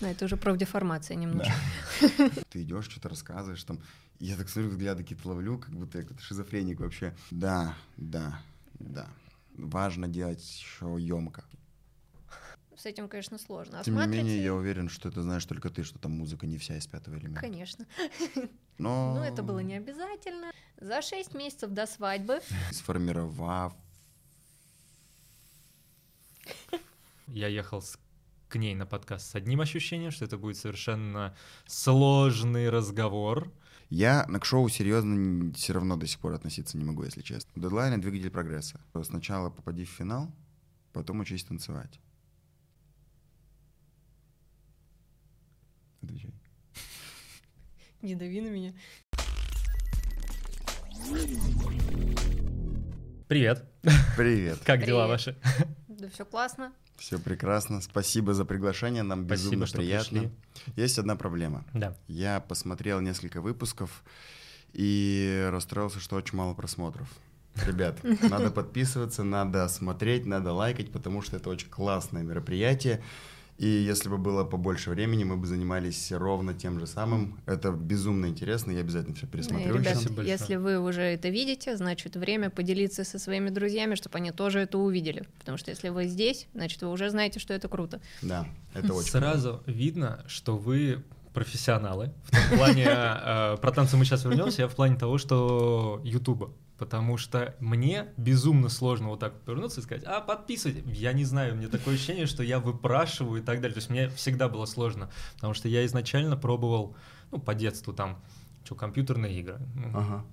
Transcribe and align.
Ну, 0.00 0.08
это 0.08 0.24
уже 0.24 0.36
профдеформация 0.36 1.14
немножко. 1.16 1.52
Ты 2.50 2.62
идешь, 2.62 2.86
что-то 2.86 3.08
рассказываешь 3.10 3.62
там. 3.64 3.80
Я 4.18 4.36
так 4.36 4.48
смотрю, 4.48 4.70
взгляды 4.70 5.02
какие-то 5.02 5.28
ловлю, 5.28 5.58
как 5.58 5.70
будто 5.74 5.98
я 5.98 6.04
какой-то 6.04 6.22
шизофреник 6.22 6.80
вообще. 6.80 7.14
Да, 7.30 7.74
да, 7.96 8.40
да. 8.78 9.06
Важно 9.54 10.08
делать 10.08 10.40
еще 10.42 10.96
емко. 10.98 11.44
С 12.76 12.86
этим, 12.86 13.08
конечно, 13.08 13.38
сложно. 13.38 13.82
Тем 13.84 13.96
не 13.98 14.06
менее, 14.06 14.42
я 14.42 14.54
уверен, 14.54 14.88
что 14.88 15.10
это 15.10 15.20
знаешь 15.22 15.44
только 15.44 15.68
ты, 15.68 15.84
что 15.84 15.98
там 15.98 16.12
музыка 16.12 16.46
не 16.46 16.56
вся 16.56 16.76
из 16.78 16.86
пятого 16.86 17.16
элемента. 17.16 17.40
Конечно. 17.40 17.84
Но 18.78 19.14
Ну, 19.16 19.22
это 19.22 19.42
было 19.42 19.58
не 19.58 19.74
обязательно. 19.74 20.50
За 20.80 21.02
6 21.02 21.34
месяцев 21.34 21.70
до 21.72 21.86
свадьбы 21.86 22.40
сформировав 22.72 23.74
Я 27.28 27.48
ехал 27.48 27.82
с- 27.82 27.98
к 28.50 28.56
ней 28.56 28.74
на 28.74 28.84
подкаст 28.84 29.30
с 29.30 29.34
одним 29.36 29.60
ощущением, 29.60 30.10
что 30.10 30.24
это 30.24 30.36
будет 30.36 30.56
совершенно 30.56 31.34
сложный 31.66 32.68
разговор. 32.68 33.50
Я 33.88 34.24
к 34.24 34.44
шоу 34.44 34.68
серьезно 34.68 35.52
все 35.54 35.72
равно 35.72 35.96
до 35.96 36.06
сих 36.06 36.18
пор 36.18 36.34
относиться 36.34 36.76
не 36.76 36.84
могу, 36.84 37.04
если 37.04 37.22
честно. 37.22 37.50
Дедлайн— 37.54 37.92
это 37.94 38.02
двигатель 38.02 38.30
прогресса. 38.30 38.80
Сначала 39.04 39.50
попади 39.50 39.84
в 39.84 39.88
финал, 39.88 40.30
потом 40.92 41.20
учись 41.20 41.44
танцевать. 41.44 42.00
Отвечай. 46.02 46.34
не 48.02 48.16
дави 48.16 48.40
на 48.40 48.48
меня. 48.48 48.74
Привет, 53.28 53.64
Привет. 54.16 54.58
как 54.64 54.84
дела 54.84 55.06
ваши? 55.06 55.36
Да 56.00 56.08
все 56.08 56.24
классно. 56.24 56.72
Все 56.96 57.18
прекрасно. 57.18 57.82
Спасибо 57.82 58.32
за 58.32 58.46
приглашение. 58.46 59.02
Нам 59.02 59.26
Спасибо, 59.26 59.50
безумно 59.50 59.66
что 59.66 59.78
приятно. 59.78 60.20
пришли. 60.20 60.36
Есть 60.76 60.98
одна 60.98 61.14
проблема. 61.14 61.64
Да. 61.74 61.94
Я 62.08 62.40
посмотрел 62.40 63.00
несколько 63.00 63.42
выпусков 63.42 64.02
и 64.72 65.46
расстроился, 65.52 66.00
что 66.00 66.16
очень 66.16 66.38
мало 66.38 66.54
просмотров. 66.54 67.08
Ребят, 67.66 67.98
надо 68.22 68.50
подписываться, 68.50 69.24
надо 69.24 69.68
смотреть, 69.68 70.24
надо 70.24 70.52
лайкать, 70.52 70.90
потому 70.90 71.20
что 71.20 71.36
это 71.36 71.50
очень 71.50 71.68
классное 71.68 72.22
мероприятие. 72.22 73.02
И 73.60 73.66
если 73.66 74.08
бы 74.08 74.16
было 74.16 74.42
побольше 74.44 74.88
времени, 74.88 75.22
мы 75.22 75.36
бы 75.36 75.46
занимались 75.46 76.10
ровно 76.12 76.54
тем 76.54 76.80
же 76.80 76.86
самым. 76.86 77.38
Это 77.44 77.72
безумно 77.72 78.24
интересно, 78.24 78.70
я 78.70 78.80
обязательно 78.80 79.14
все 79.14 79.26
пересмотрю. 79.26 79.74
ребят, 79.74 79.80
еще. 79.80 79.94
Спасибо 79.96 80.14
большое. 80.14 80.32
если 80.32 80.56
вы 80.56 80.78
уже 80.78 81.02
это 81.02 81.28
видите, 81.28 81.76
значит, 81.76 82.16
время 82.16 82.48
поделиться 82.48 83.04
со 83.04 83.18
своими 83.18 83.50
друзьями, 83.50 83.96
чтобы 83.96 84.16
они 84.16 84.30
тоже 84.30 84.60
это 84.60 84.78
увидели. 84.78 85.28
Потому 85.38 85.58
что 85.58 85.70
если 85.70 85.90
вы 85.90 86.06
здесь, 86.06 86.48
значит, 86.54 86.80
вы 86.80 86.88
уже 86.88 87.10
знаете, 87.10 87.38
что 87.38 87.52
это 87.52 87.68
круто. 87.68 88.00
Да, 88.22 88.48
это 88.72 88.94
очень 88.94 89.10
Сразу 89.10 89.62
видно, 89.66 90.24
что 90.26 90.56
вы 90.56 91.04
профессионалы. 91.34 92.14
В 92.22 92.30
том 92.30 92.58
плане, 92.58 92.84
э, 92.88 93.56
про 93.60 93.72
танцы 93.72 93.98
мы 93.98 94.06
сейчас 94.06 94.24
вернемся, 94.24 94.62
я 94.62 94.68
в 94.68 94.74
плане 94.74 94.96
того, 94.96 95.18
что 95.18 96.00
Ютуба. 96.02 96.50
Потому 96.80 97.18
что 97.18 97.54
мне 97.60 98.06
безумно 98.16 98.70
сложно 98.70 99.08
вот 99.08 99.20
так 99.20 99.38
повернуться 99.42 99.80
и 99.80 99.82
сказать, 99.82 100.02
а 100.06 100.22
подписывайте. 100.22 100.82
Я 100.86 101.12
не 101.12 101.26
знаю, 101.26 101.54
мне 101.54 101.68
такое 101.68 101.94
ощущение, 101.94 102.24
что 102.24 102.42
я 102.42 102.58
выпрашиваю 102.58 103.42
и 103.42 103.44
так 103.44 103.60
далее. 103.60 103.74
То 103.74 103.80
есть 103.80 103.90
мне 103.90 104.08
всегда 104.08 104.48
было 104.48 104.64
сложно, 104.64 105.10
потому 105.34 105.52
что 105.52 105.68
я 105.68 105.84
изначально 105.84 106.38
пробовал, 106.38 106.96
ну, 107.32 107.38
по 107.38 107.54
детству 107.54 107.92
там, 107.92 108.24
что, 108.64 108.76
компьютерные 108.76 109.38
игры, 109.40 109.58
ну, 109.74 109.90
Ага. 109.92 110.24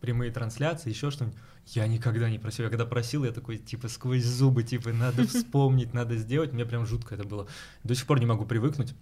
прямые 0.00 0.30
трансляции, 0.30 0.88
еще 0.88 1.10
что-нибудь. 1.10 1.36
Я 1.66 1.88
никогда 1.88 2.30
не 2.30 2.38
просил. 2.38 2.66
Я 2.66 2.70
когда 2.70 2.86
просил, 2.86 3.24
я 3.24 3.32
такой, 3.32 3.58
типа, 3.58 3.88
сквозь 3.88 4.22
зубы, 4.24 4.62
типа, 4.62 4.90
надо 4.92 5.26
вспомнить, 5.26 5.94
надо 5.94 6.16
сделать. 6.16 6.52
Мне 6.52 6.64
прям 6.64 6.86
жутко 6.86 7.16
это 7.16 7.24
было. 7.24 7.48
До 7.82 7.96
сих 7.96 8.06
пор 8.06 8.20
не 8.20 8.26
могу 8.26 8.46
привыкнуть, 8.46 8.94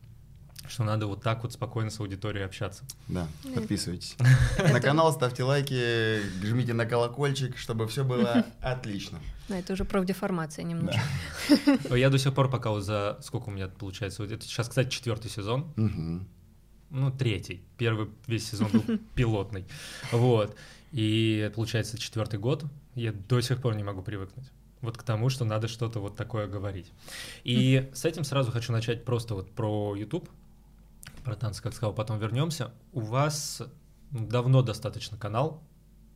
что 0.69 0.84
надо 0.84 1.06
вот 1.06 1.22
так 1.22 1.42
вот 1.42 1.53
спокойно 1.53 1.91
с 1.91 2.00
аудиторией 2.00 2.45
общаться. 2.45 2.84
Да, 3.09 3.27
подписывайтесь. 3.55 4.17
На 4.59 4.81
канал 4.81 5.12
ставьте 5.12 5.42
лайки, 5.42 6.20
жмите 6.42 6.73
на 6.73 6.86
колокольчик, 6.86 7.56
чтобы 7.56 7.86
все 7.89 8.05
было 8.05 8.45
отлично. 8.61 9.20
Но 9.48 9.57
это 9.57 9.73
уже 9.73 9.85
профдеформация 9.85 10.64
немножко. 10.64 11.01
Но 11.89 11.96
Я 11.96 12.11
до 12.11 12.18
сих 12.18 12.35
пор 12.35 12.51
пока 12.51 12.79
за... 12.80 13.18
Сколько 13.23 13.48
у 13.48 13.52
меня 13.52 13.68
получается? 13.68 14.23
Вот 14.23 14.33
это 14.33 14.45
сейчас, 14.45 14.68
кстати, 14.68 14.89
четвертый 14.90 15.30
сезон. 15.30 15.73
Ну, 16.90 17.11
третий. 17.11 17.63
Первый 17.79 18.08
весь 18.27 18.48
сезон 18.48 18.69
был 18.70 18.98
пилотный. 19.14 19.67
Вот. 20.13 20.57
И 20.92 21.51
получается 21.55 21.98
четвертый 21.98 22.39
год. 22.39 22.64
Я 22.95 23.13
до 23.13 23.40
сих 23.40 23.61
пор 23.61 23.74
не 23.74 23.85
могу 23.85 24.02
привыкнуть. 24.02 24.51
Вот 24.80 24.96
к 24.96 25.02
тому, 25.02 25.30
что 25.30 25.45
надо 25.45 25.69
что-то 25.69 26.01
вот 26.01 26.17
такое 26.17 26.46
говорить. 26.46 26.92
И 27.45 27.90
с 27.92 28.05
этим 28.05 28.24
сразу 28.24 28.52
хочу 28.52 28.73
начать 28.73 29.05
просто 29.05 29.35
вот 29.35 29.51
про 29.51 29.95
YouTube. 29.96 30.29
Про 31.27 31.35
танцы, 31.35 31.61
как 31.61 31.75
сказал, 31.75 31.92
потом 31.92 32.20
вернемся. 32.20 32.70
У 32.92 33.01
вас 33.01 33.61
давно 34.13 34.63
достаточно 34.63 35.17
канал, 35.17 35.61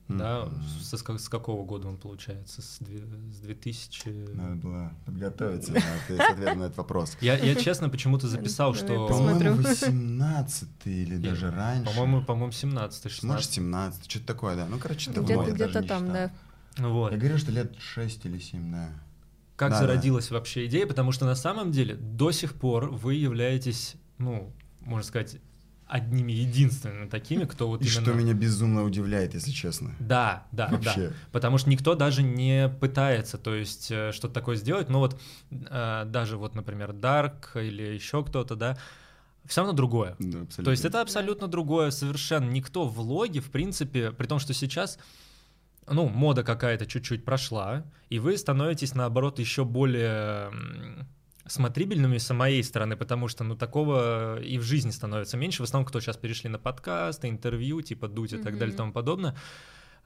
да? 0.06 0.44
Мгм. 0.44 0.62
С, 0.80 0.96
с 0.96 1.02
как- 1.02 1.18
с 1.18 1.28
какого 1.28 1.64
года 1.64 1.88
он 1.88 1.96
получается? 1.96 2.62
С, 2.62 2.78
две- 2.78 3.04
с 3.32 3.40
2000... 3.40 4.08
Надо 4.36 4.54
было 4.54 4.92
подготовиться 5.04 5.72
на 5.72 5.80
ответ 6.28 6.56
на 6.56 6.62
этот 6.62 6.76
вопрос. 6.76 7.16
Я, 7.20 7.36
я 7.36 7.56
честно 7.56 7.88
почему-то 7.88 8.28
записал, 8.28 8.72
что... 8.72 9.08
По-моему, 9.08 9.56
18 9.56 10.68
или 10.84 11.16
даже 11.16 11.50
раньше. 11.50 11.92
По-моему, 11.92 12.22
по-моему, 12.24 12.52
17 12.52 13.04
Может, 13.04 13.16
16 13.16 13.52
17, 13.52 14.08
что-то 14.08 14.26
такое, 14.26 14.54
да. 14.54 14.66
Ну, 14.66 14.78
короче, 14.78 15.10
давно, 15.10 15.24
Где-то 15.26 15.40
я 15.42 15.48
даже 15.48 15.54
где-то 15.64 15.80
не 15.80 15.88
там, 15.88 16.06
считал. 16.06 16.30
да. 16.78 16.88
Вот. 16.88 17.10
Я 17.10 17.18
говорю, 17.18 17.36
что 17.38 17.50
лет 17.50 17.74
6 17.80 18.26
или 18.26 18.38
7, 18.38 18.70
да. 18.70 18.90
Как 19.56 19.72
Да, 19.72 19.80
зародилась 19.80 20.30
вообще 20.30 20.66
идея? 20.66 20.86
Потому 20.86 21.10
что 21.10 21.26
на 21.26 21.34
самом 21.34 21.72
деле 21.72 21.96
до 21.96 22.30
сих 22.30 22.54
пор 22.54 22.90
вы 22.90 23.14
являетесь, 23.14 23.96
ну, 24.18 24.52
можно 24.90 25.06
сказать, 25.06 25.38
одними 25.86 26.32
единственными 26.32 27.08
такими, 27.08 27.44
кто 27.44 27.68
вот 27.68 27.82
И 27.82 27.84
именно... 27.86 28.00
что 28.00 28.12
меня 28.12 28.32
безумно 28.32 28.84
удивляет, 28.84 29.34
если 29.34 29.50
честно. 29.50 29.94
Да, 29.98 30.46
да, 30.52 30.68
да. 30.68 30.76
Вообще. 30.76 31.12
Потому 31.32 31.58
что 31.58 31.68
никто 31.68 31.94
даже 31.96 32.22
не 32.22 32.68
пытается, 32.68 33.38
то 33.38 33.54
есть 33.54 33.90
э, 33.90 34.12
что-то 34.12 34.34
такое 34.34 34.56
сделать. 34.56 34.88
Но 34.88 35.00
вот 35.00 35.20
э, 35.50 36.04
даже 36.06 36.36
вот, 36.36 36.54
например, 36.54 36.90
Dark 36.92 37.60
или 37.60 37.82
еще 37.82 38.24
кто-то, 38.24 38.54
да, 38.54 38.78
все 39.46 39.62
равно 39.62 39.74
другое. 39.74 40.14
Да, 40.20 40.42
абсолютно. 40.42 40.64
То 40.64 40.70
есть 40.70 40.84
это 40.84 41.00
абсолютно 41.00 41.48
другое 41.48 41.90
совершенно. 41.90 42.48
Никто 42.48 42.86
в 42.86 42.94
влоге, 42.94 43.40
в 43.40 43.50
принципе, 43.50 44.12
при 44.12 44.26
том, 44.26 44.38
что 44.38 44.54
сейчас, 44.54 44.96
ну, 45.88 46.08
мода 46.08 46.44
какая-то 46.44 46.86
чуть-чуть 46.86 47.24
прошла, 47.24 47.84
и 48.10 48.20
вы 48.20 48.38
становитесь, 48.38 48.94
наоборот, 48.94 49.40
еще 49.40 49.64
более 49.64 50.52
смотрибельными 51.50 52.18
с 52.18 52.32
моей 52.32 52.62
стороны, 52.62 52.96
потому 52.96 53.28
что, 53.28 53.44
ну, 53.44 53.56
такого 53.56 54.40
и 54.40 54.58
в 54.58 54.62
жизни 54.62 54.90
становится 54.90 55.36
меньше. 55.36 55.62
В 55.62 55.64
основном, 55.64 55.86
кто 55.86 56.00
сейчас 56.00 56.16
перешли 56.16 56.48
на 56.48 56.58
подкасты, 56.58 57.28
интервью, 57.28 57.80
типа 57.82 58.08
Дудь 58.08 58.32
и 58.32 58.38
так 58.38 58.58
далее 58.58 58.74
и 58.74 58.76
тому 58.76 58.92
подобное. 58.92 59.34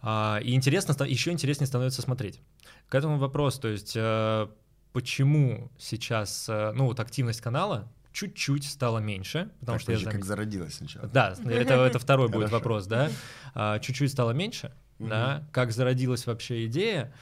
А, 0.01 0.39
и 0.43 0.55
интересно, 0.55 0.95
еще 1.05 1.31
интереснее 1.33 1.67
становится 1.67 2.03
смотреть. 2.03 2.41
К 2.89 2.95
этому 2.95 3.19
вопрос, 3.19 3.59
то 3.59 3.69
есть, 3.69 3.93
э, 3.97 4.49
почему 4.93 5.71
сейчас, 5.79 6.47
э, 6.49 6.73
ну, 6.75 6.87
вот 6.87 7.01
активность 7.01 7.41
канала 7.41 7.91
чуть-чуть 8.13 8.65
стала 8.65 8.99
меньше, 8.99 9.51
потому 9.61 9.79
Так, 9.79 9.81
что 9.83 9.93
я 9.93 9.99
подожди, 9.99 10.17
как 10.19 10.25
зародилась 10.25 10.75
сначала. 10.75 11.09
да, 11.09 11.35
это, 11.47 11.75
это 11.75 11.99
второй 11.99 12.29
будет 12.29 12.49
Хорошо. 12.49 12.55
вопрос, 12.57 12.87
да. 12.87 13.11
А, 13.55 13.79
чуть-чуть 13.79 14.11
стало 14.11 14.33
меньше, 14.33 14.73
да. 14.99 15.47
Как 15.53 15.73
зародилась 15.73 16.27
вообще 16.27 16.67
идея 16.67 17.13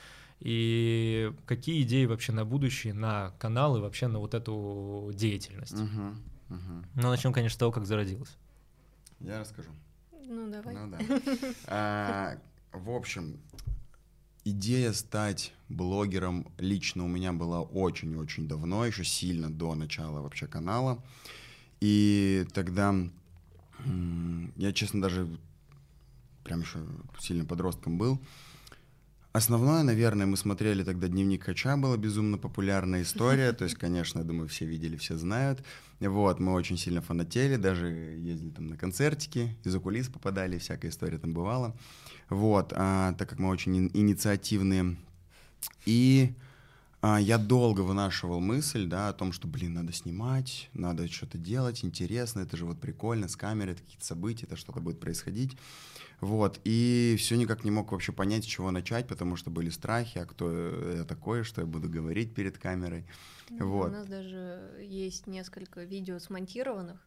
и 0.45 1.33
какие 1.47 1.83
идеи 1.83 2.07
вообще 2.07 2.33
на 2.33 2.45
будущее, 2.45 2.95
на 2.95 3.31
канал 3.39 3.77
и 3.77 3.81
вообще 3.81 4.09
на 4.09 4.19
вот 4.19 4.35
эту 4.35 5.11
деятельность. 5.15 5.79
Мгм, 5.79 6.21
мгм. 6.49 6.87
Ну, 6.97 7.03
начнем, 7.11 7.33
конечно, 7.33 7.55
с 7.55 7.59
того, 7.59 7.71
как 7.71 7.87
зародилась. 7.87 8.37
Я 9.21 9.39
расскажу. 9.39 9.71
Ну, 10.27 10.51
давай. 10.51 10.75
Ну 10.75 10.91
да. 10.91 10.99
А, 11.67 12.39
В 12.73 12.91
общем, 12.91 13.39
идея 14.45 14.93
стать 14.93 15.53
блогером 15.69 16.51
лично 16.59 17.05
у 17.05 17.09
меня 17.09 17.33
была 17.33 17.63
очень-очень 17.63 18.49
давно, 18.49 18.85
еще 18.85 19.05
сильно 19.05 19.49
до 19.49 19.75
начала 19.77 20.21
вообще 20.23 20.49
канала. 20.49 21.03
И 21.81 22.47
тогда 22.53 22.95
я, 24.57 24.73
честно, 24.73 25.01
даже 25.01 25.29
прям 26.43 26.61
еще 26.63 26.85
сильно 27.21 27.45
подростком 27.45 27.99
был. 27.99 28.21
Основное, 29.33 29.83
наверное, 29.83 30.27
мы 30.27 30.37
смотрели 30.37 30.85
тогда 30.85 31.09
«Дневник 31.09 31.45
Хача», 31.45 31.79
была 31.79 31.97
безумно 31.97 32.37
популярная 32.37 33.01
история, 33.01 33.53
то 33.55 33.65
есть, 33.65 33.77
конечно, 33.77 34.19
я 34.19 34.25
думаю, 34.27 34.47
все 34.47 34.67
видели, 34.67 34.97
все 34.97 35.17
знают. 35.17 35.65
Вот, 36.01 36.39
мы 36.39 36.53
очень 36.53 36.77
сильно 36.77 37.01
фанатели, 37.01 37.57
даже 37.57 37.87
ездили 37.89 38.51
там 38.51 38.67
на 38.67 38.77
концертики, 38.77 39.57
из-за 39.65 39.81
кулис 39.81 40.09
попадали, 40.09 40.59
всякая 40.59 40.91
история 40.91 41.19
там 41.19 41.33
бывала. 41.33 41.75
Вот, 42.29 42.75
а, 42.77 43.15
так 43.15 43.31
как 43.31 43.39
мы 43.39 43.49
очень 43.49 43.79
ин- 43.79 43.91
инициативные. 43.95 44.97
И 45.87 46.35
а, 47.01 47.19
я 47.19 47.39
долго 47.39 47.81
вынашивал 47.81 48.41
мысль, 48.41 48.87
да, 48.87 49.09
о 49.09 49.13
том, 49.15 49.33
что, 49.33 49.49
блин, 49.49 49.73
надо 49.73 49.95
снимать, 49.95 50.69
надо 50.75 51.09
что-то 51.09 51.39
делать, 51.39 51.85
интересно, 51.85 52.41
это 52.41 52.59
же 52.59 52.67
вот 52.67 52.79
прикольно, 52.79 53.29
с 53.29 53.37
камерой, 53.37 53.77
какие-то 53.77 54.05
события, 54.05 54.45
это 54.45 54.57
что-то 54.57 54.81
будет 54.81 55.01
происходить. 55.01 55.57
Вот, 56.23 56.61
и 56.63 57.17
все 57.19 57.37
никак 57.37 57.65
не 57.65 57.73
мог 57.73 57.91
вообще 57.91 58.13
понять, 58.13 58.45
с 58.45 58.47
чего 58.47 58.71
начать, 58.71 59.09
потому 59.09 59.35
что 59.35 59.51
были 59.51 59.71
страхи, 59.71 60.19
а 60.19 60.25
кто 60.25 60.53
я 60.93 61.03
такой, 61.03 61.43
что 61.43 61.63
я 61.63 61.67
буду 61.67 61.89
говорить 61.89 62.33
перед 62.33 62.59
камерой. 62.59 63.05
Вот. 63.51 63.89
У 63.89 63.91
нас 63.93 64.07
даже 64.07 64.79
есть 64.81 65.27
несколько 65.27 65.83
видео 65.83 66.21
смонтированных, 66.21 67.01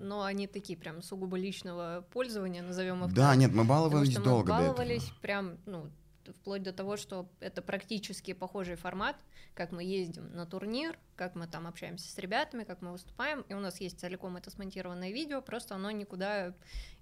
но 0.00 0.24
они 0.24 0.48
такие 0.48 0.76
прям 0.76 1.02
сугубо 1.02 1.36
личного 1.38 2.04
пользования, 2.12 2.62
назовем 2.62 3.04
их. 3.04 3.12
Да, 3.14 3.28
так, 3.30 3.38
нет, 3.38 3.54
мы 3.54 3.62
баловались 3.62 4.16
долго. 4.16 4.52
Мы 4.52 4.60
баловались 4.62 5.12
прям, 5.22 5.58
ну, 5.64 5.88
вплоть 6.34 6.62
до 6.62 6.72
того, 6.72 6.96
что 6.96 7.28
это 7.40 7.62
практически 7.62 8.32
похожий 8.32 8.76
формат, 8.76 9.16
как 9.54 9.72
мы 9.72 9.82
ездим 9.82 10.32
на 10.32 10.46
турнир, 10.46 10.98
как 11.16 11.34
мы 11.34 11.46
там 11.46 11.66
общаемся 11.66 12.10
с 12.10 12.18
ребятами, 12.18 12.64
как 12.64 12.82
мы 12.82 12.92
выступаем, 12.92 13.42
и 13.48 13.54
у 13.54 13.60
нас 13.60 13.80
есть 13.80 14.00
целиком 14.00 14.36
это 14.36 14.50
смонтированное 14.50 15.10
видео, 15.10 15.42
просто 15.42 15.74
оно 15.74 15.90
никуда 15.90 16.54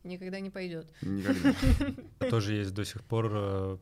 никогда 0.05 0.40
не 0.40 0.50
пойдет. 0.50 0.93
Никогда. 1.02 1.55
Тоже 2.31 2.55
есть 2.55 2.75
до 2.75 2.84
сих 2.84 3.05
пор 3.05 3.31
э, 3.32 3.78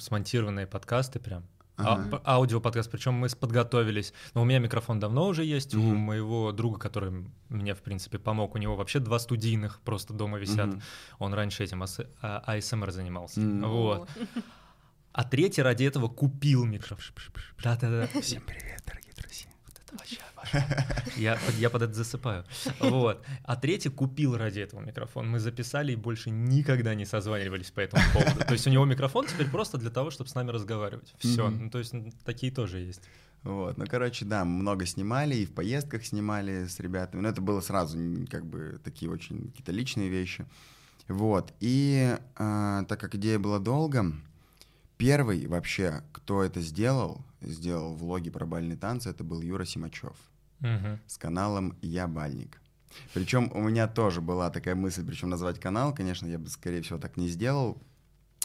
смонтированные 0.00 0.66
подкасты 0.66 1.20
прям. 1.20 1.46
Ага. 1.76 2.20
А, 2.24 2.36
аудиоподкаст, 2.36 2.90
причем 2.90 3.14
мы 3.14 3.28
подготовились. 3.28 4.12
Но 4.34 4.42
у 4.42 4.44
меня 4.44 4.58
микрофон 4.58 5.00
давно 5.00 5.26
уже 5.26 5.44
есть, 5.44 5.74
угу. 5.74 5.86
у 5.86 5.94
моего 5.94 6.52
друга, 6.52 6.78
который 6.78 7.26
мне, 7.48 7.74
в 7.74 7.82
принципе, 7.82 8.18
помог, 8.18 8.54
у 8.54 8.58
него 8.58 8.76
вообще 8.76 8.98
два 8.98 9.18
студийных 9.18 9.80
просто 9.80 10.12
дома 10.12 10.38
висят. 10.38 10.68
Угу. 10.68 10.82
Он 11.18 11.34
раньше 11.34 11.64
этим 11.64 11.82
АСМР 11.82 12.90
занимался. 12.90 13.40
Угу. 13.40 13.66
Вот. 13.66 14.08
А 15.12 15.24
третий 15.24 15.60
ради 15.60 15.84
этого 15.84 16.08
купил 16.08 16.64
микрофон. 16.64 17.14
Да-да-да. 17.62 18.08
Всем 18.20 18.42
привет, 18.42 18.82
дорогие 18.86 19.12
друзья. 19.14 19.50
Я, 21.16 21.38
я 21.58 21.68
под 21.68 21.82
это 21.82 21.92
засыпаю. 21.92 22.46
Вот. 22.80 23.22
А 23.44 23.56
третий 23.56 23.90
купил 23.90 24.38
ради 24.38 24.60
этого 24.60 24.80
микрофон. 24.80 25.28
Мы 25.28 25.38
записали 25.38 25.92
и 25.92 25.96
больше 25.96 26.30
никогда 26.30 26.94
не 26.94 27.04
созванивались 27.04 27.70
по 27.70 27.80
этому 27.80 28.02
поводу. 28.14 28.40
То 28.40 28.52
есть 28.52 28.66
у 28.66 28.70
него 28.70 28.86
микрофон 28.86 29.26
теперь 29.26 29.50
просто 29.50 29.76
для 29.76 29.90
того, 29.90 30.10
чтобы 30.10 30.30
с 30.30 30.34
нами 30.34 30.50
разговаривать. 30.50 31.14
Все. 31.18 31.46
Mm-hmm. 31.46 31.58
Ну, 31.58 31.70
то 31.70 31.78
есть 31.78 31.94
такие 32.24 32.50
тоже 32.50 32.78
есть. 32.78 33.02
Вот, 33.42 33.76
ну, 33.76 33.84
короче, 33.86 34.24
да, 34.24 34.44
много 34.44 34.86
снимали, 34.86 35.34
и 35.34 35.46
в 35.46 35.52
поездках 35.52 36.06
снимали 36.06 36.66
с 36.68 36.78
ребятами, 36.78 37.22
но 37.22 37.28
это 37.28 37.40
было 37.40 37.60
сразу, 37.60 37.98
как 38.30 38.46
бы, 38.46 38.80
такие 38.84 39.10
очень 39.10 39.48
какие-то 39.48 39.72
личные 39.72 40.08
вещи. 40.08 40.46
Вот, 41.08 41.52
и 41.58 42.16
э, 42.36 42.84
так 42.88 43.00
как 43.00 43.16
идея 43.16 43.40
была 43.40 43.58
долго, 43.58 44.12
Первый 44.96 45.46
вообще, 45.46 46.02
кто 46.12 46.42
это 46.42 46.60
сделал, 46.60 47.24
сделал 47.40 47.94
влоги 47.94 48.30
про 48.30 48.46
бальные 48.46 48.76
танцы, 48.76 49.10
это 49.10 49.24
был 49.24 49.40
Юра 49.40 49.64
Симачев 49.64 50.16
угу. 50.60 50.98
с 51.06 51.18
каналом 51.18 51.76
«Я 51.82 52.06
бальник». 52.06 52.60
Причем 53.14 53.50
у 53.54 53.60
меня 53.60 53.88
тоже 53.88 54.20
была 54.20 54.50
такая 54.50 54.74
мысль, 54.74 55.04
причем 55.04 55.30
назвать 55.30 55.58
канал, 55.58 55.94
конечно, 55.94 56.26
я 56.26 56.38
бы, 56.38 56.48
скорее 56.48 56.82
всего, 56.82 56.98
так 56.98 57.16
не 57.16 57.28
сделал, 57.28 57.80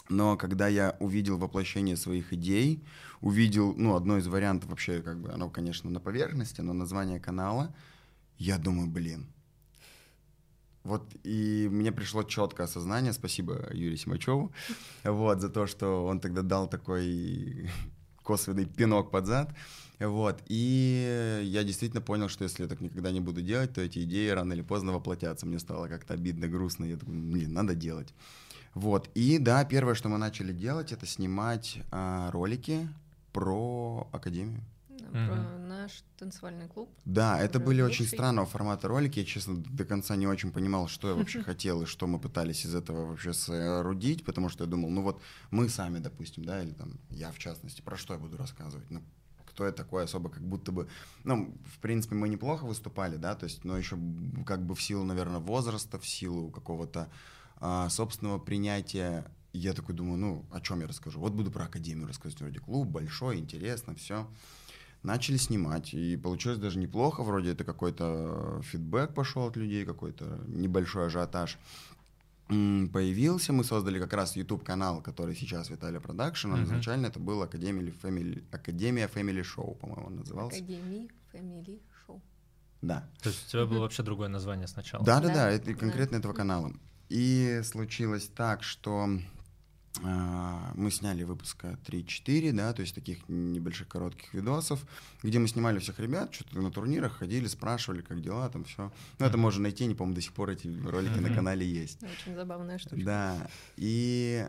но 0.08 0.36
когда 0.36 0.68
я 0.68 0.96
увидел 1.00 1.36
воплощение 1.36 1.96
своих 1.96 2.32
идей, 2.32 2.82
увидел, 3.20 3.74
ну, 3.76 3.94
одно 3.94 4.16
из 4.16 4.26
вариантов 4.26 4.70
вообще, 4.70 5.02
как 5.02 5.20
бы, 5.20 5.30
оно, 5.30 5.50
конечно, 5.50 5.90
на 5.90 6.00
поверхности, 6.00 6.60
но 6.60 6.72
название 6.72 7.20
канала, 7.20 7.74
я 8.38 8.58
думаю, 8.58 8.88
блин, 8.88 9.26
вот 10.88 11.04
и 11.22 11.68
мне 11.70 11.92
пришло 11.92 12.22
четкое 12.22 12.66
осознание, 12.66 13.12
спасибо 13.12 13.68
Юрию 13.72 13.96
Симачеву, 13.96 14.52
вот, 15.04 15.40
за 15.40 15.48
то, 15.50 15.66
что 15.66 16.06
он 16.06 16.20
тогда 16.20 16.42
дал 16.42 16.68
такой 16.68 17.70
косвенный 18.22 18.66
пинок 18.66 19.10
под 19.10 19.26
зад. 19.26 19.54
Вот, 20.00 20.40
и 20.46 21.42
я 21.44 21.64
действительно 21.64 22.00
понял, 22.00 22.28
что 22.28 22.44
если 22.44 22.62
я 22.62 22.68
так 22.68 22.80
никогда 22.80 23.10
не 23.10 23.20
буду 23.20 23.42
делать, 23.42 23.74
то 23.74 23.80
эти 23.80 24.04
идеи 24.04 24.28
рано 24.28 24.52
или 24.52 24.62
поздно 24.62 24.92
воплотятся. 24.92 25.44
Мне 25.44 25.58
стало 25.58 25.88
как-то 25.88 26.14
обидно, 26.14 26.46
грустно, 26.46 26.84
я 26.84 26.96
думаю, 26.96 27.32
блин, 27.32 27.52
надо 27.52 27.74
делать. 27.74 28.14
Вот, 28.74 29.10
и 29.14 29.38
да, 29.38 29.64
первое, 29.64 29.94
что 29.94 30.08
мы 30.08 30.18
начали 30.18 30.52
делать, 30.52 30.92
это 30.92 31.04
снимать 31.04 31.78
а, 31.90 32.30
ролики 32.30 32.88
про 33.32 34.08
Академию 34.12 34.62
про 35.12 35.58
наш 35.58 36.04
танцевальный 36.18 36.68
клуб. 36.68 36.90
Да, 37.04 37.40
это 37.40 37.58
были 37.58 37.82
очень 37.82 38.06
странного 38.06 38.46
формата 38.46 38.88
ролики. 38.88 39.20
Я, 39.20 39.24
честно, 39.24 39.56
до 39.56 39.84
конца 39.84 40.16
не 40.16 40.26
очень 40.26 40.52
понимал, 40.52 40.88
что 40.88 41.08
я 41.08 41.14
вообще 41.14 41.42
хотел 41.42 41.82
и 41.82 41.86
что 41.86 42.06
мы 42.06 42.18
пытались 42.18 42.64
из 42.64 42.74
этого 42.74 43.06
вообще 43.06 43.32
соорудить, 43.32 44.24
потому 44.24 44.48
что 44.48 44.64
я 44.64 44.70
думал, 44.70 44.90
ну 44.90 45.02
вот 45.02 45.20
мы 45.50 45.68
сами, 45.68 45.98
допустим, 45.98 46.44
да, 46.44 46.62
или 46.62 46.72
там 46.72 46.98
я 47.10 47.32
в 47.32 47.38
частности, 47.38 47.80
про 47.80 47.96
что 47.96 48.14
я 48.14 48.20
буду 48.20 48.36
рассказывать? 48.36 48.90
Ну, 48.90 49.02
кто 49.58 49.66
я 49.66 49.72
такой 49.72 50.04
особо, 50.04 50.30
как 50.30 50.42
будто 50.42 50.70
бы, 50.70 50.88
ну, 51.24 51.52
в 51.66 51.78
принципе, 51.80 52.14
мы 52.14 52.28
неплохо 52.28 52.64
выступали, 52.64 53.16
да, 53.16 53.34
то 53.34 53.44
есть, 53.44 53.64
но 53.64 53.76
еще 53.76 53.98
как 54.46 54.64
бы 54.64 54.74
в 54.74 54.82
силу, 54.82 55.04
наверное, 55.04 55.40
возраста, 55.40 55.98
в 55.98 56.06
силу 56.06 56.50
какого-то 56.50 57.10
а, 57.56 57.88
собственного 57.88 58.38
принятия 58.38 59.24
я 59.52 59.72
такой 59.72 59.94
думаю, 59.94 60.18
ну, 60.18 60.46
о 60.52 60.60
чем 60.60 60.80
я 60.80 60.86
расскажу? 60.86 61.18
Вот 61.18 61.32
буду 61.32 61.50
про 61.50 61.64
академию 61.64 62.06
рассказывать, 62.06 62.40
вроде 62.40 62.60
клуб 62.60 62.86
большой, 62.86 63.38
интересно, 63.38 63.94
все 63.94 64.28
начали 65.02 65.36
снимать. 65.36 65.94
И 65.94 66.16
получилось 66.16 66.58
даже 66.58 66.78
неплохо. 66.78 67.22
Вроде 67.22 67.52
это 67.52 67.64
какой-то 67.64 68.60
фидбэк 68.64 69.14
пошел 69.14 69.46
от 69.46 69.56
людей, 69.56 69.84
какой-то 69.84 70.40
небольшой 70.46 71.06
ажиотаж 71.06 71.58
появился. 72.48 73.52
Мы 73.52 73.62
создали 73.62 73.98
как 74.00 74.12
раз 74.14 74.36
YouTube-канал, 74.36 75.02
который 75.02 75.36
сейчас 75.36 75.68
Виталя 75.70 76.00
Продакшн. 76.00 76.52
Uh-huh. 76.52 76.64
Изначально 76.64 77.06
это 77.06 77.20
был 77.20 77.42
Академия 77.42 77.92
Family, 78.02 78.42
Академия 78.50 79.06
Family 79.06 79.42
Show, 79.42 79.74
по-моему, 79.76 80.10
назывался. 80.10 80.56
Академия 80.56 81.08
Family 81.32 81.78
Show. 82.06 82.20
Да. 82.80 83.06
То 83.22 83.28
есть 83.28 83.48
у 83.48 83.50
тебя 83.50 83.66
было 83.66 83.80
вообще 83.80 84.02
другое 84.02 84.28
название 84.28 84.66
сначала? 84.66 85.04
Да, 85.04 85.20
да, 85.20 85.28
да, 85.28 85.50
это 85.50 85.74
конкретно 85.74 86.16
этого 86.16 86.32
канала. 86.32 86.72
И 87.10 87.60
случилось 87.64 88.28
так, 88.28 88.62
что 88.62 89.08
мы 90.02 90.90
сняли 90.90 91.24
выпуска 91.24 91.78
3-4, 91.86 92.52
да, 92.52 92.72
то 92.72 92.82
есть 92.82 92.94
таких 92.94 93.28
небольших 93.28 93.88
коротких 93.88 94.32
видосов, 94.32 94.84
где 95.22 95.38
мы 95.38 95.48
снимали 95.48 95.78
всех 95.78 95.98
ребят, 95.98 96.32
что-то 96.32 96.60
на 96.60 96.70
турнирах 96.70 97.18
ходили, 97.18 97.46
спрашивали, 97.46 98.02
как 98.02 98.20
дела, 98.20 98.48
там 98.48 98.64
все. 98.64 98.92
Ну, 99.18 99.26
это 99.26 99.36
можно 99.36 99.62
найти, 99.62 99.86
не 99.86 99.94
помню, 99.94 100.14
до 100.14 100.20
сих 100.20 100.32
пор 100.32 100.50
эти 100.50 100.68
ролики 100.68 101.18
на 101.18 101.34
канале 101.34 101.66
есть. 101.66 102.00
Очень 102.02 102.36
забавная 102.36 102.78
штука. 102.78 103.02
Да, 103.02 103.50
и 103.76 104.48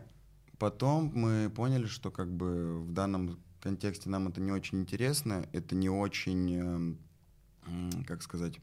потом 0.58 1.10
мы 1.14 1.50
поняли, 1.50 1.86
что 1.86 2.10
как 2.10 2.32
бы 2.32 2.80
в 2.80 2.92
данном 2.92 3.40
контексте 3.60 4.08
нам 4.08 4.28
это 4.28 4.40
не 4.40 4.52
очень 4.52 4.80
интересно, 4.80 5.48
это 5.52 5.74
не 5.74 5.88
очень, 5.88 6.54
эм, 6.54 8.04
как 8.06 8.22
сказать, 8.22 8.58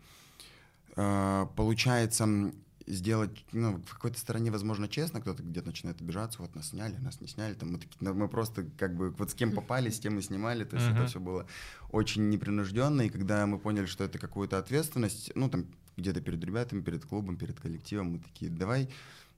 э, 0.96 1.46
получается 1.56 2.52
сделать, 2.88 3.46
ну, 3.52 3.82
в 3.86 3.94
какой-то 3.94 4.18
стороне, 4.18 4.50
возможно, 4.50 4.88
честно, 4.88 5.22
кто-то 5.22 5.44
где-то 5.44 5.68
начинает 5.68 6.02
обижаться, 6.02 6.42
вот 6.42 6.56
нас 6.56 6.70
сняли, 6.70 6.96
нас 6.98 7.20
не 7.20 7.28
сняли, 7.28 7.54
там 7.54 7.74
мы, 7.74 7.80
такие, 7.80 8.14
мы 8.14 8.28
просто 8.30 8.66
как 8.78 8.96
бы 8.96 9.12
вот 9.12 9.30
с 9.30 9.34
кем 9.34 9.52
попали, 9.52 9.90
с 9.90 10.00
тем 10.00 10.16
мы 10.16 10.22
снимали, 10.22 10.64
то 10.64 10.78
есть 10.78 10.88
uh-huh. 10.88 10.96
это 10.96 11.08
все 11.08 11.20
было 11.20 11.46
очень 11.92 12.30
непринужденно, 12.30 13.02
и 13.02 13.10
когда 13.10 13.46
мы 13.46 13.60
поняли, 13.60 13.86
что 13.86 14.06
это 14.06 14.18
какую-то 14.18 14.58
ответственность, 14.58 15.32
ну, 15.36 15.50
там, 15.50 15.66
где-то 15.98 16.22
перед 16.22 16.44
ребятами, 16.44 16.82
перед 16.82 17.06
клубом, 17.06 17.38
перед 17.38 17.60
коллективом, 17.60 18.14
мы 18.14 18.20
такие, 18.20 18.50
давай, 18.50 18.90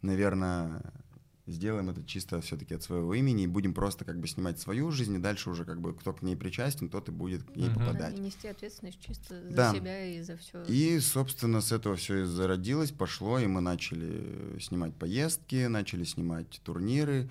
наверное, 0.01 0.81
сделаем 1.51 1.89
это 1.89 2.03
чисто 2.03 2.41
все-таки 2.41 2.73
от 2.73 2.83
своего 2.83 3.13
имени 3.13 3.43
и 3.43 3.47
будем 3.47 3.73
просто 3.73 4.05
как 4.05 4.19
бы 4.19 4.27
снимать 4.27 4.59
свою 4.59 4.91
жизнь, 4.91 5.15
и 5.15 5.19
дальше 5.19 5.49
уже 5.49 5.65
как 5.65 5.81
бы 5.81 5.93
кто 5.93 6.13
к 6.13 6.21
ней 6.21 6.35
причастен, 6.35 6.89
тот 6.89 7.09
и 7.09 7.11
будет 7.11 7.43
к 7.43 7.55
ней 7.55 7.67
uh-huh. 7.67 7.73
попадать. 7.73 8.17
и 8.17 8.21
нести 8.21 8.47
ответственность 8.47 8.99
чисто 9.05 9.41
за 9.49 9.55
да. 9.55 9.73
себя 9.73 10.05
и 10.05 10.21
за 10.21 10.37
все. 10.37 10.63
И, 10.63 10.99
собственно, 10.99 11.61
с 11.61 11.71
этого 11.71 11.95
все 11.95 12.21
и 12.21 12.23
зародилось, 12.25 12.91
пошло, 12.91 13.39
и 13.39 13.47
мы 13.47 13.61
начали 13.61 14.59
снимать 14.59 14.95
поездки, 14.95 15.67
начали 15.67 16.03
снимать 16.03 16.61
турниры, 16.63 17.29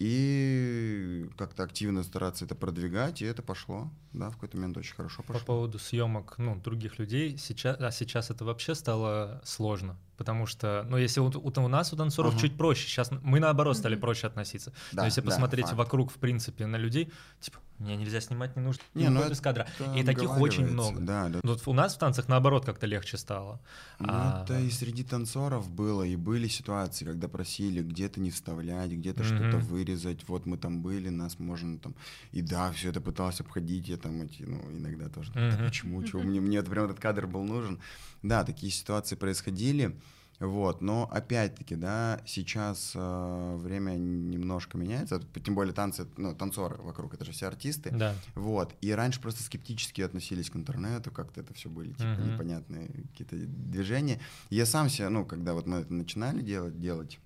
и 0.00 1.28
как-то 1.36 1.62
активно 1.62 2.02
стараться 2.02 2.46
это 2.46 2.54
продвигать, 2.54 3.20
и 3.20 3.26
это 3.26 3.42
пошло, 3.42 3.90
да, 4.14 4.30
в 4.30 4.34
какой-то 4.34 4.56
момент 4.56 4.78
очень 4.78 4.94
хорошо 4.94 5.22
пошло. 5.22 5.40
По 5.40 5.46
поводу 5.46 5.78
съемок, 5.78 6.36
ну, 6.38 6.56
других 6.56 6.98
людей, 6.98 7.36
сейчас, 7.36 7.76
а 7.78 7.90
сейчас 7.90 8.30
это 8.30 8.46
вообще 8.46 8.74
стало 8.74 9.42
сложно, 9.44 9.98
потому 10.20 10.44
что, 10.44 10.84
ну, 10.86 10.98
если 10.98 11.18
у, 11.20 11.28
у, 11.28 11.50
у 11.64 11.68
нас, 11.68 11.94
у 11.94 11.96
танцоров 11.96 12.34
uh-huh. 12.34 12.40
чуть 12.40 12.58
проще, 12.58 12.86
сейчас 12.86 13.10
мы 13.22 13.40
наоборот 13.40 13.74
стали 13.74 13.96
проще 13.96 14.26
относиться, 14.26 14.70
да, 14.92 15.00
но 15.00 15.06
если 15.06 15.22
да, 15.22 15.28
посмотреть 15.28 15.64
факт. 15.64 15.78
вокруг, 15.78 16.12
в 16.12 16.18
принципе, 16.18 16.66
на 16.66 16.76
людей, 16.76 17.10
типа, 17.40 17.58
мне 17.78 17.96
нельзя 17.96 18.20
снимать, 18.20 18.54
не 18.54 18.62
нужно, 18.62 18.82
не, 18.92 19.08
ну 19.08 19.26
без 19.26 19.40
кадра, 19.40 19.66
и 19.96 20.04
таких 20.04 20.36
очень 20.38 20.66
много. 20.66 21.00
Да, 21.00 21.30
да. 21.30 21.40
Вот 21.42 21.62
у 21.64 21.72
нас 21.72 21.94
в 21.94 21.98
танцах 21.98 22.28
наоборот 22.28 22.66
как-то 22.66 22.86
легче 22.86 23.16
стало. 23.16 23.62
Ну, 23.98 24.08
а... 24.10 24.42
это 24.44 24.60
и 24.60 24.70
среди 24.70 25.02
танцоров 25.04 25.70
было, 25.70 26.02
и 26.02 26.14
были 26.16 26.46
ситуации, 26.48 27.06
когда 27.06 27.26
просили 27.28 27.82
где-то 27.82 28.20
не 28.20 28.30
вставлять, 28.30 28.90
где-то 28.90 29.22
mm-hmm. 29.22 29.50
что-то 29.50 29.56
вырезать, 29.56 30.28
вот 30.28 30.44
мы 30.44 30.58
там 30.58 30.82
были, 30.82 31.08
нас 31.08 31.38
можно 31.38 31.78
там, 31.78 31.94
и 32.32 32.42
да, 32.42 32.70
все 32.72 32.90
это 32.90 33.00
пытался 33.00 33.42
обходить, 33.42 33.88
я 33.88 33.96
там 33.96 34.20
эти, 34.20 34.42
ну, 34.42 34.60
иногда 34.72 35.08
тоже, 35.08 35.32
mm-hmm. 35.32 35.64
почему, 35.64 36.02
чего, 36.02 36.20
мне, 36.20 36.40
мне 36.40 36.58
это 36.58 36.70
прям 36.70 36.84
этот 36.84 37.00
кадр 37.00 37.26
был 37.26 37.44
нужен. 37.44 37.80
Да, 38.22 38.44
такие 38.44 38.70
ситуации 38.70 39.16
происходили, 39.16 39.98
Вот, 40.40 40.80
но 40.80 41.06
опять-таки, 41.12 41.76
да, 41.76 42.20
сейчас 42.24 42.92
э, 42.94 43.56
время 43.58 43.92
немножко 43.92 44.78
меняется, 44.78 45.20
тем 45.44 45.54
более 45.54 45.74
танцы, 45.74 46.06
ну, 46.16 46.34
танцоры 46.34 46.76
вокруг, 46.76 47.12
это 47.12 47.26
же 47.26 47.32
все 47.32 47.46
артисты. 47.46 47.90
Да. 47.90 48.14
Вот, 48.34 48.74
и 48.80 48.90
раньше 48.90 49.20
просто 49.20 49.42
скептически 49.42 50.00
относились 50.00 50.48
к 50.48 50.56
интернету, 50.56 51.10
как-то 51.10 51.42
это 51.42 51.52
все 51.52 51.68
были, 51.68 51.92
типа, 51.92 52.08
Мгм. 52.08 52.32
непонятные 52.32 52.88
какие-то 53.12 53.36
движения. 53.36 54.18
Я 54.48 54.64
сам 54.64 54.88
себе, 54.88 55.10
ну, 55.10 55.26
когда 55.26 55.52
вот 55.52 55.66
мы 55.66 55.78
это 55.80 55.92
начинали 55.92 56.40
делать, 56.40 56.80
делать, 56.80 57.18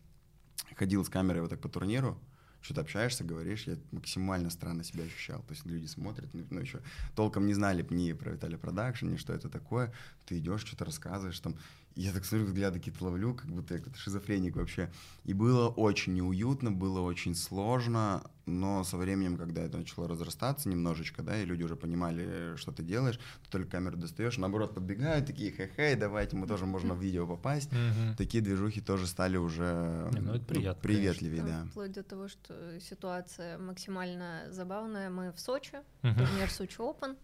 ходил 0.77 1.05
с 1.05 1.09
камерой 1.09 1.43
вот 1.43 1.51
так 1.51 1.61
по 1.61 1.69
турниру, 1.69 2.19
что-то 2.63 2.81
общаешься, 2.81 3.25
говоришь, 3.25 3.65
я 3.67 3.77
максимально 3.93 4.49
странно 4.51 4.83
себя 4.85 5.05
ощущал. 5.05 5.41
То 5.43 5.53
есть 5.53 5.67
люди 5.67 5.87
смотрят, 5.87 6.33
ну, 6.33 6.47
ну, 6.51 6.61
еще 6.61 6.81
толком 7.15 7.47
не 7.47 7.53
знали 7.55 7.87
ни 7.91 8.13
про 8.15 8.31
Виталя 8.33 8.57
Продакшн, 8.57 9.07
ни 9.07 9.17
что 9.19 9.35
это 9.35 9.51
такое. 9.51 9.93
Ты 10.27 10.39
идешь, 10.39 10.63
что-то 10.63 10.87
рассказываешь 10.87 11.39
там. 11.41 11.57
Я 11.97 12.13
так 12.13 12.25
смотрю, 12.25 12.47
взгляды 12.47 12.81
какие-то 12.81 13.05
ловлю, 13.05 13.35
как 13.35 13.47
будто 13.47 13.75
я 13.75 13.79
какой-то 13.79 13.99
шизофреник 13.99 14.57
вообще. 14.57 14.91
И 15.25 15.33
было 15.33 15.69
очень 15.69 16.15
неуютно, 16.15 16.73
было 16.73 17.01
очень 17.01 17.37
сложно, 17.37 18.29
но 18.47 18.83
со 18.83 18.97
временем, 18.97 19.37
когда 19.37 19.63
это 19.63 19.79
начало 19.79 20.09
разрастаться 20.09 20.69
немножечко, 20.69 21.23
да, 21.23 21.41
и 21.41 21.45
люди 21.45 21.63
уже 21.63 21.77
понимали, 21.77 22.57
что 22.57 22.73
ты 22.73 22.83
делаешь, 22.83 23.21
ты 23.45 23.51
только 23.51 23.71
камеру 23.71 23.97
достаешь, 23.97 24.39
наоборот, 24.39 24.75
подбегают, 24.75 25.27
такие, 25.27 25.53
хе-хе, 25.53 25.95
давайте, 25.95 26.37
мы 26.37 26.49
тоже 26.49 26.67
можно 26.67 26.95
в 26.95 27.01
видео 27.01 27.29
попасть. 27.29 27.71
Мгм. 27.73 28.17
Такие 28.17 28.43
движухи 28.43 28.81
тоже 28.81 29.07
стали 29.07 29.37
уже 29.37 30.09
Не, 30.13 30.21
ну, 30.21 30.35
это 30.35 30.45
приятно, 30.45 30.83
приветливее, 30.83 31.43
Там 31.43 31.47
да. 31.47 31.67
Вплоть 31.71 31.93
до 31.93 32.03
того, 32.03 32.27
что 32.27 32.81
ситуация 32.81 33.57
максимально 33.59 34.47
забавная. 34.51 35.11
Мы 35.11 35.31
в 35.33 35.39
Сочи, 35.39 35.79
Мгм. 36.03 36.19
турнир 36.19 36.51
Сочи 36.51 36.79
Open. 36.79 37.17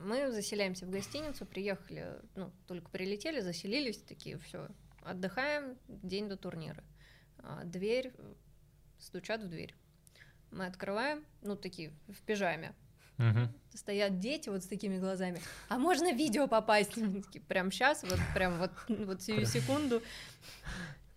Мы 0.00 0.30
заселяемся 0.30 0.86
в 0.86 0.90
гостиницу, 0.90 1.44
приехали, 1.44 2.20
ну, 2.36 2.52
только 2.66 2.88
прилетели, 2.90 3.40
заселились, 3.40 3.98
такие, 3.98 4.38
все, 4.38 4.68
отдыхаем, 5.02 5.76
день 5.88 6.28
до 6.28 6.36
турнира. 6.36 6.84
А, 7.38 7.64
Дверь, 7.64 8.12
стучат 8.98 9.42
в 9.42 9.48
дверь. 9.48 9.74
Мы 10.50 10.66
открываем, 10.66 11.24
ну, 11.42 11.56
такие, 11.56 11.92
в 12.08 12.20
пижаме. 12.22 12.74
Мгм. 13.18 13.52
Стоят 13.74 14.20
дети 14.20 14.48
вот 14.48 14.62
с 14.62 14.68
такими 14.68 14.98
глазами. 14.98 15.40
А 15.68 15.78
можно 15.78 16.12
видео 16.12 16.46
попасть? 16.46 16.90
Такие, 17.24 17.42
Прям 17.42 17.72
сейчас, 17.72 18.04
вот 18.04 18.18
прям 18.34 18.58
вот, 18.58 18.70
вот 18.88 19.22
сию 19.22 19.44
секунду. 19.44 20.00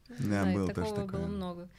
Не 0.10 0.16
Да, 0.18 0.42
знаю, 0.42 0.56
было 0.58 0.68
такого 0.74 0.96
такое. 0.96 1.22
было 1.22 1.28
много. 1.28 1.70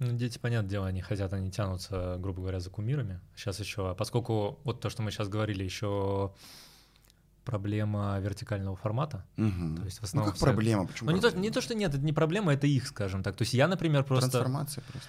Ну, 0.00 0.12
дети, 0.12 0.38
понятное 0.38 0.70
дело, 0.70 0.86
они 0.88 1.00
хотят, 1.02 1.32
они 1.32 1.50
тянутся, 1.50 2.16
грубо 2.18 2.40
говоря, 2.42 2.60
за 2.60 2.68
кумирами. 2.70 3.20
Сейчас 3.36 3.60
еще, 3.60 3.90
а 3.90 3.94
поскольку 3.94 4.58
вот 4.64 4.80
то, 4.80 4.90
что 4.90 5.02
мы 5.02 5.10
сейчас 5.10 5.28
говорили, 5.28 5.62
еще 5.64 6.32
проблема 7.44 8.18
вертикального 8.20 8.74
формата. 8.76 9.24
Мгм. 9.36 9.76
То 9.76 9.84
есть 9.84 9.98
в 9.98 10.02
Ну, 10.02 10.06
основном 10.06 10.30
как 10.30 10.36
все- 10.36 10.46
проблема, 10.46 10.86
почему 10.86 11.10
Ну, 11.10 11.16
не 11.16 11.22
то, 11.22 11.30
не 11.30 11.50
то, 11.50 11.60
что 11.60 11.74
нет, 11.74 11.94
это 11.94 12.02
не 12.02 12.12
проблема, 12.12 12.52
это 12.54 12.66
их, 12.66 12.86
скажем 12.86 13.22
так. 13.22 13.36
То 13.36 13.42
есть 13.42 13.54
я, 13.54 13.68
например, 13.68 14.02
просто... 14.04 14.30
Трансформация 14.30 14.82
просто. 14.90 15.08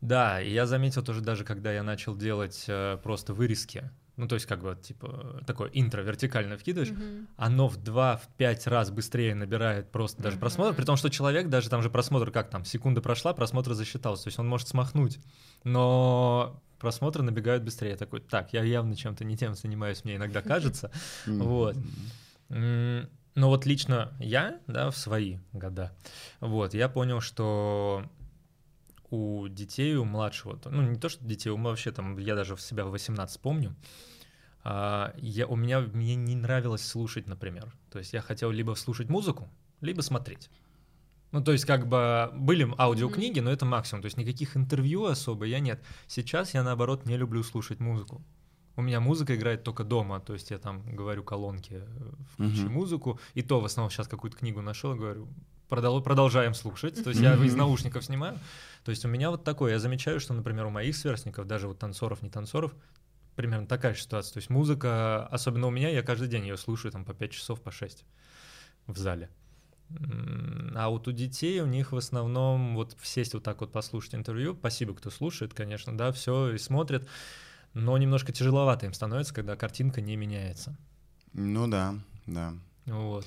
Да, 0.00 0.40
и 0.40 0.52
я 0.52 0.66
заметил 0.66 1.02
тоже 1.02 1.20
даже, 1.20 1.44
когда 1.44 1.72
я 1.72 1.82
начал 1.82 2.16
делать 2.16 2.64
э, 2.68 2.98
просто 3.02 3.32
вырезки, 3.34 3.90
ну, 4.16 4.28
то 4.28 4.34
есть 4.36 4.46
как 4.46 4.62
бы, 4.62 4.76
типа, 4.80 5.42
такое 5.46 5.70
интро 5.72 6.02
вертикально 6.02 6.56
вкидываешь, 6.56 6.90
Мгм. 6.92 7.28
оно 7.36 7.68
в 7.68 7.76
2-5 7.76 8.66
раз 8.66 8.90
быстрее 8.90 9.34
набирает 9.34 9.90
просто 9.90 10.22
даже 10.22 10.36
Мгм. 10.36 10.40
просмотр, 10.40 10.74
при 10.76 10.84
том, 10.84 10.96
что 10.96 11.10
человек, 11.10 11.48
даже 11.48 11.68
там 11.68 11.82
же 11.82 11.90
просмотр, 11.90 12.30
как 12.30 12.50
там, 12.50 12.64
секунда 12.64 13.00
прошла, 13.00 13.32
просмотр 13.34 13.74
засчитался, 13.74 14.24
то 14.24 14.28
есть 14.28 14.38
он 14.38 14.48
может 14.48 14.68
смахнуть, 14.68 15.18
но 15.64 16.62
просмотры 16.78 17.22
набегают 17.22 17.62
быстрее. 17.64 17.90
Я 17.90 17.96
такой, 17.96 18.20
так, 18.20 18.52
я 18.52 18.62
явно 18.62 18.94
чем-то 18.94 19.24
не 19.24 19.36
тем 19.36 19.54
занимаюсь, 19.54 20.04
мне 20.04 20.16
иногда 20.16 20.42
кажется. 20.42 20.90
Вот. 21.26 21.76
Но 23.36 23.48
вот 23.48 23.66
лично 23.66 24.12
я, 24.20 24.60
да, 24.68 24.90
в 24.90 24.96
свои 24.96 25.38
года, 25.52 25.90
вот, 26.40 26.72
я 26.72 26.88
понял, 26.88 27.20
что 27.20 28.04
у 29.14 29.48
детей, 29.48 29.96
у 29.96 30.04
младшего, 30.04 30.58
ну, 30.64 30.82
не 30.82 30.98
то, 30.98 31.08
что 31.08 31.24
детей, 31.24 31.50
у 31.50 31.56
вообще 31.56 31.92
там, 31.92 32.18
я 32.18 32.34
даже 32.34 32.54
в 32.56 32.60
себя 32.60 32.84
в 32.84 32.90
18 32.90 33.40
помню, 33.40 33.74
а, 34.64 35.14
я, 35.18 35.46
у 35.46 35.56
меня, 35.56 35.80
мне 35.80 36.14
не 36.16 36.34
нравилось 36.34 36.86
слушать, 36.86 37.26
например. 37.28 37.72
То 37.90 37.98
есть 37.98 38.12
я 38.14 38.20
хотел 38.22 38.50
либо 38.50 38.74
слушать 38.74 39.08
музыку, 39.08 39.48
либо 39.80 40.02
смотреть. 40.02 40.50
Ну, 41.32 41.42
то 41.42 41.52
есть, 41.52 41.64
как 41.64 41.86
бы 41.88 42.30
были 42.34 42.66
аудиокниги, 42.78 43.40
но 43.40 43.50
это 43.50 43.66
максимум. 43.66 44.02
То 44.02 44.06
есть 44.06 44.16
никаких 44.16 44.56
интервью 44.56 45.04
особо 45.04 45.44
я 45.46 45.58
нет. 45.60 45.82
Сейчас 46.06 46.54
я, 46.54 46.62
наоборот, 46.62 47.06
не 47.06 47.16
люблю 47.16 47.42
слушать 47.42 47.80
музыку. 47.80 48.22
У 48.76 48.82
меня 48.82 49.00
музыка 49.00 49.34
играет 49.34 49.62
только 49.62 49.84
дома, 49.84 50.20
то 50.20 50.32
есть 50.32 50.50
я 50.50 50.58
там 50.58 50.82
говорю 50.96 51.22
колонки, 51.22 51.74
э, 51.74 52.12
включи 52.32 52.64
Мгм. 52.64 52.72
музыку, 52.72 53.20
и 53.34 53.42
то 53.42 53.60
в 53.60 53.64
основном 53.64 53.90
сейчас 53.90 54.08
какую-то 54.08 54.36
книгу 54.36 54.62
нашел, 54.62 54.94
говорю, 54.96 55.28
продол- 55.70 56.02
продолжаем 56.02 56.54
слушать, 56.54 57.02
то 57.04 57.10
есть 57.10 57.20
я 57.22 57.34
из 57.44 57.54
наушников 57.54 58.04
снимаю. 58.04 58.38
То 58.84 58.90
есть 58.90 59.04
у 59.04 59.08
меня 59.08 59.30
вот 59.30 59.44
такое, 59.44 59.72
я 59.72 59.78
замечаю, 59.78 60.20
что, 60.20 60.34
например, 60.34 60.66
у 60.66 60.70
моих 60.70 60.94
сверстников, 60.94 61.46
даже 61.46 61.68
вот 61.68 61.78
танцоров, 61.78 62.22
не 62.22 62.28
танцоров, 62.28 62.74
примерно 63.34 63.66
такая 63.66 63.94
же 63.94 64.02
ситуация. 64.02 64.34
То 64.34 64.38
есть 64.38 64.50
музыка, 64.50 65.26
особенно 65.26 65.66
у 65.66 65.70
меня, 65.70 65.88
я 65.88 66.02
каждый 66.02 66.28
день 66.28 66.42
ее 66.42 66.56
слушаю 66.58 66.92
там 66.92 67.04
по 67.04 67.14
5 67.14 67.32
часов, 67.32 67.62
по 67.62 67.70
6 67.70 68.04
в 68.86 68.98
зале. 68.98 69.30
А 70.74 70.88
вот 70.88 71.08
у 71.08 71.12
детей, 71.12 71.60
у 71.60 71.66
них 71.66 71.92
в 71.92 71.96
основном 71.96 72.74
вот 72.74 72.96
сесть 73.02 73.34
вот 73.34 73.42
так 73.42 73.60
вот 73.60 73.72
послушать 73.72 74.14
интервью, 74.14 74.54
спасибо, 74.58 74.94
кто 74.94 75.10
слушает, 75.10 75.54
конечно, 75.54 75.96
да, 75.96 76.12
все 76.12 76.52
и 76.52 76.58
смотрит, 76.58 77.08
но 77.72 77.96
немножко 77.96 78.32
тяжеловато 78.32 78.86
им 78.86 78.92
становится, 78.92 79.34
когда 79.34 79.56
картинка 79.56 80.00
не 80.00 80.16
меняется. 80.16 80.76
Ну 81.32 81.68
да, 81.68 81.94
да. 82.26 82.54
Вот. 82.86 83.26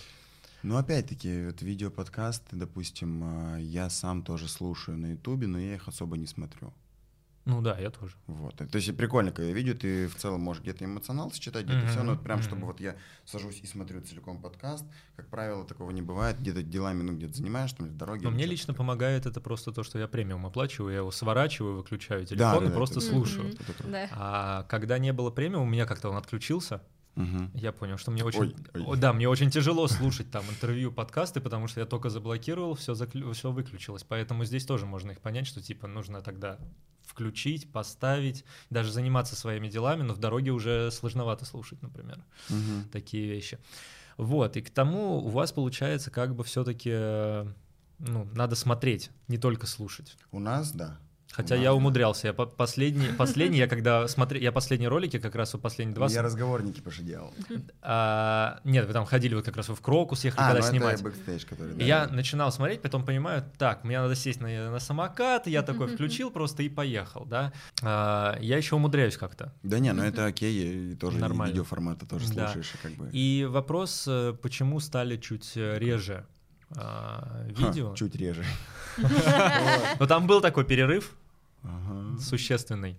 Но 0.68 0.78
опять-таки, 0.78 1.46
вот 1.46 1.62
видеоподкасты, 1.62 2.58
допустим, 2.58 3.22
а, 3.24 3.58
я 3.58 3.90
сам 3.90 4.22
тоже 4.22 4.50
слушаю 4.50 4.98
на 4.98 5.12
Ютубе, 5.12 5.48
но 5.48 5.58
я 5.58 5.76
их 5.76 5.88
особо 5.88 6.18
не 6.18 6.28
смотрю. 6.28 6.74
Ну 7.46 7.62
да, 7.62 7.80
я 7.80 7.90
тоже. 7.90 8.14
Вот. 8.28 8.56
То 8.58 8.76
есть 8.76 8.98
прикольно, 8.98 9.32
когда 9.32 9.50
видео, 9.54 9.74
ты 9.74 10.10
в 10.10 10.16
целом 10.16 10.42
можешь 10.42 10.62
где-то 10.64 10.84
эмоционал 10.84 11.32
считать, 11.32 11.64
где-то 11.66 11.88
все, 11.88 12.04
но 12.04 12.16
вот 12.16 12.22
прям, 12.22 12.42
чтобы 12.42 12.58
Мгм. 12.58 12.66
вот 12.68 12.82
я 12.82 12.98
сажусь 13.24 13.62
и 13.64 13.66
смотрю 13.66 14.02
целиком 14.02 14.42
подкаст, 14.42 14.84
как 15.16 15.30
правило, 15.30 15.64
такого 15.64 15.92
не 15.92 16.02
бывает, 16.02 16.38
где-то 16.38 16.62
делами, 16.64 17.04
ну, 17.04 17.14
где-то 17.14 17.36
занимаешь, 17.36 17.72
там, 17.72 17.88
в 17.88 17.96
дороге. 17.96 18.26
Но 18.26 18.32
мне 18.32 18.46
лично 18.46 18.74
такое. 18.74 18.80
помогает 18.80 19.26
это 19.26 19.40
просто 19.40 19.72
то, 19.72 19.84
что 19.84 19.98
я 19.98 20.10
премиум 20.10 20.46
оплачиваю, 20.46 20.92
я 20.92 20.98
его 20.98 21.12
сворачиваю, 21.12 21.78
выключаю 21.78 22.26
телефон 22.26 22.60
да, 22.60 22.66
и 22.66 22.68
да, 22.68 22.76
просто 22.76 23.00
это- 23.00 23.08
слушаю. 23.08 23.46
Мгм. 23.46 23.54
это 23.54 23.64
круто. 23.64 23.84
Да. 23.90 24.10
А 24.12 24.64
когда 24.64 24.98
не 25.00 25.14
было 25.14 25.32
премиум, 25.32 25.64
у 25.64 25.70
меня 25.72 25.86
как-то 25.86 26.10
он 26.10 26.18
отключился. 26.18 26.82
Мгм. 27.18 27.50
Я 27.56 27.72
понял, 27.72 27.98
что 27.98 28.12
мне 28.12 28.24
очень, 28.24 28.40
Ой, 28.42 28.56
ой. 28.76 28.84
О, 28.86 28.96
да, 28.96 29.12
мне 29.12 29.28
очень 29.28 29.50
тяжело 29.50 29.88
слушать 29.88 30.30
там 30.30 30.48
интервью, 30.52 30.92
подкасты, 30.92 31.42
потому 31.42 31.68
что 31.68 31.80
я 31.80 31.88
только 31.88 32.12
заблокировал, 32.12 32.76
все, 32.76 32.94
все 32.94 33.52
выключилось. 33.52 34.04
Поэтому 34.04 34.46
здесь 34.46 34.66
тоже 34.66 34.86
можно 34.86 35.12
их 35.12 35.20
понять, 35.20 35.48
что 35.48 35.60
типа 35.60 35.88
нужно 35.88 36.22
тогда 36.22 36.60
включить, 37.04 37.72
поставить, 37.72 38.46
даже 38.70 38.92
заниматься 38.92 39.36
своими 39.36 39.68
делами, 39.68 40.04
но 40.04 40.14
в 40.14 40.20
дороге 40.20 40.52
уже 40.52 40.92
сложновато 40.92 41.46
слушать, 41.46 41.82
например, 41.82 42.24
Мгм. 42.50 42.90
такие 42.92 43.28
вещи. 43.28 43.58
Вот, 44.18 44.56
и 44.56 44.62
к 44.62 44.70
тому 44.70 45.18
у 45.18 45.30
вас 45.30 45.52
получается 45.52 46.12
как 46.12 46.36
бы 46.36 46.44
все-таки, 46.44 46.92
ну, 47.98 48.26
надо 48.36 48.56
смотреть, 48.56 49.10
не 49.28 49.40
только 49.40 49.66
слушать. 49.66 50.18
У 50.32 50.40
нас, 50.40 50.72
да. 50.72 51.00
Хотя 51.32 51.56
Да. 51.56 51.62
я 51.62 51.74
умудрялся, 51.74 52.28
я 52.28 52.34
по- 52.34 52.46
последний, 52.48 53.10
последний, 53.10 53.60
я 53.60 53.68
когда 53.68 54.08
смотрел, 54.08 54.42
я 54.42 54.52
последние 54.52 54.90
ролики 54.90 55.20
как 55.20 55.36
раз 55.36 55.54
вот 55.54 55.62
последние 55.62 55.94
два, 55.94 56.08
Я 56.08 56.22
разговорники 56.24 56.80
пошидел. 56.82 57.34
а, 57.82 58.60
нет, 58.64 58.88
вы 58.88 58.94
там 58.94 59.06
ходили 59.06 59.36
вот 59.36 59.46
как 59.46 59.56
раз 59.58 59.70
в 59.70 59.80
Крокус, 59.82 60.24
ехали 60.26 60.42
А, 60.42 60.52
когда 60.54 60.66
ну 60.66 60.72
снимать. 60.72 60.96
это 60.96 61.04
бэкстейдж, 61.04 61.46
который... 61.46 61.74
Да, 61.76 61.84
я 61.84 62.06
да. 62.08 62.14
начинал 62.16 62.52
смотреть, 62.52 62.82
потом 62.82 63.06
понимаю, 63.06 63.44
так, 63.58 63.84
мне 63.84 64.00
надо 64.00 64.16
сесть 64.16 64.42
на, 64.42 64.72
на 64.72 64.80
самокат, 64.80 65.48
я 65.48 65.62
такой 65.64 65.88
включил 65.88 66.32
просто 66.32 66.64
и 66.64 66.70
поехал, 66.70 67.26
да. 67.26 67.54
А, 67.84 68.38
я 68.40 68.58
еще 68.58 68.76
умудряюсь 68.76 69.18
как-то. 69.18 69.54
Да 69.64 69.80
не, 69.80 69.92
ну 69.94 70.04
это 70.04 70.26
окей, 70.26 70.94
и 70.94 70.96
тоже 70.96 71.18
Нормально. 71.20 71.52
видеоформата 71.52 72.06
тоже 72.06 72.34
Да. 72.34 72.46
слушаешь, 72.48 72.74
и 72.74 72.78
как 72.82 72.92
бы... 72.94 73.10
И 73.12 73.46
вопрос, 73.50 74.06
э, 74.08 74.34
почему 74.42 74.80
стали 74.80 75.18
чуть 75.18 75.52
э, 75.56 75.78
реже 75.78 76.26
а, 76.76 77.46
Ха, 77.56 77.68
видео? 77.68 77.96
чуть 77.96 78.16
реже. 78.16 78.44
Но 80.00 80.06
там 80.08 80.28
был 80.28 80.42
такой 80.42 80.66
перерыв 80.66 81.16
существенный. 82.20 82.98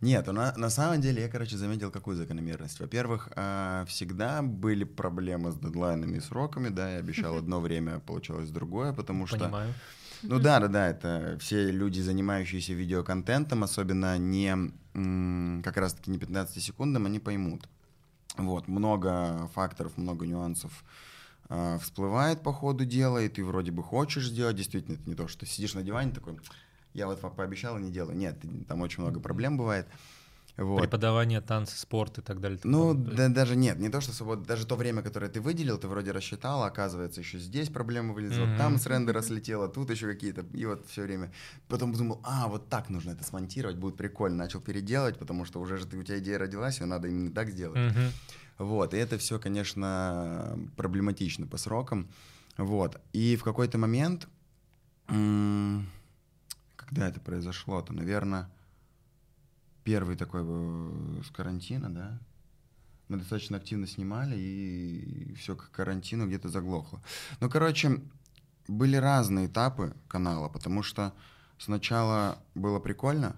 Нет, 0.00 0.26
на, 0.26 0.52
на 0.56 0.70
самом 0.70 1.00
деле 1.00 1.22
я, 1.22 1.28
короче, 1.28 1.56
заметил 1.56 1.90
какую 1.90 2.16
закономерность. 2.16 2.80
Во-первых, 2.80 3.30
а, 3.34 3.84
всегда 3.86 4.42
были 4.42 4.84
проблемы 4.84 5.52
с 5.52 5.56
дедлайнами 5.56 6.18
и 6.18 6.20
сроками, 6.20 6.68
да, 6.68 6.90
я 6.90 6.98
обещал 6.98 7.36
одно 7.36 7.60
время, 7.60 8.00
получилось 8.00 8.50
другое, 8.50 8.92
потому 8.92 9.26
что... 9.26 9.38
Понимаю. 9.38 9.74
Ну 10.22 10.38
да, 10.38 10.60
да, 10.60 10.68
да, 10.68 10.88
это 10.88 11.36
все 11.40 11.70
люди, 11.70 12.00
занимающиеся 12.00 12.72
видеоконтентом, 12.72 13.64
особенно 13.64 14.16
не 14.18 14.70
м, 14.94 15.62
как 15.62 15.76
раз-таки 15.76 16.10
не 16.10 16.18
15 16.18 16.62
секундам, 16.62 17.06
они 17.06 17.18
поймут. 17.18 17.68
Вот, 18.36 18.68
много 18.68 19.48
факторов, 19.54 19.96
много 19.96 20.26
нюансов 20.26 20.84
а, 21.48 21.78
всплывает 21.78 22.42
по 22.42 22.52
ходу 22.52 22.84
дела, 22.84 23.18
и 23.22 23.28
ты 23.28 23.44
вроде 23.44 23.70
бы 23.70 23.82
хочешь 23.82 24.28
сделать, 24.28 24.56
действительно, 24.56 24.94
это 24.94 25.08
не 25.08 25.14
то, 25.14 25.28
что 25.28 25.46
сидишь 25.46 25.74
на 25.74 25.82
диване 25.82 26.12
такой, 26.12 26.38
я 26.94 27.06
вот 27.06 27.20
по- 27.20 27.30
пообещал 27.30 27.78
и 27.78 27.82
не 27.82 27.90
делаю. 27.90 28.16
Нет, 28.16 28.38
там 28.68 28.80
очень 28.80 29.02
много 29.02 29.20
проблем 29.20 29.56
бывает. 29.56 29.86
Вот. 30.56 30.80
Преподавание, 30.80 31.42
танцы, 31.42 31.76
спорт 31.76 32.16
и 32.16 32.22
так 32.22 32.40
далее. 32.40 32.58
Ну, 32.64 32.94
да, 32.94 33.28
даже 33.28 33.56
нет, 33.56 33.78
не 33.78 33.90
то, 33.90 34.00
что 34.00 34.12
свобод... 34.12 34.44
даже 34.44 34.66
то 34.66 34.74
время, 34.74 35.02
которое 35.02 35.28
ты 35.28 35.38
выделил, 35.42 35.76
ты 35.76 35.86
вроде 35.86 36.12
рассчитал, 36.12 36.62
а 36.62 36.66
оказывается, 36.68 37.20
еще 37.20 37.38
здесь 37.38 37.68
проблема 37.68 38.14
вылезла, 38.14 38.46
Мгм. 38.46 38.56
там 38.56 38.78
с 38.78 38.86
рендера 38.86 39.20
слетела, 39.20 39.68
тут 39.68 39.90
еще 39.90 40.06
какие-то, 40.06 40.46
и 40.54 40.64
вот 40.64 40.86
все 40.88 41.02
время. 41.02 41.30
Потом 41.68 41.92
думал, 41.92 42.20
а, 42.24 42.48
вот 42.48 42.70
так 42.70 42.88
нужно 42.88 43.10
это 43.10 43.22
смонтировать, 43.22 43.76
будет 43.76 43.98
прикольно. 43.98 44.38
Начал 44.38 44.60
переделать, 44.60 45.18
потому 45.18 45.44
что 45.44 45.60
уже 45.60 45.76
же 45.76 45.86
ты, 45.86 45.98
у 45.98 46.02
тебя 46.02 46.18
идея 46.20 46.38
родилась, 46.38 46.80
ее 46.80 46.86
надо 46.86 47.08
именно 47.08 47.30
так 47.32 47.50
сделать. 47.50 47.92
Мгм. 47.92 48.12
Вот, 48.58 48.94
и 48.94 48.96
это 48.96 49.18
все, 49.18 49.38
конечно, 49.38 50.58
проблематично 50.76 51.46
по 51.46 51.58
срокам. 51.58 52.08
Вот, 52.56 53.00
и 53.12 53.36
в 53.36 53.44
какой-то 53.44 53.78
момент, 53.78 54.28
когда 55.06 57.08
это 57.08 57.20
произошло, 57.20 57.82
то, 57.82 57.92
наверное, 57.92 58.50
первый 59.84 60.16
такой 60.16 60.42
с 61.22 61.30
карантина, 61.30 61.94
да, 61.94 62.18
мы 63.08 63.18
достаточно 63.18 63.58
активно 63.58 63.86
снимали, 63.86 64.36
и 64.36 65.34
все 65.34 65.54
к 65.54 65.70
карантину 65.70 66.26
где-то 66.26 66.48
заглохло. 66.48 67.00
Ну, 67.40 67.48
короче, 67.48 68.00
были 68.66 68.96
разные 68.96 69.46
этапы 69.46 69.94
канала, 70.08 70.48
потому 70.48 70.82
что 70.82 71.12
сначала 71.58 72.42
было 72.54 72.80
прикольно, 72.80 73.36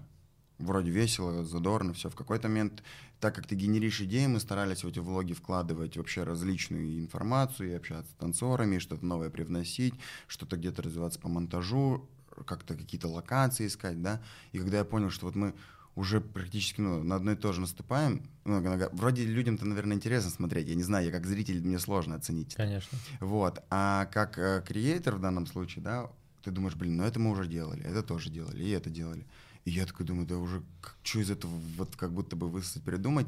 вроде 0.59 0.91
весело, 0.91 1.43
задорно, 1.43 1.93
все. 1.93 2.09
В 2.09 2.15
какой-то 2.15 2.47
момент, 2.47 2.83
так 3.19 3.35
как 3.35 3.47
ты 3.47 3.55
генеришь 3.55 4.01
идеи, 4.01 4.27
мы 4.27 4.39
старались 4.39 4.83
в 4.83 4.87
эти 4.87 4.99
влоги 4.99 5.33
вкладывать 5.33 5.97
вообще 5.97 6.23
различную 6.23 6.99
информацию, 6.99 7.71
и 7.71 7.73
общаться 7.73 8.11
с 8.11 8.15
танцорами, 8.15 8.79
что-то 8.79 9.05
новое 9.05 9.29
привносить, 9.29 9.93
что-то 10.27 10.57
где-то 10.57 10.81
развиваться 10.83 11.19
по 11.19 11.29
монтажу, 11.29 12.07
как-то 12.45 12.75
какие-то 12.75 13.07
локации 13.07 13.67
искать, 13.67 14.01
да. 14.01 14.21
И 14.51 14.59
когда 14.59 14.77
я 14.77 14.85
понял, 14.85 15.09
что 15.09 15.25
вот 15.25 15.35
мы 15.35 15.53
уже 15.95 16.21
практически 16.21 16.79
ну, 16.79 17.03
на 17.03 17.15
одно 17.15 17.33
и 17.33 17.35
то 17.35 17.51
же 17.51 17.59
наступаем, 17.59 18.23
ну, 18.45 18.61
нога- 18.61 18.89
вроде 18.93 19.25
людям-то, 19.25 19.65
наверное, 19.65 19.97
интересно 19.97 20.29
смотреть, 20.29 20.67
я 20.69 20.75
не 20.75 20.83
знаю, 20.83 21.07
я 21.07 21.11
как 21.11 21.25
зритель, 21.25 21.61
мне 21.61 21.79
сложно 21.79 22.15
оценить. 22.15 22.55
Конечно. 22.55 22.97
Вот. 23.19 23.61
А 23.69 24.05
как 24.05 24.37
э, 24.37 24.63
креатор 24.65 25.15
в 25.15 25.19
данном 25.21 25.45
случае, 25.45 25.83
да, 25.83 26.09
ты 26.43 26.51
думаешь, 26.51 26.75
блин, 26.75 26.97
ну 26.97 27.03
это 27.03 27.19
мы 27.19 27.31
уже 27.31 27.47
делали, 27.47 27.83
это 27.83 28.01
тоже 28.01 28.29
делали, 28.29 28.63
и 28.63 28.69
это 28.69 28.89
делали. 28.89 29.25
И 29.65 29.71
я 29.71 29.85
такой 29.85 30.05
думаю, 30.05 30.27
да 30.27 30.37
уже 30.37 30.63
что 31.03 31.19
из 31.19 31.29
этого 31.29 31.51
вот 31.77 31.95
как 31.95 32.11
будто 32.11 32.35
бы 32.35 32.49
высосать, 32.49 32.83
придумать. 32.83 33.27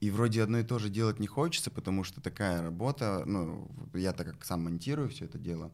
И 0.00 0.10
вроде 0.10 0.42
одно 0.42 0.58
и 0.58 0.64
то 0.64 0.78
же 0.78 0.88
делать 0.90 1.20
не 1.20 1.28
хочется, 1.28 1.70
потому 1.70 2.02
что 2.02 2.20
такая 2.20 2.60
работа, 2.60 3.22
ну, 3.24 3.70
я 3.94 4.12
так 4.12 4.26
как 4.32 4.44
сам 4.44 4.64
монтирую 4.64 5.08
все 5.10 5.26
это 5.26 5.38
дело, 5.38 5.70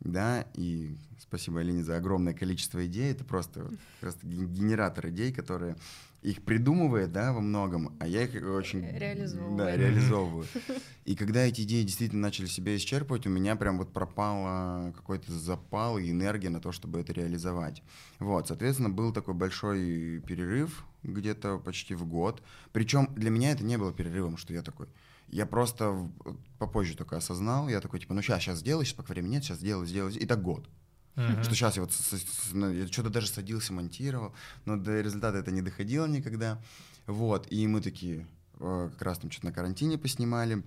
да, 0.00 0.46
и 0.54 0.96
спасибо 1.20 1.60
Алине 1.60 1.84
за 1.84 1.96
огромное 1.96 2.32
количество 2.32 2.86
идей, 2.86 3.12
это 3.12 3.24
просто, 3.24 3.70
просто 4.00 4.26
ген- 4.26 4.52
генератор 4.54 5.08
идей, 5.10 5.32
которые 5.32 5.76
их 6.22 6.42
придумывает, 6.42 7.12
да, 7.12 7.32
во 7.32 7.40
многом, 7.40 7.96
а 8.00 8.06
я 8.06 8.24
их 8.24 8.34
очень... 8.42 8.80
Реализовываю. 8.84 9.56
Да, 9.56 9.76
реализовываю. 9.76 10.46
И 11.04 11.14
когда 11.14 11.40
эти 11.44 11.62
идеи 11.62 11.84
действительно 11.84 12.22
начали 12.22 12.46
себя 12.46 12.76
исчерпывать, 12.76 13.26
у 13.26 13.30
меня 13.30 13.54
прям 13.56 13.78
вот 13.78 13.92
пропал 13.92 14.92
какой-то 14.92 15.32
запал 15.32 15.98
и 15.98 16.10
энергия 16.10 16.50
на 16.50 16.60
то, 16.60 16.72
чтобы 16.72 17.00
это 17.00 17.12
реализовать. 17.12 17.82
Вот, 18.18 18.48
соответственно, 18.48 18.90
был 18.90 19.12
такой 19.12 19.34
большой 19.34 20.20
перерыв, 20.26 20.84
где-то 21.02 21.58
почти 21.58 21.94
в 21.94 22.04
год. 22.04 22.42
Причем 22.72 23.08
для 23.14 23.30
меня 23.30 23.52
это 23.52 23.62
не 23.64 23.78
было 23.78 23.92
перерывом, 23.92 24.36
что 24.36 24.52
я 24.52 24.62
такой... 24.62 24.88
Я 25.28 25.44
просто 25.44 25.90
в- 25.90 26.10
попозже 26.58 26.96
только 26.96 27.16
осознал, 27.16 27.68
я 27.68 27.80
такой, 27.80 28.00
типа, 28.00 28.14
ну 28.14 28.22
сейчас, 28.22 28.42
сейчас 28.42 28.58
сделаю, 28.60 28.84
сейчас 28.86 28.94
пока 28.94 29.12
времени 29.12 29.32
нет, 29.32 29.44
сейчас 29.44 29.58
сделаю, 29.58 29.86
сделаю, 29.86 30.12
и 30.18 30.24
так 30.26 30.42
год. 30.42 30.66
Мгм. 31.18 31.42
Что 31.42 31.54
сейчас 31.54 31.76
я 31.76 31.82
вот 31.82 31.92
с- 31.92 32.12
с- 32.16 32.52
ну, 32.52 32.70
я 32.72 32.86
что-то 32.86 33.10
даже 33.10 33.26
садился, 33.28 33.72
монтировал, 33.72 34.32
но 34.64 34.76
до 34.76 35.00
результата 35.00 35.36
это 35.38 35.50
не 35.50 35.62
доходило 35.62 36.06
никогда. 36.06 36.60
Вот, 37.06 37.50
и 37.50 37.66
мы 37.66 37.80
такие 37.80 38.26
э, 38.60 38.90
как 38.92 39.02
раз 39.02 39.18
там 39.18 39.30
что-то 39.30 39.46
на 39.46 39.52
карантине 39.52 39.98
поснимали, 39.98 40.62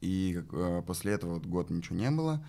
и 0.00 0.42
э, 0.52 0.82
после 0.86 1.12
этого 1.12 1.34
вот 1.34 1.46
год 1.46 1.70
ничего 1.70 1.96
не 1.96 2.10
было, 2.10 2.44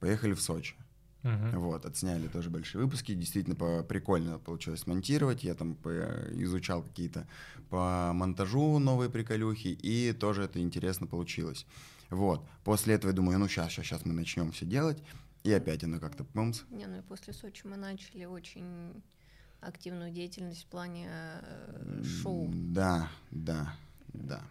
поехали 0.00 0.32
в 0.34 0.40
Сочи. 0.40 0.74
Мгм. 1.22 1.58
Вот, 1.60 1.86
отсняли 1.86 2.26
тоже 2.28 2.50
большие 2.50 2.82
выпуски, 2.82 3.14
действительно 3.14 3.54
по- 3.54 3.82
прикольно 3.84 4.38
получилось 4.38 4.86
монтировать, 4.86 5.44
я 5.44 5.54
там 5.54 5.74
по- 5.74 5.90
изучал 6.32 6.82
какие-то 6.82 7.26
по 7.70 8.10
монтажу 8.12 8.78
новые 8.78 9.08
приколюхи, 9.08 9.68
и 9.68 10.12
тоже 10.12 10.42
это 10.42 10.60
интересно 10.60 11.06
получилось. 11.06 11.64
Вот, 12.10 12.44
после 12.64 12.94
этого 12.94 13.10
я 13.10 13.16
думаю, 13.16 13.38
ну 13.38 13.48
сейчас, 13.48 13.70
сейчас, 13.70 13.86
сейчас 13.86 14.04
мы 14.04 14.12
начнем 14.14 14.50
все 14.52 14.66
делать, 14.66 15.02
и 15.44 15.52
опять 15.52 15.82
оно 15.84 15.98
как-то 16.00 16.24
пумс. 16.24 16.62
Не, 16.70 16.86
ну 16.86 16.98
и 16.98 17.02
после 17.02 17.32
Сочи 17.32 17.66
мы 17.66 17.76
начали 17.76 18.24
очень 18.24 19.02
активную 19.60 20.10
деятельность 20.10 20.64
в 20.64 20.66
плане 20.66 21.08
э, 21.10 22.02
шоу. 22.04 22.50
Да, 22.52 23.08
да, 23.30 23.74
да. 24.12 24.42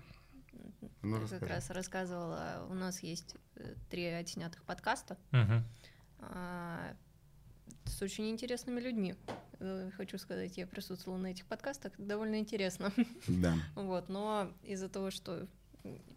Ну, 1.01 1.21
Я 1.21 1.27
как 1.27 1.50
раз 1.50 1.69
рассказывала, 1.69 2.65
у 2.69 2.74
нас 2.74 3.01
есть 3.03 3.36
э, 3.55 3.75
три 3.89 4.05
отснятых 4.05 4.63
подкаста 4.63 5.17
а, 6.19 6.95
с 7.86 8.01
очень 8.01 8.29
интересными 8.29 8.79
людьми. 8.79 9.15
Э, 9.59 9.89
Хочу 9.98 10.18
сказать, 10.18 10.57
я 10.57 10.68
присутствовала 10.68 11.20
на 11.20 11.27
этих 11.27 11.46
подкастах, 11.46 11.94
довольно 11.98 12.39
интересно. 12.39 12.92
Да. 13.27 13.55
Вот, 13.75 14.09
но 14.09 14.51
из-за 14.63 14.89
того, 14.89 15.11
что, 15.11 15.48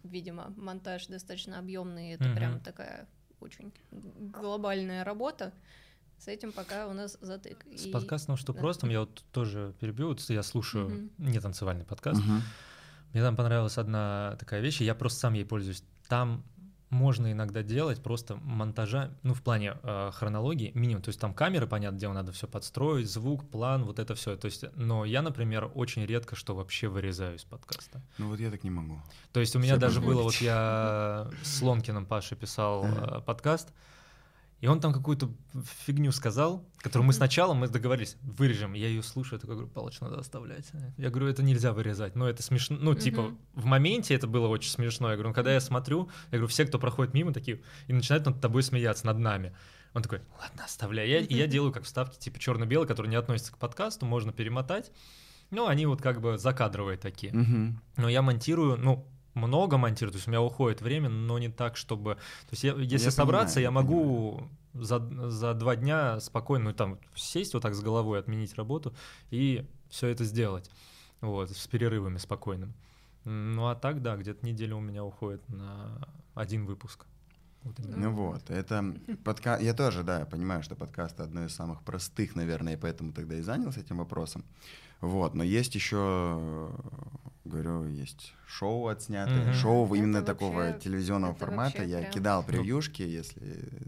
видимо, 0.03 0.53
монтаж 0.57 1.07
достаточно 1.07 1.59
объемный, 1.59 2.11
это 2.11 2.25
Мгм. 2.25 2.35
прям 2.35 2.59
такая 2.59 3.07
очень 3.39 3.71
глобальная 4.31 5.03
работа. 5.03 5.53
С 6.17 6.27
этим 6.27 6.51
пока 6.53 6.87
у 6.87 6.93
нас 6.93 7.17
затык. 7.21 7.65
С 7.75 7.85
И- 7.87 7.91
подкастом 7.91 8.37
«Что 8.37 8.53
да. 8.53 8.59
просто» 8.59 8.87
я 8.87 9.01
вот 9.01 9.23
тоже 9.31 9.73
перебью, 9.79 10.07
вот 10.07 10.19
я 10.29 10.43
слушаю 10.43 10.89
Мгм. 10.89 11.09
не 11.17 11.39
танцевальный 11.39 11.83
подкаст. 11.85 12.21
Мгм. 12.21 12.41
Мне 13.13 13.21
там 13.21 13.35
понравилась 13.35 13.77
одна 13.77 14.35
такая 14.39 14.61
вещь, 14.61 14.81
и 14.81 14.85
я 14.85 14.95
просто 14.95 15.19
сам 15.19 15.33
ей 15.33 15.45
пользуюсь. 15.45 15.83
Там 16.07 16.43
можно 16.89 17.31
иногда 17.31 17.63
делать 17.63 18.01
просто 18.01 18.35
монтажа, 18.37 19.11
ну, 19.23 19.33
в 19.33 19.41
плане 19.41 19.77
э, 19.83 20.11
хронологии, 20.13 20.71
минимум. 20.73 21.01
То 21.01 21.09
есть 21.09 21.19
там 21.19 21.33
камеры, 21.33 21.67
понятно, 21.67 21.97
где 21.97 22.07
надо 22.09 22.31
все 22.31 22.47
подстроить, 22.47 23.09
звук, 23.09 23.49
план, 23.49 23.83
вот 23.83 23.99
это 23.99 24.15
все. 24.15 24.35
То 24.35 24.45
есть, 24.45 24.65
но 24.75 25.05
я, 25.05 25.21
например, 25.21 25.71
очень 25.73 26.05
редко 26.05 26.35
что 26.35 26.55
вообще 26.55 26.87
вырезаю 26.87 27.35
из 27.35 27.43
подкаста. 27.43 28.01
Ну 28.17 28.29
вот 28.29 28.39
я 28.39 28.51
так 28.51 28.63
не 28.63 28.69
могу. 28.69 29.01
То 29.31 29.39
есть 29.39 29.55
у 29.55 29.59
меня 29.59 29.73
Всё 29.73 29.81
даже 29.81 30.01
было, 30.01 30.21
вот 30.21 30.35
я 30.41 31.29
с 31.43 31.61
Лонкиным 31.61 32.05
Пашей 32.05 32.37
писал 32.37 32.85
э, 32.85 33.21
подкаст, 33.21 33.73
и 34.61 34.67
он 34.67 34.79
там 34.79 34.93
какую-то 34.93 35.29
фигню 35.85 36.11
сказал, 36.11 36.65
которую 36.77 37.05
мы 37.05 37.13
сначала, 37.13 37.53
мы 37.53 37.67
договорились, 37.67 38.17
вырежем. 38.21 38.73
Я 38.73 38.87
ее 38.87 39.03
слушаю, 39.03 39.37
я 39.37 39.41
такой 39.41 39.55
говорю, 39.55 39.69
Палыч, 39.69 39.99
надо 39.99 40.17
оставлять. 40.17 40.71
Я 40.97 41.09
говорю, 41.09 41.27
это 41.27 41.43
нельзя 41.43 41.73
вырезать. 41.73 42.15
Но 42.15 42.27
это 42.29 42.41
смешно. 42.41 42.77
Ну, 42.79 42.95
типа, 42.95 43.35
в 43.53 43.65
моменте 43.65 44.15
это 44.15 44.27
было 44.27 44.47
очень 44.47 44.71
смешно. 44.71 45.09
Я 45.09 45.15
говорю, 45.15 45.29
ну, 45.29 45.35
когда 45.35 45.53
я 45.53 45.59
смотрю, 45.59 46.09
я 46.31 46.37
говорю, 46.37 46.47
все, 46.47 46.65
кто 46.65 46.79
проходит 46.79 47.13
мимо, 47.13 47.33
такие, 47.33 47.61
и 47.87 47.93
начинают 47.93 48.25
над 48.25 48.39
тобой 48.41 48.63
смеяться, 48.63 49.05
над 49.05 49.19
нами. 49.19 49.53
Он 49.93 50.01
такой, 50.01 50.21
ладно, 50.39 50.63
оставляй. 50.65 51.09
Я, 51.09 51.19
и 51.19 51.33
я 51.35 51.47
делаю 51.47 51.71
как 51.71 51.83
вставки, 51.83 52.17
типа, 52.17 52.39
черно-белые, 52.39 52.87
которые 52.87 53.09
не 53.09 53.17
относятся 53.17 53.51
к 53.51 53.57
подкасту, 53.57 54.05
можно 54.05 54.31
перемотать. 54.31 54.91
Ну, 55.51 55.67
они 55.67 55.85
вот 55.85 56.01
как 56.01 56.21
бы 56.21 56.37
закадровые 56.37 56.97
такие. 56.97 57.33
Но 57.97 58.09
я 58.09 58.21
монтирую, 58.21 58.77
ну, 58.77 59.07
много 59.35 59.77
монтирую, 59.77 60.11
то 60.11 60.17
есть 60.17 60.27
у 60.27 60.31
меня 60.31 60.41
уходит 60.41 60.81
время, 60.81 61.09
но 61.09 61.37
не 61.37 61.49
так, 61.49 61.77
чтобы... 61.77 62.15
То 62.15 62.51
есть 62.51 62.63
я, 62.63 62.73
если 62.73 63.05
Я 63.05 63.11
собраться, 63.11 63.55
понимаю, 63.55 63.63
я 63.63 63.71
могу 63.71 64.49
за, 64.73 64.99
за 65.29 65.53
два 65.53 65.75
дня 65.75 66.19
спокойно 66.19 66.65
ну, 66.65 66.73
там 66.73 66.99
сесть 67.15 67.53
вот 67.53 67.61
так 67.63 67.75
с 67.75 67.81
головой, 67.81 68.19
отменить 68.19 68.55
работу 68.55 68.95
и 69.29 69.65
все 69.89 70.07
это 70.07 70.23
сделать. 70.25 70.69
Вот, 71.21 71.51
с 71.51 71.67
перерывами 71.67 72.17
спокойным. 72.17 72.73
Ну 73.23 73.67
а 73.67 73.75
так, 73.75 74.01
да, 74.01 74.15
где-то 74.17 74.45
неделя 74.45 74.75
у 74.75 74.81
меня 74.81 75.03
уходит 75.03 75.47
на 75.49 76.07
один 76.33 76.65
выпуск. 76.65 77.05
Вот 77.63 77.79
именно. 77.79 77.97
Ну 77.97 78.11
вот, 78.11 78.49
это 78.51 78.95
подкаст. 79.23 79.63
Я 79.63 79.73
тоже, 79.73 80.03
да, 80.03 80.19
я 80.19 80.25
понимаю, 80.25 80.61
что 80.61 80.75
подкаст 80.75 81.19
одно 81.19 81.45
из 81.45 81.55
самых 81.55 81.81
простых, 81.81 82.35
наверное, 82.35 82.73
и 82.73 82.77
поэтому 82.77 83.11
тогда 83.11 83.35
и 83.35 83.41
занялся 83.41 83.79
этим 83.79 83.97
вопросом. 83.97 84.45
Вот, 85.01 85.33
но 85.33 85.43
есть 85.43 85.73
еще, 85.73 86.71
говорю, 87.45 87.87
есть 87.87 88.33
шоу 88.47 88.87
отснятые, 88.87 89.43
Мгм. 89.45 89.53
шоу 89.53 89.85
Это 89.85 89.95
именно 89.95 90.19
вообще- 90.19 90.33
такого 90.33 90.71
телевизионного 90.73 91.33
формата. 91.35 91.83
Я 91.83 91.99
прям- 91.99 92.11
кидал 92.11 92.41
Ну. 92.41 92.47
превьюшки, 92.47 93.01
если 93.03 93.41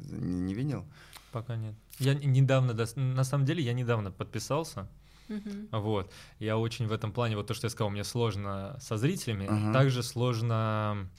не, 0.09 0.39
не 0.41 0.53
видел. 0.53 0.85
Пока 1.31 1.55
нет. 1.55 1.75
Я 1.99 2.13
недавно, 2.13 2.73
на 2.95 3.23
самом 3.23 3.45
деле, 3.45 3.63
я 3.63 3.73
недавно 3.73 4.11
подписался. 4.11 4.87
Мгм. 5.27 5.67
Вот. 5.71 6.11
Я 6.39 6.57
очень 6.57 6.87
в 6.87 6.91
этом 6.93 7.11
плане, 7.11 7.35
вот 7.35 7.47
то, 7.47 7.53
что 7.53 7.65
я 7.65 7.69
сказал, 7.69 7.89
мне 7.89 8.03
сложно 8.05 8.77
со 8.79 8.97
зрителями, 8.97 9.45
Ага. 9.49 9.73
также 9.73 10.01
сложно 10.03 11.09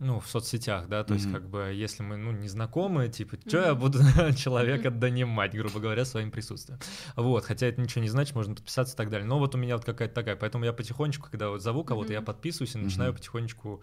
ну, 0.00 0.18
в 0.18 0.26
соцсетях, 0.26 0.88
да, 0.88 1.04
то 1.04 1.14
есть, 1.14 1.26
Мгм. 1.26 1.34
как 1.34 1.48
бы, 1.48 1.72
если 1.74 2.02
мы, 2.02 2.16
ну, 2.16 2.32
не 2.32 2.48
знакомы, 2.48 3.08
типа, 3.08 3.36
что 3.46 3.58
я 3.58 3.74
Мгм. 3.74 3.80
буду 3.80 3.98
человека 4.36 4.90
донимать, 4.90 5.52
грубо 5.54 5.78
говоря, 5.78 6.04
своим 6.04 6.30
присутствием. 6.30 6.80
Вот, 7.16 7.44
хотя 7.44 7.66
это 7.66 7.80
ничего 7.80 8.02
не 8.02 8.08
значит, 8.08 8.34
можно 8.34 8.54
подписаться 8.54 8.94
и 8.94 8.96
так 8.96 9.10
далее. 9.10 9.26
Но 9.28 9.38
вот 9.38 9.54
у 9.54 9.58
меня 9.58 9.76
вот 9.76 9.84
какая-то 9.84 10.14
такая, 10.14 10.36
поэтому 10.36 10.64
я 10.64 10.72
потихонечку, 10.72 11.28
когда 11.30 11.50
вот 11.50 11.62
зову 11.62 11.84
кого-то, 11.84 12.12
я 12.12 12.20
Мгм. 12.20 12.26
подписываюсь 12.26 12.74
и 12.74 12.78
начинаю 12.78 13.14
потихонечку 13.14 13.82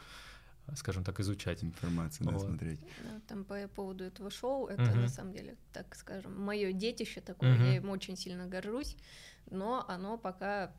скажем 0.75 1.03
так, 1.03 1.19
изучать. 1.19 1.63
Информацию, 1.63 2.27
да, 2.27 2.34
Вот. 2.34 2.47
смотреть. 2.47 2.80
Да, 3.03 3.21
там 3.27 3.45
по 3.45 3.67
поводу 3.67 4.03
этого 4.03 4.30
шоу, 4.30 4.67
это 4.67 4.82
Мгм. 4.82 5.01
на 5.03 5.08
самом 5.08 5.32
деле, 5.34 5.56
так 5.71 5.95
скажем, 5.95 6.38
мое 6.43 6.73
детище 6.73 7.21
такое, 7.21 7.53
Мгм. 7.53 7.63
я 7.63 7.75
им 7.77 7.89
очень 7.89 8.17
сильно 8.17 8.47
горжусь, 8.47 8.97
но 9.52 9.86
оно 9.88 10.18
пока, 10.18 10.72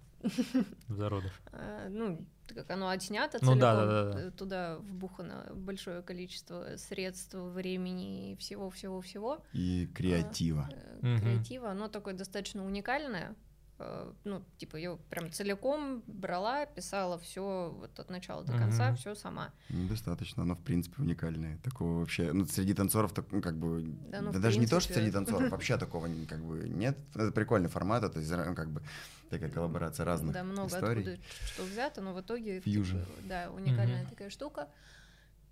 в 0.88 0.94
зародыш. 0.94 1.32
э, 1.52 1.88
ну, 1.90 2.26
как 2.48 2.70
оно 2.70 2.88
отснято 2.88 3.38
Ну 3.40 3.52
целиком, 3.52 3.60
да, 3.60 3.86
да, 3.86 4.12
да, 4.12 4.30
туда 4.32 4.78
вбухано 4.78 5.46
большое 5.54 6.02
количество 6.02 6.76
средств, 6.76 7.34
времени 7.34 8.32
и 8.32 8.36
всего-всего-всего. 8.36 9.44
И 9.52 9.86
креатива. 9.94 10.68
э, 10.72 10.98
Мгм. 11.02 11.20
креатива, 11.20 11.70
оно 11.70 11.88
такое 11.88 12.14
достаточно 12.14 12.64
уникальное. 12.64 13.34
Э, 13.78 14.12
Ну, 14.24 14.42
типа, 14.56 14.76
я 14.76 14.96
прям 15.10 15.30
целиком 15.32 16.02
брала, 16.06 16.66
писала 16.66 17.18
все 17.18 17.74
вот 17.78 17.98
от 17.98 18.10
начала 18.10 18.44
до 18.44 18.52
конца, 18.52 18.88
Мгм. 18.88 18.96
все 18.96 19.14
сама. 19.14 19.52
Недостаточно, 19.68 20.42
оно 20.42 20.54
в 20.54 20.62
принципе 20.62 21.02
уникальное. 21.02 21.58
Такого 21.58 22.00
вообще, 22.00 22.32
ну, 22.32 22.44
среди 22.46 22.74
танцоров, 22.74 23.12
так, 23.12 23.26
ну, 23.30 23.40
как 23.42 23.56
бы, 23.56 23.82
Да, 24.10 24.20
ну, 24.20 24.32
да 24.32 24.38
даже 24.38 24.58
не 24.58 24.66
то, 24.66 24.80
что 24.80 24.88
принципе. 24.88 24.94
среди 24.94 25.10
танцоров, 25.12 25.50
вообще 25.50 25.76
такого 25.78 26.08
как 26.26 26.40
бы 26.44 26.68
нет. 26.68 26.98
Это 27.14 27.30
прикольный 27.32 27.68
формат, 27.68 28.04
это 28.04 28.20
ну, 28.20 28.54
как 28.54 28.70
бы 28.70 28.82
такая 29.30 29.50
коллаборация 29.50 30.04
разных 30.06 30.32
Да, 30.34 30.42
много 30.44 30.68
историй. 30.68 31.02
откуда 31.02 31.18
что 31.46 31.62
взято, 31.64 32.00
но 32.00 32.14
в 32.14 32.20
итоге 32.20 32.60
Фьюжн. 32.60 32.98
типа, 33.00 33.10
да, 33.24 33.50
уникальная 33.50 34.00
Мгм. 34.02 34.10
такая 34.10 34.30
штука. 34.30 34.68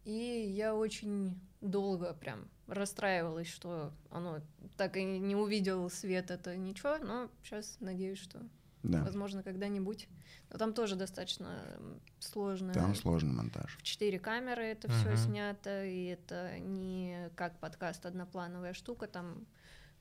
И 0.06 0.52
я 0.56 0.74
очень 0.76 1.36
долго 1.60 2.14
прям 2.14 2.48
расстраивалась, 2.68 3.48
что 3.48 3.92
оно 4.10 4.40
так 4.76 4.96
и 4.96 5.04
не 5.04 5.34
увидел 5.34 5.90
свет, 5.90 6.30
это 6.30 6.56
ничего, 6.56 6.98
но 6.98 7.28
сейчас 7.42 7.76
надеюсь, 7.80 8.18
что, 8.20 8.40
Да, 8.84 9.02
возможно, 9.02 9.42
когда-нибудь. 9.42 10.08
Но 10.50 10.58
там 10.58 10.72
тоже 10.74 10.94
достаточно 10.94 11.58
м, 11.76 12.00
сложно. 12.20 12.72
там 12.72 12.94
сложный 12.94 13.32
монтаж. 13.32 13.76
В 13.78 13.82
четыре 13.82 14.20
камеры 14.20 14.62
это 14.62 14.88
все 14.92 15.08
Мгм. 15.08 15.16
снято, 15.16 15.84
и 15.84 16.04
это 16.04 16.56
не 16.60 17.28
как 17.34 17.58
подкаст 17.58 18.06
одноплановая 18.06 18.74
штука, 18.74 19.08
там 19.08 19.44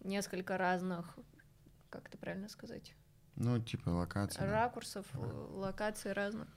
несколько 0.01 0.55
разных, 0.59 1.17
как 1.89 2.09
это 2.09 2.19
правильно 2.19 2.47
сказать, 2.47 2.93
Ну, 3.37 3.57
типа 3.59 3.89
локация. 3.89 4.45
да. 4.45 4.51
ракурсов, 4.51 5.07
локаций 5.15 6.13
разных. 6.13 6.47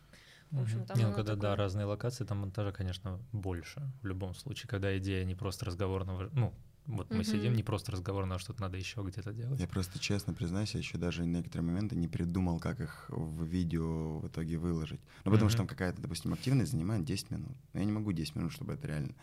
В 0.50 0.62
общем, 0.62 0.84
там 0.86 0.96
ну 0.98 1.12
когда, 1.12 1.34
да, 1.34 1.40
такое- 1.40 1.56
разные 1.56 1.84
локации, 1.86 2.24
там 2.24 2.38
монтажа, 2.38 2.72
конечно, 2.72 3.20
больше 3.32 3.82
в 4.02 4.06
любом 4.06 4.34
случае, 4.34 4.68
когда 4.68 4.96
идея 4.98 5.24
не 5.24 5.34
просто 5.34 5.66
разговорного, 5.66 6.30
ну, 6.32 6.54
вот 6.86 7.10
мы 7.10 7.22
сидим, 7.22 7.52
не 7.54 7.62
просто 7.62 7.92
разговорного, 7.92 8.36
а 8.36 8.38
что-то 8.38 8.62
надо 8.62 8.78
еще 8.78 9.02
где-то 9.02 9.34
делать. 9.34 9.60
Я 9.60 9.68
просто 9.68 9.98
честно 9.98 10.32
признаюсь, 10.32 10.72
я 10.72 10.78
еще 10.78 10.96
даже 10.96 11.26
некоторые 11.26 11.66
моменты 11.66 11.96
не 11.96 12.08
придумал, 12.08 12.60
как 12.60 12.80
их 12.80 13.04
в 13.10 13.44
видео 13.44 14.20
в 14.20 14.28
итоге 14.28 14.56
выложить. 14.56 15.00
Ну, 15.24 15.32
потому 15.32 15.50
что 15.50 15.58
там 15.58 15.66
какая-то, 15.66 16.00
допустим, 16.00 16.32
активность 16.32 16.72
занимает 16.72 17.04
10 17.04 17.30
минут. 17.30 17.56
Но 17.74 17.80
я 17.80 17.84
не 17.84 17.92
могу 17.92 18.12
10 18.12 18.36
минут, 18.36 18.52
чтобы 18.52 18.72
это 18.72 18.88
реально. 18.88 19.14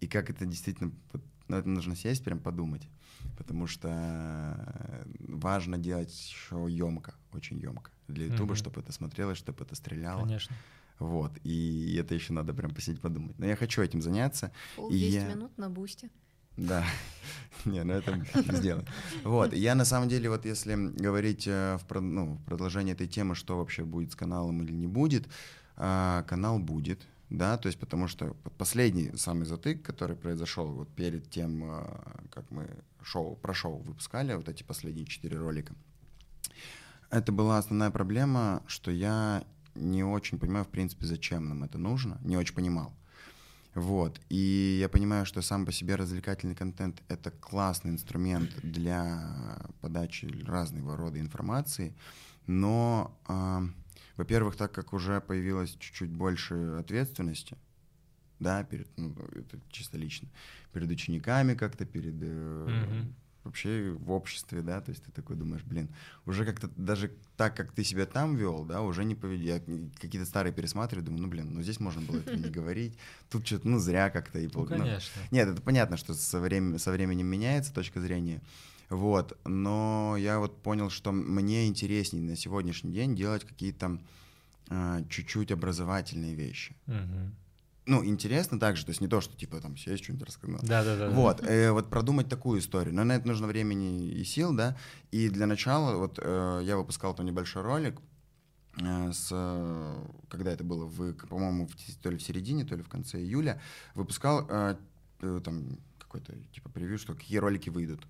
И 0.00 0.06
как 0.06 0.30
это 0.30 0.46
действительно... 0.46 0.92
ну, 1.48 1.56
это 1.56 1.68
нужно 1.68 1.94
сесть, 1.96 2.24
прям 2.24 2.38
подумать. 2.38 2.88
Потому 3.36 3.66
что 3.66 3.88
э, 3.90 5.04
важно 5.28 5.76
делать 5.78 6.10
еще 6.10 6.66
емко, 6.70 7.14
очень 7.32 7.58
емко. 7.58 7.90
Для 8.08 8.26
Ютуба, 8.26 8.52
Мгм. 8.52 8.56
чтобы 8.56 8.80
это 8.80 8.92
смотрелось, 8.92 9.38
чтобы 9.38 9.64
это 9.64 9.74
стреляло. 9.74 10.20
Конечно. 10.22 10.56
Вот. 10.98 11.32
И 11.44 11.96
это 12.00 12.14
еще 12.14 12.32
надо 12.32 12.54
прям 12.54 12.74
посидеть 12.74 13.00
подумать. 13.00 13.38
Но 13.38 13.46
я 13.46 13.56
хочу 13.56 13.82
этим 13.82 14.00
заняться. 14.02 14.52
Пол 14.76 14.90
И 14.90 14.98
10 14.98 15.12
я- 15.14 15.28
минут 15.28 15.56
на 15.58 15.68
бусте. 15.70 16.10
Да, 16.56 16.84
не, 17.64 17.82
ну 17.84 17.94
это 17.94 18.20
сделаем. 18.52 18.86
Вот, 19.24 19.54
я 19.54 19.74
на 19.74 19.84
самом 19.84 20.08
деле, 20.08 20.28
вот 20.28 20.44
если 20.44 20.74
говорить 20.74 21.46
э, 21.46 21.78
в, 21.88 22.00
ну, 22.00 22.34
в 22.34 22.44
продолжение 22.44 22.94
этой 22.94 23.06
темы, 23.06 23.34
что 23.34 23.56
вообще 23.56 23.84
будет 23.84 24.12
с 24.12 24.16
каналом 24.16 24.60
или 24.62 24.72
не 24.72 24.86
будет, 24.86 25.28
а, 25.76 26.22
канал 26.24 26.58
будет, 26.58 27.06
да, 27.30 27.56
то 27.56 27.68
есть 27.68 27.78
потому 27.78 28.08
что 28.08 28.36
последний 28.58 29.12
самый 29.16 29.44
затык, 29.44 29.82
который 29.82 30.16
произошел 30.16 30.66
вот 30.66 30.88
перед 30.88 31.30
тем, 31.30 31.62
а, 31.64 32.20
как 32.30 32.50
мы 32.50 32.68
шоу, 33.02 33.36
про 33.36 33.54
шоу 33.54 33.78
выпускали, 33.78 34.34
вот 34.34 34.48
эти 34.48 34.64
последние 34.64 35.06
четыре 35.06 35.38
ролика, 35.38 35.74
это 37.08 37.32
была 37.32 37.58
основная 37.58 37.90
проблема, 37.90 38.62
что 38.66 38.90
я 38.90 39.44
не 39.76 40.02
очень 40.02 40.38
понимаю, 40.38 40.64
в 40.64 40.68
принципе, 40.68 41.06
зачем 41.06 41.48
нам 41.48 41.62
это 41.62 41.78
нужно, 41.78 42.18
не 42.22 42.36
очень 42.36 42.54
понимал. 42.54 42.92
Вот. 43.74 44.20
И 44.28 44.78
я 44.80 44.88
понимаю, 44.88 45.24
что 45.24 45.42
сам 45.42 45.64
по 45.64 45.70
себе 45.70 45.94
развлекательный 45.94 46.56
контент— 46.56 47.00
это 47.08 47.30
классный 47.30 47.92
инструмент 47.92 48.50
для 48.64 49.62
подачи 49.80 50.26
разного 50.44 50.96
рода 50.96 51.20
информации, 51.20 51.94
но, 52.48 53.16
а, 53.26 53.62
во-первых, 54.20 54.54
так 54.56 54.70
как 54.72 54.92
уже 54.92 55.20
появилось 55.22 55.70
чуть-чуть 55.78 56.10
больше 56.10 56.76
ответственности, 56.78 57.56
да, 58.38 58.64
перед, 58.64 58.86
ну, 58.98 59.14
это 59.34 59.58
чисто 59.70 59.96
лично, 59.96 60.28
перед 60.74 60.90
учениками 60.90 61.54
как-то, 61.54 61.86
перед 61.86 62.16
э, 62.20 62.68
Мгм. 62.68 63.14
вообще 63.44 63.96
в 63.98 64.10
обществе, 64.12 64.60
да, 64.60 64.82
то 64.82 64.90
есть 64.90 65.02
ты 65.04 65.10
такой 65.12 65.36
думаешь, 65.36 65.62
блин, 65.64 65.88
уже 66.26 66.44
как-то 66.44 66.68
даже 66.76 67.10
так, 67.38 67.56
как 67.56 67.72
ты 67.72 67.82
себя 67.82 68.04
там 68.04 68.36
вел, 68.36 68.64
да, 68.66 68.82
уже 68.82 69.04
не 69.04 69.14
поведи. 69.14 69.44
Я 69.46 69.60
какие-то 70.00 70.26
старые 70.26 70.52
пересматриваю, 70.52 71.06
думаю, 71.06 71.22
ну, 71.22 71.28
блин, 71.28 71.54
ну 71.54 71.62
здесь 71.62 71.80
можно 71.80 72.02
было 72.02 72.18
этого 72.18 72.36
не 72.36 72.50
говорить, 72.60 72.98
тут 73.30 73.46
что-то, 73.46 73.68
ну, 73.68 73.78
зря 73.78 74.10
как-то. 74.10 74.38
И, 74.38 74.48
Ну, 74.52 74.60
ну, 74.60 74.66
конечно. 74.66 75.22
нет, 75.30 75.48
это 75.48 75.62
понятно, 75.62 75.96
что 75.96 76.12
со 76.12 76.40
временем 76.40 77.26
меняется 77.26 77.72
точка 77.72 78.00
зрения, 78.02 78.42
вот, 78.90 79.38
но 79.44 80.16
я 80.18 80.40
вот 80.40 80.62
понял, 80.62 80.90
что 80.90 81.12
мне 81.12 81.68
интереснее 81.68 82.22
на 82.22 82.36
сегодняшний 82.36 82.92
день 82.92 83.14
делать 83.14 83.44
какие-то 83.44 84.00
а, 84.68 85.02
чуть-чуть 85.08 85.52
образовательные 85.52 86.34
вещи. 86.34 86.76
Мгм. 86.86 87.34
Ну, 87.86 88.04
интересно 88.04 88.58
также, 88.60 88.84
то 88.84 88.90
есть 88.90 89.00
не 89.00 89.08
то, 89.08 89.20
что 89.20 89.36
типа 89.36 89.60
там 89.60 89.76
сесть 89.76 90.04
что-нибудь 90.04 90.26
рассказать. 90.26 90.62
Да-да-да. 90.62 91.10
Вот, 91.10 91.42
э, 91.42 91.72
вот 91.72 91.88
продумать 91.88 92.28
такую 92.28 92.60
историю. 92.60 92.94
Но 92.94 93.04
на 93.04 93.16
это 93.16 93.26
нужно 93.26 93.46
времени 93.46 94.08
и 94.08 94.22
сил, 94.24 94.54
да. 94.54 94.76
И 95.10 95.28
для 95.28 95.46
начала 95.46 95.96
вот 95.96 96.18
э, 96.22 96.60
я 96.64 96.76
выпускал 96.76 97.14
там 97.14 97.26
небольшой 97.26 97.62
ролик, 97.62 97.98
э, 98.80 99.12
с, 99.12 99.28
э, 99.32 100.04
когда 100.28 100.52
это 100.52 100.62
было, 100.62 100.84
в, 100.84 101.14
по-моему, 101.14 101.66
в, 101.66 101.74
то 102.02 102.10
ли 102.10 102.16
в 102.16 102.22
середине, 102.22 102.64
то 102.64 102.76
ли 102.76 102.82
в 102.82 102.88
конце 102.88 103.18
июля, 103.18 103.60
выпускал 103.94 104.46
э, 104.48 104.76
э, 105.22 105.40
там 105.44 105.78
какой-то 105.98 106.34
типа 106.52 106.68
превью, 106.68 106.98
что 106.98 107.14
какие 107.14 107.38
ролики 107.38 107.70
выйдут. 107.70 108.06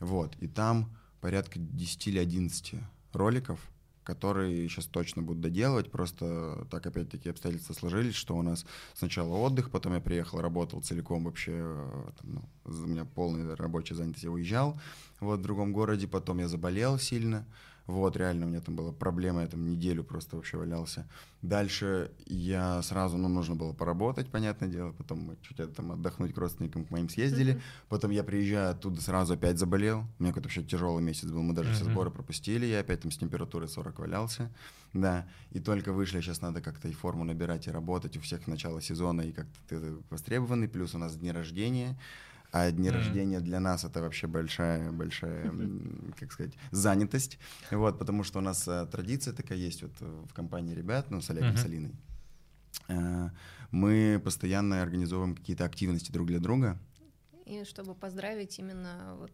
Вот, 0.00 0.36
и 0.40 0.48
там 0.48 0.90
порядка 1.20 1.58
10 1.58 2.08
или 2.08 2.18
11 2.18 2.74
роликов, 3.12 3.60
которые 4.02 4.68
сейчас 4.68 4.86
точно 4.86 5.22
будут 5.22 5.42
доделывать. 5.42 5.90
Просто 5.90 6.66
так 6.70 6.86
опять-таки 6.86 7.28
обстоятельства 7.28 7.74
сложились, 7.74 8.14
что 8.14 8.36
у 8.36 8.42
нас 8.42 8.64
сначала 8.94 9.34
отдых, 9.36 9.70
потом 9.70 9.94
я 9.94 10.00
приехал, 10.00 10.40
работал 10.40 10.80
целиком 10.80 11.24
вообще, 11.24 11.52
э, 11.54 12.10
там, 12.20 12.32
ну, 12.32 12.42
у 12.64 12.86
меня 12.86 13.04
полная 13.04 13.54
рабочая 13.56 13.94
занятость, 13.94 14.24
я 14.24 14.30
уезжал 14.30 14.80
вот 15.20 15.40
в 15.40 15.42
другом 15.42 15.72
городе, 15.72 16.08
потом 16.08 16.38
я 16.38 16.48
заболел 16.48 16.98
сильно, 16.98 17.46
вот, 17.86 18.16
реально 18.16 18.46
у 18.46 18.48
меня 18.48 18.60
там 18.60 18.76
была 18.76 18.92
проблема, 18.92 19.42
я 19.42 19.46
там 19.48 19.68
неделю 19.68 20.04
просто 20.04 20.36
вообще 20.36 20.56
валялся. 20.56 21.08
Дальше 21.42 22.10
я 22.26 22.82
сразу, 22.82 23.16
ну, 23.16 23.28
нужно 23.28 23.54
было 23.54 23.72
поработать, 23.72 24.30
понятное 24.30 24.68
дело, 24.68 24.92
потом 24.92 25.20
мы 25.20 25.36
чуть 25.42 25.74
там 25.74 25.92
отдохнуть 25.92 26.34
к 26.34 26.38
родственникам 26.38 26.84
к 26.84 26.90
моим 26.90 27.08
съездили, 27.08 27.52
Мгм. 27.52 27.60
Потом 27.88 28.10
я 28.10 28.22
приезжаю 28.24 28.70
оттуда, 28.70 29.00
сразу 29.00 29.34
опять 29.34 29.58
заболел. 29.58 30.04
У 30.18 30.22
меня 30.22 30.32
какой-то 30.32 30.48
вообще 30.48 30.62
тяжелый 30.62 31.02
месяц 31.02 31.28
был. 31.30 31.42
Мы 31.42 31.54
даже 31.54 31.72
все 31.72 31.84
Мгм. 31.84 31.92
сборы 31.92 32.10
пропустили. 32.10 32.66
Я 32.66 32.80
опять 32.80 33.00
там 33.00 33.10
с 33.10 33.16
температурой 33.18 33.68
40 33.68 33.98
валялся. 33.98 34.50
Да. 34.92 35.26
И 35.50 35.60
только 35.60 35.92
вышли. 35.92 36.20
Сейчас 36.20 36.40
надо 36.40 36.60
как-то 36.60 36.88
и 36.88 36.92
форму 36.92 37.24
набирать, 37.24 37.66
и 37.66 37.70
работать. 37.70 38.16
У 38.16 38.20
всех 38.20 38.46
начало 38.46 38.80
сезона, 38.80 39.22
и 39.22 39.32
как-то 39.32 39.58
ты 39.68 39.80
востребованный. 40.10 40.68
Плюс 40.68 40.94
у 40.94 40.98
нас 40.98 41.16
дни 41.16 41.32
рождения. 41.32 41.98
А 42.52 42.70
дни 42.70 42.88
Мгм. 42.88 42.98
рождения 42.98 43.40
для 43.40 43.60
нас 43.60 43.84
это 43.84 44.00
вообще 44.00 44.26
большая, 44.26 44.90
большая, 44.90 45.52
как 46.18 46.32
сказать, 46.32 46.52
занятость. 46.72 47.38
Вот, 47.70 47.98
потому 47.98 48.24
что 48.24 48.38
у 48.38 48.42
нас 48.42 48.66
э, 48.66 48.86
традиция 48.90 49.32
такая 49.32 49.58
есть 49.58 49.82
вот 49.82 49.92
в 50.00 50.32
компании 50.34 50.74
ребят, 50.74 51.10
ну, 51.10 51.20
с 51.20 51.30
Олегом, 51.30 51.50
Мгм. 51.50 51.56
с 51.58 51.64
Алиной. 51.64 51.92
Э, 52.88 53.30
Мы 53.70 54.20
постоянно 54.24 54.82
организовываем 54.82 55.36
какие-то 55.36 55.64
активности 55.64 56.10
друг 56.10 56.26
для 56.26 56.40
друга. 56.40 56.76
И 57.46 57.62
чтобы 57.64 57.94
поздравить 57.94 58.58
именно 58.58 59.14
вот 59.16 59.32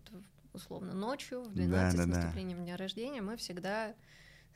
условно 0.53 0.93
ночью, 0.95 1.43
в 1.43 1.55
Да, 1.55 1.63
12 1.65 1.97
да, 1.97 2.03
с 2.03 2.07
да. 2.07 2.13
наступлением 2.17 2.65
дня 2.65 2.77
рождения, 2.77 3.23
мы 3.23 3.37
всегда 3.39 3.95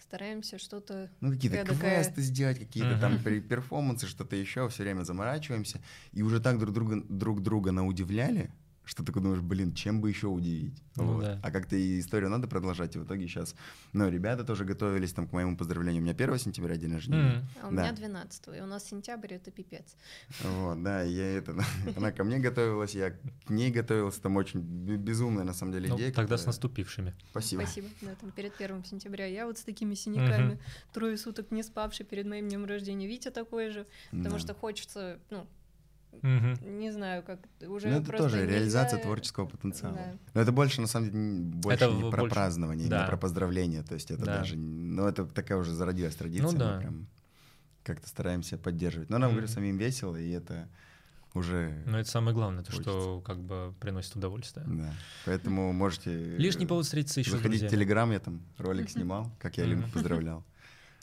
стараемся 0.00 0.58
что-то... 0.58 1.10
Ну, 1.20 1.30
какие-то 1.32 1.64
квесты 1.64 2.22
сделать, 2.22 2.58
какие-то 2.58 2.98
там 2.98 3.14
Мгм. 3.14 3.22
пер- 3.24 3.40
перформансы, 3.40 4.06
что-то 4.06 4.36
еще, 4.36 4.68
все 4.68 4.82
время 4.82 5.02
заморачиваемся. 5.02 5.80
И 6.12 6.22
уже 6.22 6.40
так 6.40 6.58
друг 6.58 6.72
друга, 6.74 7.02
друг 7.08 7.42
друга 7.42 7.72
наудивляли, 7.72 8.50
что 8.90 9.04
ты 9.04 9.06
такой 9.06 9.22
думаешь, 9.22 9.40
блин, 9.40 9.72
чем 9.72 10.00
бы 10.00 10.08
еще 10.08 10.26
удивить? 10.26 10.82
Ну 10.96 11.14
вот. 11.14 11.22
да. 11.22 11.38
А 11.44 11.52
как-то 11.52 11.76
и 11.76 12.00
историю 12.00 12.28
надо 12.28 12.48
продолжать, 12.48 12.96
и 12.96 12.98
в 12.98 13.04
итоге 13.04 13.28
сейчас, 13.28 13.54
ну, 13.92 14.08
ребята 14.10 14.42
тоже 14.42 14.64
готовились 14.64 15.12
там 15.12 15.28
к 15.28 15.32
моему 15.32 15.56
поздравлению. 15.56 16.00
У 16.02 16.04
меня 16.04 16.12
1 16.12 16.38
сентября 16.38 16.74
день 16.76 16.92
рождения. 16.94 17.34
М. 17.36 17.48
А 17.62 17.68
у 17.68 17.70
Да. 17.72 17.82
меня 17.84 17.92
12 17.92 18.48
и 18.58 18.60
у 18.60 18.66
нас 18.66 18.84
сентябрь 18.84 19.34
это 19.34 19.52
пипец. 19.52 19.94
Вот, 20.42 20.82
да, 20.82 21.02
я 21.02 21.24
это, 21.38 21.54
она 21.96 22.10
ко 22.10 22.24
мне 22.24 22.40
готовилась, 22.40 22.94
я 22.96 23.10
к 23.12 23.50
ней 23.50 23.70
готовился, 23.70 24.20
там 24.20 24.36
очень 24.36 24.60
бе- 24.60 24.96
безумная 24.96 25.44
на 25.44 25.54
самом 25.54 25.72
деле 25.72 25.88
Ну, 25.88 25.96
идея. 25.96 26.12
тогда 26.12 26.36
с 26.36 26.44
наступившими. 26.46 27.14
Спасибо. 27.30 27.60
Спасибо. 27.62 27.86
Да, 28.02 28.14
там 28.20 28.32
перед 28.32 28.56
первым 28.56 28.84
сентября. 28.84 29.26
Я 29.26 29.46
вот 29.46 29.56
с 29.56 29.62
такими 29.62 29.94
синяками, 29.94 30.58
трое 30.92 31.16
суток 31.16 31.52
не 31.52 31.62
спавший 31.62 32.04
перед 32.04 32.26
моим 32.26 32.48
днем 32.48 32.64
рождения. 32.64 33.06
Витя 33.06 33.30
такой 33.30 33.70
же, 33.70 33.86
потому 34.10 34.40
что 34.40 34.52
хочется, 34.52 35.20
ну, 35.30 35.46
Мгм. 36.22 36.78
не 36.80 36.90
знаю, 36.92 37.22
как 37.22 37.38
уже 37.66 37.88
Ну, 37.88 37.96
это 37.96 38.06
просто 38.06 38.24
тоже 38.24 38.36
нельзя- 38.42 38.50
реализация 38.52 38.98
творческого 39.00 39.46
потенциала. 39.46 39.94
Да. 39.96 40.12
Но 40.34 40.40
это 40.42 40.52
больше, 40.52 40.80
на 40.80 40.86
самом 40.86 41.10
деле, 41.10 41.42
больше 41.56 41.84
Это 41.84 41.94
не 41.94 42.02
в- 42.04 42.10
про 42.10 42.20
больше- 42.22 42.34
празднование, 42.34 42.88
да. 42.88 43.02
не 43.02 43.06
про 43.06 43.16
поздравление. 43.16 43.82
То 43.82 43.94
есть 43.94 44.10
это 44.10 44.24
Да. 44.24 44.38
даже... 44.38 44.56
Ну, 44.56 45.06
это 45.06 45.24
такая 45.26 45.58
уже 45.58 45.72
зародилась 45.72 46.14
традиция. 46.16 46.46
Ну 46.46 46.52
мы 46.52 46.58
да. 46.58 46.78
прям 46.78 47.06
как-то 47.84 48.08
стараемся 48.08 48.58
поддерживать. 48.58 49.08
Но 49.10 49.18
нам, 49.18 49.30
говорю, 49.30 49.46
Мгм. 49.46 49.54
самим 49.54 49.78
весело, 49.78 50.16
и 50.16 50.30
это 50.30 50.68
уже... 51.32 51.82
Но 51.86 51.98
это 51.98 52.10
самое 52.10 52.34
главное, 52.34 52.64
то, 52.64 52.72
что 52.72 53.20
как 53.24 53.38
бы 53.40 53.72
приносит 53.80 54.16
удовольствие. 54.16 54.66
Да. 54.68 54.92
Поэтому 55.24 55.72
можете... 55.72 56.12
Лишний 56.36 56.66
повод 56.66 56.84
встретиться 56.84 57.20
еще 57.20 57.30
с 57.30 57.34
Заходите 57.34 57.66
в. 57.68 57.70
Телеграм, 57.70 58.10
я 58.12 58.18
там 58.20 58.42
ролик 58.58 58.90
снимал, 58.90 59.30
как 59.38 59.56
я 59.56 59.64
Мгм. 59.64 59.90
поздравлял. 59.92 60.44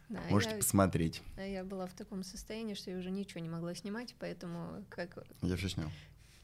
Да, 0.09 0.21
Можете 0.29 0.53
я, 0.53 0.59
посмотреть. 0.59 1.21
а 1.35 1.41
я 1.41 1.63
была 1.63 1.85
в 1.85 1.93
таком 1.93 2.23
состоянии, 2.23 2.75
что 2.75 2.89
я 2.91 2.97
уже 2.97 3.11
ничего 3.11 3.41
не 3.41 3.49
могла 3.49 3.75
снимать, 3.75 4.15
поэтому 4.19 4.85
как, 4.89 5.17
Я 5.41 5.55
все 5.57 5.69
снял. 5.69 5.89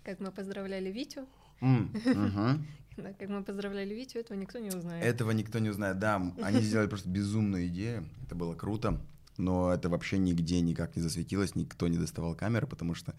как 0.03 0.19
мы 0.19 0.31
поздравляли 0.31 0.91
Витю, 0.91 1.27
М, 1.61 1.91
мгм. 2.05 2.65
да, 2.97 3.13
как 3.13 3.29
мы 3.29 3.43
поздравляли 3.43 3.93
Витю, 3.93 4.19
этого 4.19 4.37
никто 4.37 4.59
не 4.59 4.69
узнает. 4.69 5.03
Этого 5.05 5.31
никто 5.31 5.59
не 5.59 5.69
узнает. 5.69 5.97
Да, 5.99 6.21
они 6.41 6.61
сделали 6.61 6.87
просто 6.87 7.09
безумную 7.09 7.67
идею. 7.67 8.05
Это 8.25 8.35
было 8.35 8.53
круто. 8.53 8.99
Но 9.37 9.73
это 9.73 9.89
вообще 9.89 10.17
нигде 10.19 10.59
никак 10.61 10.95
не 10.95 11.01
засветилось, 11.01 11.55
никто 11.55 11.87
не 11.87 11.97
доставал 11.97 12.35
камеры, 12.35 12.67
потому 12.67 12.93
что 12.93 13.15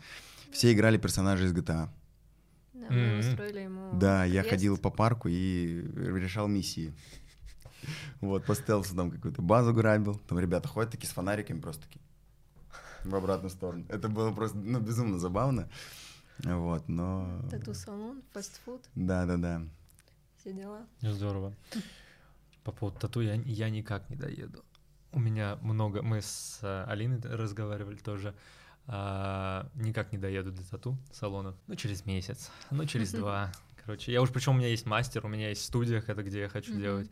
все 0.53 0.73
играли 0.73 0.99
персонажей 0.99 1.47
из 1.47 1.53
GTA. 1.55 1.89
Да, 2.75 2.91
мы 2.91 2.95
Мгм. 2.95 3.21
устроили 3.21 3.61
ему 3.61 3.99
Да, 3.99 4.25
я 4.25 4.43
ходил 4.45 4.77
по 4.77 4.91
парку 4.91 5.29
и 5.29 5.83
решал 6.21 6.47
миссии. 6.49 6.93
Вот, 8.21 8.45
по 8.45 8.55
стелсу 8.55 8.95
там 8.95 9.11
какую-то 9.11 9.43
базу 9.43 9.73
грабил. 9.73 10.15
Там 10.29 10.39
ребята 10.39 10.69
ходят 10.69 10.91
такие 10.91 11.09
с 11.09 11.13
фонариками 11.13 11.61
просто 11.61 11.83
такие 11.83 12.01
в 13.05 13.15
обратную 13.15 13.51
сторону. 13.51 13.85
Это 13.89 14.09
было 14.09 14.33
просто, 14.33 14.57
ну, 14.59 14.81
безумно 14.81 15.19
забавно. 15.19 15.69
Вот, 16.43 16.89
но... 16.89 17.43
Тату-салон, 17.51 18.23
фастфуд, 18.33 18.83
Да-да-да. 18.95 19.63
все 20.39 20.53
дела. 20.53 20.87
Здорово. 21.01 21.55
По 22.65 22.73
поводу 22.73 22.99
тату 22.99 23.21
я, 23.21 23.35
я 23.35 23.69
никак 23.71 24.09
не 24.11 24.17
доеду. 24.17 24.65
У 25.13 25.21
меня 25.21 25.59
много... 25.63 26.03
Мы 26.03 26.23
с 26.23 26.59
э, 26.63 26.85
Алиной 26.89 27.21
разговаривали 27.21 27.97
тоже. 27.99 28.35
а, 28.87 29.71
никак 29.75 30.13
не 30.13 30.19
доеду 30.19 30.51
до 30.51 30.69
тату 30.69 30.97
салонов. 31.13 31.55
Ну, 31.67 31.77
через 31.77 32.05
месяц, 32.05 32.51
ну, 32.71 32.85
через 32.85 33.13
два. 33.13 33.53
Короче, 33.85 34.13
я 34.13 34.23
уж... 34.23 34.31
Причем 34.31 34.53
у 34.53 34.59
меня 34.59 34.69
есть 34.69 34.87
мастер, 34.87 35.25
у 35.25 35.29
меня 35.29 35.51
есть 35.51 35.65
студия, 35.65 36.03
это 36.05 36.23
где 36.23 36.41
я 36.41 36.49
хочу 36.49 36.75
делать. 36.75 37.11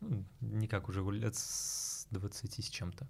Ну, 0.00 0.24
никак 0.40 0.88
уже 0.88 1.02
лет 1.12 1.34
с 1.36 2.06
20 2.10 2.64
с 2.64 2.68
чем-то. 2.68 3.06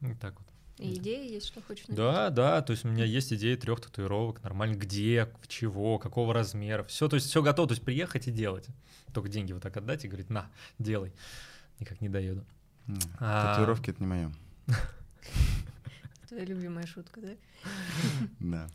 Вот 0.00 0.18
так 0.20 0.38
вот. 0.38 0.48
И 0.78 0.94
идеи 0.94 1.32
есть, 1.32 1.46
что 1.46 1.60
хочешь 1.60 1.86
Да, 1.88 2.30
да, 2.30 2.62
то 2.62 2.70
есть 2.70 2.84
у 2.84 2.88
меня 2.88 3.04
есть 3.04 3.32
идея 3.32 3.56
трех 3.56 3.80
татуировок, 3.80 4.42
нормально, 4.44 4.76
где, 4.76 5.28
в 5.42 5.48
чего, 5.48 5.98
какого 5.98 6.32
размера, 6.32 6.84
все, 6.84 7.08
то 7.08 7.16
есть 7.16 7.26
все 7.28 7.42
готово, 7.42 7.68
то 7.68 7.72
есть 7.72 7.84
приехать 7.84 8.28
и 8.28 8.30
делать. 8.30 8.68
Только 9.12 9.28
деньги 9.28 9.52
вот 9.52 9.62
так 9.62 9.76
отдать 9.76 10.04
и 10.04 10.08
говорить, 10.08 10.30
на, 10.30 10.48
делай. 10.78 11.12
Никак 11.80 12.00
не 12.00 12.08
доеду. 12.08 12.44
М, 12.86 12.96
А. 13.18 13.50
Татуировки— 13.54 13.90
это 13.90 14.00
не 14.00 14.06
мое. 14.06 14.32
Твоя 16.28 16.44
любимая 16.44 16.86
шутка, 16.86 17.20
да? 17.20 17.30
Да. 18.38 18.68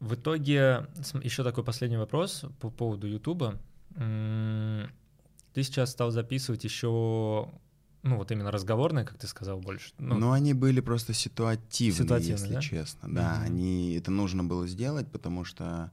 В 0.00 0.14
итоге, 0.14 0.86
еще 1.22 1.44
такой 1.44 1.62
последний 1.62 1.98
вопрос 1.98 2.44
по 2.58 2.70
поводу 2.70 3.06
Ютуба. 3.06 3.60
Ты 5.58 5.64
сейчас 5.64 5.90
стал 5.90 6.12
записывать 6.12 6.62
еще, 6.62 7.50
ну 8.04 8.16
вот 8.16 8.30
именно 8.30 8.52
разговорные, 8.52 9.04
как 9.04 9.18
ты 9.18 9.26
сказал, 9.26 9.58
больше. 9.58 9.92
Ну, 9.98 10.16
Но 10.16 10.30
они 10.30 10.54
были 10.54 10.78
просто 10.78 11.12
ситуативные, 11.12 11.96
Ситуативные, 11.96 12.38
если 12.38 12.54
да? 12.54 12.60
честно. 12.60 13.12
Да, 13.12 13.34
Мгм. 13.34 13.42
они 13.44 13.94
это 13.94 14.12
нужно 14.12 14.44
было 14.44 14.68
сделать, 14.68 15.10
потому 15.10 15.44
что. 15.44 15.90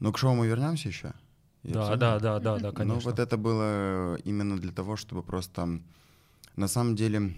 Ну, 0.00 0.12
к 0.12 0.18
шоу 0.18 0.34
мы 0.34 0.46
вернемся 0.46 0.88
еще. 0.88 1.14
да, 1.62 1.96
да, 1.96 2.18
да, 2.20 2.40
да, 2.40 2.58
да, 2.58 2.72
конечно. 2.72 2.84
Ну, 2.84 2.98
вот 2.98 3.18
это 3.18 3.38
было 3.38 4.16
именно 4.16 4.58
для 4.58 4.72
того, 4.72 4.96
чтобы 4.96 5.22
просто 5.22 5.80
на 6.54 6.68
самом 6.68 6.94
деле, 6.94 7.34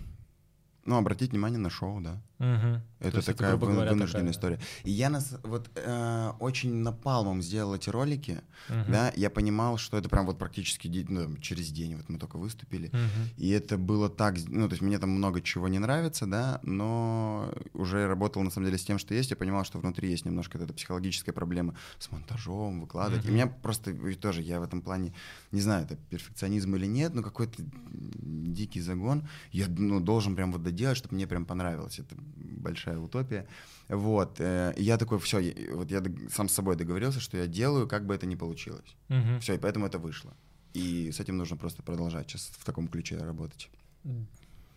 ну, 0.84 0.96
обратить 0.96 1.30
внимание 1.30 1.60
на 1.60 1.70
шоу, 1.70 2.00
да. 2.00 2.20
То 2.38 3.08
Это 3.08 3.16
есть 3.18 3.26
такая 3.28 3.56
вы- 3.56 3.66
говоря, 3.72 3.90
вынужденная 3.92 4.32
такая- 4.32 4.32
история. 4.32 4.58
И 4.84 4.90
я 4.90 5.08
нас 5.10 5.36
вот 5.42 5.70
э, 5.74 6.30
очень 6.40 6.74
напалмом 6.74 7.42
сделал 7.42 7.74
эти 7.74 7.90
ролики, 7.90 8.40
Мгм. 8.68 8.92
да, 8.92 9.12
я 9.14 9.30
понимал, 9.30 9.76
что 9.78 9.98
это 9.98 10.08
прям 10.08 10.26
вот 10.26 10.38
практически 10.38 10.88
ну, 11.08 11.36
через 11.38 11.70
день, 11.70 11.96
вот 11.96 12.08
мы 12.08 12.18
только 12.18 12.36
выступили, 12.38 12.88
Мгм. 12.88 13.28
и 13.36 13.50
это 13.50 13.76
было 13.78 14.08
так, 14.08 14.36
ну, 14.48 14.68
то 14.68 14.72
есть 14.72 14.82
мне 14.82 14.98
там 14.98 15.10
много 15.10 15.40
чего 15.42 15.68
не 15.68 15.78
нравится, 15.78 16.26
да, 16.26 16.60
но 16.62 17.52
уже 17.74 18.06
работал 18.08 18.42
на 18.42 18.50
самом 18.50 18.66
деле 18.66 18.78
с 18.78 18.84
тем, 18.84 18.98
что 18.98 19.14
есть, 19.14 19.30
я 19.30 19.36
понимал, 19.36 19.64
что 19.64 19.78
внутри 19.78 20.10
есть 20.10 20.24
немножко 20.24 20.58
эта 20.58 20.72
психологическая 20.72 21.32
проблема 21.34 21.74
с 21.98 22.10
монтажом, 22.10 22.80
выкладывать. 22.80 23.24
И 23.24 23.28
Мгм. 23.28 23.34
меня 23.34 23.46
просто 23.46 23.90
и 23.90 24.14
тоже, 24.14 24.42
я 24.42 24.60
в 24.60 24.62
этом 24.62 24.80
плане, 24.82 25.12
не 25.52 25.60
знаю, 25.60 25.84
это 25.84 25.96
перфекционизм 25.96 26.74
или 26.76 26.86
нет, 26.86 27.14
но 27.14 27.22
какой-то 27.22 27.62
дикий 27.92 28.80
загон. 28.80 29.28
Я, 29.52 29.66
ну, 29.68 30.00
должен 30.00 30.34
прям 30.36 30.52
вот 30.52 30.62
доделать, 30.62 30.96
чтобы 30.96 31.14
мне 31.14 31.26
прям 31.26 31.44
понравилось. 31.44 31.98
Это 31.98 32.16
большая 32.36 32.98
утопия. 32.98 33.46
Вот. 33.88 34.40
э, 34.40 34.74
я 34.76 34.96
такой, 34.96 35.18
все, 35.18 35.54
вот 35.72 35.90
я 35.90 36.02
сам 36.30 36.48
с 36.48 36.52
собой 36.52 36.76
договорился, 36.76 37.20
что 37.20 37.36
я 37.36 37.46
делаю, 37.46 37.88
как 37.88 38.06
бы 38.06 38.14
это 38.14 38.26
ни 38.26 38.34
получилось. 38.34 38.96
Мгм. 39.08 39.40
Все, 39.40 39.54
и 39.54 39.58
поэтому 39.58 39.86
это 39.86 39.98
вышло. 39.98 40.32
И 40.72 41.10
с 41.12 41.20
этим 41.20 41.36
нужно 41.36 41.56
просто 41.56 41.82
продолжать 41.82 42.28
сейчас 42.28 42.50
в 42.58 42.64
таком 42.64 42.88
ключе 42.88 43.16
работать. 43.18 43.70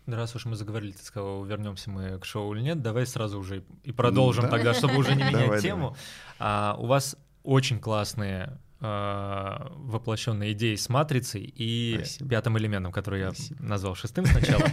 Раз 0.06 0.34
уж 0.34 0.46
мы 0.46 0.56
заговорили, 0.56 0.92
ты 0.92 1.04
сказал, 1.04 1.44
вернемся 1.44 1.90
мы 1.90 2.18
к 2.18 2.24
шоу 2.24 2.54
или 2.54 2.62
нет, 2.62 2.80
давай 2.80 3.06
сразу 3.06 3.38
уже 3.38 3.62
и 3.84 3.92
продолжим 3.92 4.44
да. 4.44 4.50
тогда, 4.50 4.74
чтобы 4.74 4.96
уже 4.96 5.14
не 5.14 5.22
менять 5.28 5.44
Давай, 5.44 5.60
тему. 5.60 5.96
А, 6.38 6.76
у 6.78 6.86
вас 6.86 7.16
очень 7.42 7.78
классные 7.78 8.58
а, 8.80 9.72
воплощенные 9.76 10.52
идеи 10.52 10.76
с 10.76 10.88
матрицей 10.88 11.42
и 11.42 11.96
Спасибо. 11.98 12.30
пятым 12.30 12.58
элементом, 12.58 12.92
который 12.92 13.20
я 13.20 13.32
Спасибо. 13.32 13.62
назвал 13.62 13.94
шестым 13.96 14.24
сначала. 14.26 14.64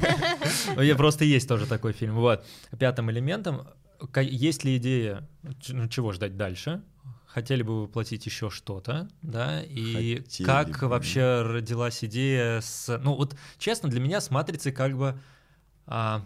Я 0.81 0.95
просто 0.97 1.25
есть 1.25 1.47
тоже 1.47 1.65
такой 1.65 1.93
фильм. 1.93 2.15
Вот. 2.15 2.45
Пятым 2.77 3.09
элементом 3.09 3.67
есть 4.21 4.63
ли 4.63 4.77
идея, 4.77 5.27
ну, 5.69 5.87
чего 5.87 6.11
ждать 6.11 6.37
дальше? 6.37 6.83
Хотели 7.25 7.63
бы 7.63 7.83
воплотить 7.83 8.25
еще 8.25 8.49
что-то, 8.49 9.09
да? 9.21 9.61
И 9.63 10.17
Хотели 10.17 10.45
как 10.45 10.79
бы. 10.79 10.87
вообще 10.87 11.41
родилась 11.41 12.03
идея 12.03 12.61
с... 12.61 12.97
Ну 12.99 13.15
вот, 13.15 13.35
честно, 13.57 13.89
для 13.89 13.99
меня 13.99 14.21
с 14.21 14.29
«Матрицей» 14.31 14.71
как 14.71 14.95
бы... 14.97 15.19
а, 15.85 16.23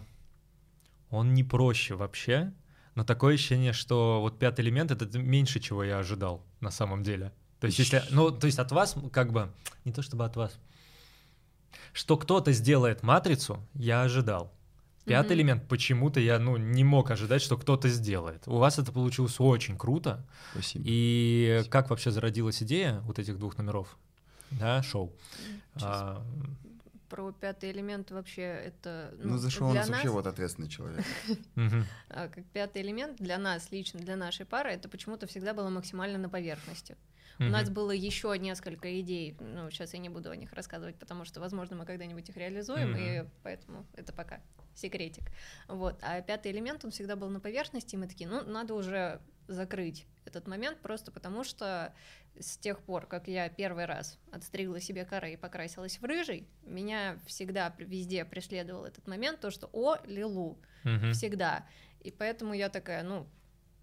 он 1.08 1.34
не 1.34 1.42
проще 1.42 1.94
вообще, 1.94 2.52
но 2.94 3.04
такое 3.04 3.34
ощущение, 3.34 3.72
что 3.72 4.20
вот 4.20 4.38
«Пятый 4.38 4.60
элемент»— 4.60 4.90
это 4.92 5.18
меньше, 5.18 5.58
чего 5.58 5.82
я 5.82 5.98
ожидал 5.98 6.46
на 6.60 6.70
самом 6.70 7.02
деле. 7.02 7.32
То 7.60 7.66
есть, 7.66 7.78
если... 7.78 8.02
Ну, 8.10 8.30
то 8.30 8.46
есть 8.46 8.58
от 8.58 8.72
вас 8.72 8.96
как 9.12 9.32
бы... 9.32 9.52
Не 9.84 9.92
то 9.92 10.02
чтобы 10.02 10.24
от 10.24 10.36
вас. 10.36 10.58
Что 11.92 12.16
кто-то 12.16 12.52
сделает 12.52 13.02
«Матрицу», 13.02 13.66
я 13.74 14.02
ожидал. 14.02 14.52
Пятый 15.04 15.32
Мгм. 15.32 15.34
элемент 15.34 15.68
почему-то 15.68 16.20
я 16.20 16.38
ну, 16.38 16.56
не 16.56 16.84
мог 16.84 17.10
ожидать, 17.10 17.42
что 17.42 17.56
кто-то 17.56 17.88
сделает. 17.88 18.46
У 18.46 18.58
вас 18.58 18.78
это 18.78 18.92
получилось 18.92 19.36
очень 19.38 19.76
круто. 19.78 20.24
Спасибо. 20.52 20.84
И 20.86 21.64
как 21.70 21.90
вообще 21.90 22.10
зародилась 22.10 22.62
идея 22.62 23.00
вот 23.00 23.18
этих 23.18 23.38
двух 23.38 23.56
номеров? 23.56 23.96
Да, 24.50 24.82
шоу. 24.82 25.12
А, 25.82 26.22
Про 27.08 27.32
пятый 27.32 27.70
элемент 27.70 28.10
вообще 28.10 28.42
это... 28.42 29.14
Ну, 29.18 29.38
за 29.38 29.50
шоу 29.50 29.68
у 29.68 29.72
для 29.72 29.80
нас 29.80 29.90
вообще 29.90 30.10
вот 30.10 30.26
ответственный 30.26 30.68
человек. 30.68 31.04
а, 32.08 32.28
как 32.28 32.44
пятый 32.52 32.82
элемент 32.82 33.16
для 33.18 33.38
нас 33.38 33.70
лично, 33.70 34.00
для 34.00 34.16
нашей 34.16 34.44
пары, 34.44 34.70
это 34.70 34.88
почему-то 34.88 35.26
всегда 35.26 35.54
было 35.54 35.70
максимально 35.70 36.18
на 36.18 36.28
поверхности. 36.28 36.96
У 37.48 37.50
нас 37.50 37.70
было 37.70 37.90
еще 37.90 38.36
несколько 38.38 39.00
идей, 39.00 39.36
ну, 39.40 39.70
сейчас 39.70 39.94
я 39.94 39.98
не 39.98 40.08
буду 40.08 40.30
о 40.30 40.36
них 40.36 40.52
рассказывать, 40.52 40.96
потому 40.96 41.24
что, 41.24 41.40
возможно, 41.40 41.76
мы 41.76 41.86
когда-нибудь 41.86 42.28
их 42.28 42.36
реализуем, 42.36 42.94
и 42.96 43.24
поэтому 43.42 43.86
это 43.94 44.12
пока 44.12 44.40
секретик. 44.74 45.24
Вот. 45.68 45.98
А 46.02 46.20
пятый 46.20 46.52
элемент, 46.52 46.84
он 46.84 46.90
всегда 46.90 47.16
был 47.16 47.28
на 47.28 47.40
поверхности, 47.40 47.94
и 47.94 47.98
мы 47.98 48.06
такие, 48.06 48.28
ну, 48.28 48.42
надо 48.44 48.74
уже 48.74 49.20
закрыть 49.48 50.06
этот 50.24 50.46
момент, 50.46 50.78
просто 50.80 51.10
потому 51.10 51.42
что 51.44 51.92
с 52.38 52.56
тех 52.56 52.80
пор, 52.80 53.06
как 53.06 53.26
я 53.26 53.48
первый 53.48 53.84
раз 53.86 54.18
отстригла 54.30 54.80
себе 54.80 55.04
коры 55.04 55.32
и 55.32 55.36
покрасилась 55.36 55.98
в 55.98 56.04
рыжий, 56.04 56.46
меня 56.62 57.18
всегда 57.26 57.74
везде 57.78 58.24
преследовал 58.24 58.84
этот 58.84 59.06
момент, 59.08 59.40
то, 59.40 59.50
что 59.50 59.68
«О, 59.72 59.96
Лилу», 60.04 60.58
Мгм. 60.84 61.12
всегда. 61.12 61.66
И 62.00 62.10
поэтому 62.10 62.54
я 62.54 62.68
такая, 62.68 63.02
ну, 63.02 63.26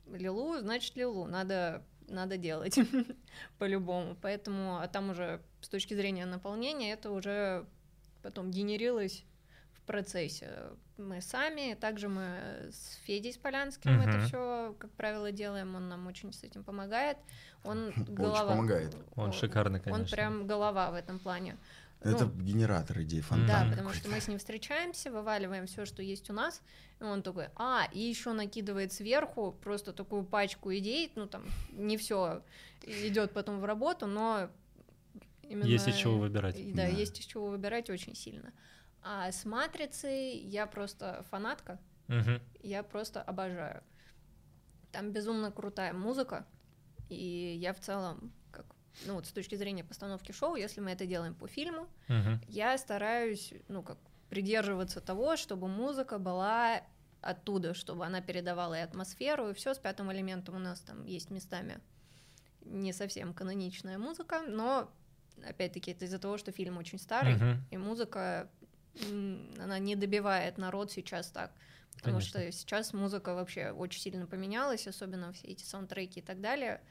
Лилу, 0.07 0.57
значит 0.59 0.95
Лилу, 0.95 1.25
надо 1.27 1.83
надо 2.07 2.37
делать 2.37 2.77
по-любому. 3.59 4.15
Поэтому, 4.21 4.79
а 4.79 4.87
там 4.87 5.09
уже 5.09 5.41
с 5.61 5.69
точки 5.69 5.93
зрения 5.93 6.25
наполнения 6.25 6.93
это 6.93 7.11
уже 7.11 7.65
потом 8.21 8.51
генерилось 8.51 9.23
в 9.73 9.81
процессе. 9.81 10.49
Мы 10.97 11.21
сами, 11.21 11.75
также 11.75 12.09
мы 12.09 12.23
с 12.71 12.95
Федей 13.05 13.31
Сполянским 13.33 13.93
Мгм. 13.93 14.01
это 14.09 14.19
все, 14.25 14.75
как 14.79 14.91
правило, 14.91 15.31
делаем. 15.31 15.75
Он 15.75 15.87
нам 15.89 16.07
очень 16.07 16.33
с 16.33 16.43
этим 16.43 16.63
помогает. 16.63 17.17
Он 17.63 17.87
Очень 17.89 18.15
голова. 18.15 18.51
помогает. 18.51 18.95
Он 19.15 19.31
шикарный, 19.31 19.79
конечно. 19.79 20.03
Он 20.03 20.09
прям 20.09 20.47
голова 20.47 20.91
в 20.91 20.95
этом 20.95 21.19
плане. 21.19 21.57
Это 22.01 22.25
Ну, 22.25 22.31
генератор 22.43 23.01
идей, 23.01 23.21
фонтан. 23.21 23.47
да, 23.47 23.69
потому 23.75 23.91
что 23.93 24.07
мы 24.09 24.19
с 24.21 24.27
ним 24.27 24.37
встречаемся, 24.37 25.11
вываливаем 25.11 25.65
все, 25.65 25.85
что 25.85 26.03
есть 26.03 26.29
у 26.29 26.33
нас, 26.33 26.61
и 26.99 27.03
он 27.03 27.23
такой, 27.23 27.47
а, 27.55 27.87
и 27.91 27.99
еще 27.99 28.33
накидывает 28.33 28.93
сверху 28.93 29.51
просто 29.63 29.93
такую 29.93 30.23
пачку 30.23 30.71
идей, 30.73 31.11
ну 31.15 31.25
там 31.27 31.43
не 31.71 31.97
все 31.97 32.43
идет 32.85 33.33
потом 33.33 33.59
в 33.59 33.65
работу, 33.65 34.05
но 34.05 34.49
именно... 35.41 35.65
Есть 35.65 35.87
из 35.87 35.95
чего 35.95 36.17
выбирать. 36.19 36.55
Да, 36.75 36.83
Да. 36.83 36.87
есть 36.87 37.19
из 37.19 37.25
чего 37.25 37.47
выбирать 37.47 37.89
очень 37.89 38.15
сильно. 38.15 38.53
А 39.01 39.31
с 39.31 39.43
матрицей 39.45 40.37
я 40.37 40.67
просто 40.67 41.25
фанатка, 41.31 41.79
Мгм. 42.07 42.39
я 42.61 42.83
просто 42.83 43.21
обожаю. 43.23 43.81
Там 44.91 45.11
безумно 45.11 45.51
крутая 45.51 45.93
музыка, 45.93 46.45
и 47.09 47.57
я 47.59 47.73
в 47.73 47.79
целом, 47.79 48.31
ну 49.01 49.15
вот 49.15 49.27
с 49.27 49.31
точки 49.31 49.55
зрения 49.55 49.83
постановки 49.83 50.31
шоу, 50.31 50.55
если 50.55 50.81
мы 50.81 50.91
это 50.91 51.05
делаем 51.05 51.35
по 51.35 51.47
фильму, 51.47 51.87
Мгм. 52.09 52.39
я 52.47 52.77
стараюсь, 52.77 53.53
ну, 53.67 53.83
как 53.83 53.97
придерживаться 54.29 55.01
того, 55.01 55.35
чтобы 55.37 55.67
музыка 55.67 56.19
была 56.19 56.81
оттуда, 57.21 57.73
чтобы 57.73 58.05
она 58.05 58.21
передавала 58.21 58.75
и 58.75 58.81
атмосферу, 58.81 59.49
и 59.49 59.53
все 59.53 59.73
с 59.73 59.79
пятым 59.79 60.11
элементом 60.11 60.55
у 60.55 60.59
нас 60.59 60.81
там 60.81 61.05
есть 61.05 61.29
местами 61.31 61.81
не 62.61 62.93
совсем 62.93 63.33
каноничная 63.33 63.97
музыка, 63.97 64.41
но 64.47 64.91
опять-таки 65.43 65.91
это 65.91 66.05
из-за 66.05 66.19
того, 66.19 66.37
что 66.37 66.51
фильм 66.51 66.77
очень 66.77 66.99
старый, 66.99 67.35
Мгм. 67.35 67.63
и 67.71 67.77
музыка 67.77 68.49
она 69.59 69.79
не 69.79 69.95
добивает 69.95 70.57
народ 70.57 70.91
сейчас 70.91 71.29
так. 71.31 71.51
Потому 71.95 72.19
Конечно. 72.19 72.39
что 72.39 72.51
сейчас 72.51 72.93
музыка 72.93 73.33
вообще 73.35 73.71
очень 73.71 74.01
сильно 74.01 74.27
поменялась, 74.27 74.87
особенно 74.87 75.31
все 75.33 75.47
эти 75.47 75.63
саундтреки 75.63 76.19
и 76.19 76.23
так 76.23 76.41
далее. 76.41 76.81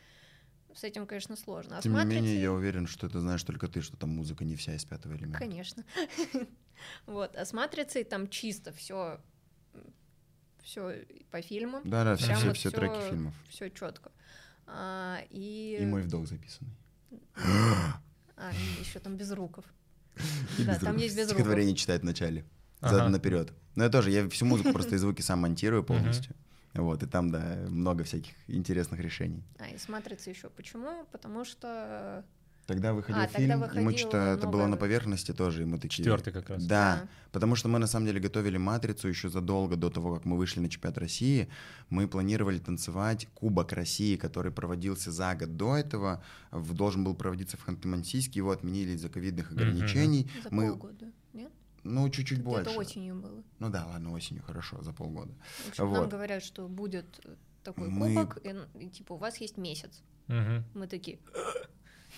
С 0.76 0.84
этим, 0.84 1.06
конечно, 1.06 1.36
сложно. 1.36 1.78
А 1.78 1.82
Тем 1.82 1.94
не 1.96 2.04
менее, 2.04 2.38
я 2.38 2.52
уверен, 2.52 2.86
что 2.86 3.06
это 3.06 3.18
знаешь 3.20 3.42
только 3.42 3.66
ты, 3.66 3.80
что 3.80 3.96
там 3.96 4.10
музыка 4.10 4.44
не 4.44 4.56
вся 4.56 4.74
из 4.74 4.84
пятого 4.84 5.14
элемента. 5.14 5.38
Конечно. 5.38 5.84
Вот, 7.06 7.34
а 7.34 7.46
с 7.46 7.54
матрицей 7.54 8.04
там 8.04 8.28
чисто 8.28 8.70
все 8.70 9.18
все 10.62 11.06
по 11.30 11.40
фильму, 11.40 11.80
Да, 11.84 12.04
да, 12.04 12.16
все, 12.16 12.34
все, 12.34 12.52
все 12.52 12.70
треки 12.70 13.08
фильмов. 13.08 13.34
все 13.48 13.70
четко. 13.70 14.12
и 15.30 15.78
И 15.80 15.86
мой 15.86 16.02
вдох 16.02 16.26
записанный. 16.26 16.72
а, 18.36 18.52
еще 18.78 18.98
там 18.98 19.16
без 19.16 19.30
руков. 19.32 19.64
Да, 20.58 20.74
без 20.74 20.78
там 20.80 20.96
есть 20.98 21.16
без 21.16 21.28
Стихотворение 21.28 21.74
читает 21.74 22.02
вначале. 22.02 22.44
Ага. 22.80 22.94
Задом 22.96 23.12
наперед. 23.12 23.54
Но 23.74 23.84
я 23.84 23.88
тоже, 23.88 24.10
я 24.10 24.28
всю 24.28 24.44
музыку 24.44 24.72
просто 24.72 24.96
и 24.96 24.98
звуки 24.98 25.22
сам 25.22 25.40
монтирую 25.40 25.82
полностью. 25.82 26.36
Вот, 26.76 27.02
и 27.02 27.06
там, 27.06 27.30
да, 27.30 27.56
много 27.68 28.04
всяких 28.04 28.32
интересных 28.48 29.00
решений. 29.00 29.42
А, 29.58 29.68
и 29.68 29.78
с 29.78 29.88
матрицей 29.88 30.32
еще 30.32 30.48
почему? 30.50 31.04
Потому 31.12 31.44
что 31.44 32.24
Тогда 32.66 32.92
выходил 32.92 33.22
А, 33.22 33.26
тогда 33.28 33.38
фильм, 33.38 33.64
и 33.64 33.80
мы 33.80 33.96
что-то, 33.96 34.16
это 34.16 34.48
было 34.48 34.66
на 34.66 34.76
поверхности 34.76 35.32
тоже, 35.32 35.62
и 35.62 35.64
мы 35.64 35.78
такие... 35.78 35.98
Четвертый 35.98 36.32
как 36.32 36.50
раз. 36.50 36.64
Да, 36.64 37.00
Да. 37.02 37.08
потому 37.30 37.54
что 37.54 37.68
мы 37.68 37.78
на 37.78 37.86
самом 37.86 38.06
деле 38.06 38.18
готовили 38.18 38.56
«Матрицу» 38.58 39.08
еще 39.08 39.28
задолго 39.28 39.76
до 39.76 39.88
того, 39.88 40.16
как 40.16 40.24
мы 40.24 40.36
вышли 40.36 40.58
на 40.58 40.68
чемпионат 40.68 40.98
России. 40.98 41.48
Мы 41.90 42.08
планировали 42.08 42.58
танцевать 42.58 43.28
Кубок 43.34 43.72
России, 43.72 44.16
который 44.16 44.50
проводился 44.50 45.12
за 45.12 45.36
год 45.36 45.56
до 45.56 45.76
этого, 45.76 46.24
должен 46.50 47.04
был 47.04 47.14
проводиться 47.14 47.56
в 47.56 47.68
Ханты-Мансийске, 47.68 48.38
его 48.38 48.50
отменили 48.50 48.92
из-за 48.96 49.10
ковидных 49.10 49.52
ограничений. 49.52 50.28
за 50.42 50.48
Мы, 50.50 50.70
полгода? 50.70 51.06
Ну, 51.94 52.08
чуть-чуть 52.10 52.42
больше. 52.42 52.70
Это 52.70 52.78
осенью 52.78 53.14
было. 53.16 53.42
Ну 53.58 53.70
да, 53.70 53.86
ладно, 53.86 54.12
осенью, 54.12 54.42
хорошо, 54.42 54.82
за 54.82 54.92
полгода. 54.92 55.32
В 55.64 55.68
общем, 55.68 55.92
нам 55.92 56.02
Вот. 56.02 56.10
говорят, 56.12 56.42
что 56.42 56.68
будет 56.68 57.06
такой 57.62 57.88
Мы- 57.88 58.08
кубок, 58.14 58.38
и, 58.44 58.48
н- 58.48 58.68
и, 58.78 58.88
типа 58.90 59.14
у 59.14 59.16
вас 59.16 59.38
есть 59.38 59.56
месяц. 59.58 60.02
Мгм. 60.28 60.64
Мы 60.74 60.86
такие, 60.88 61.18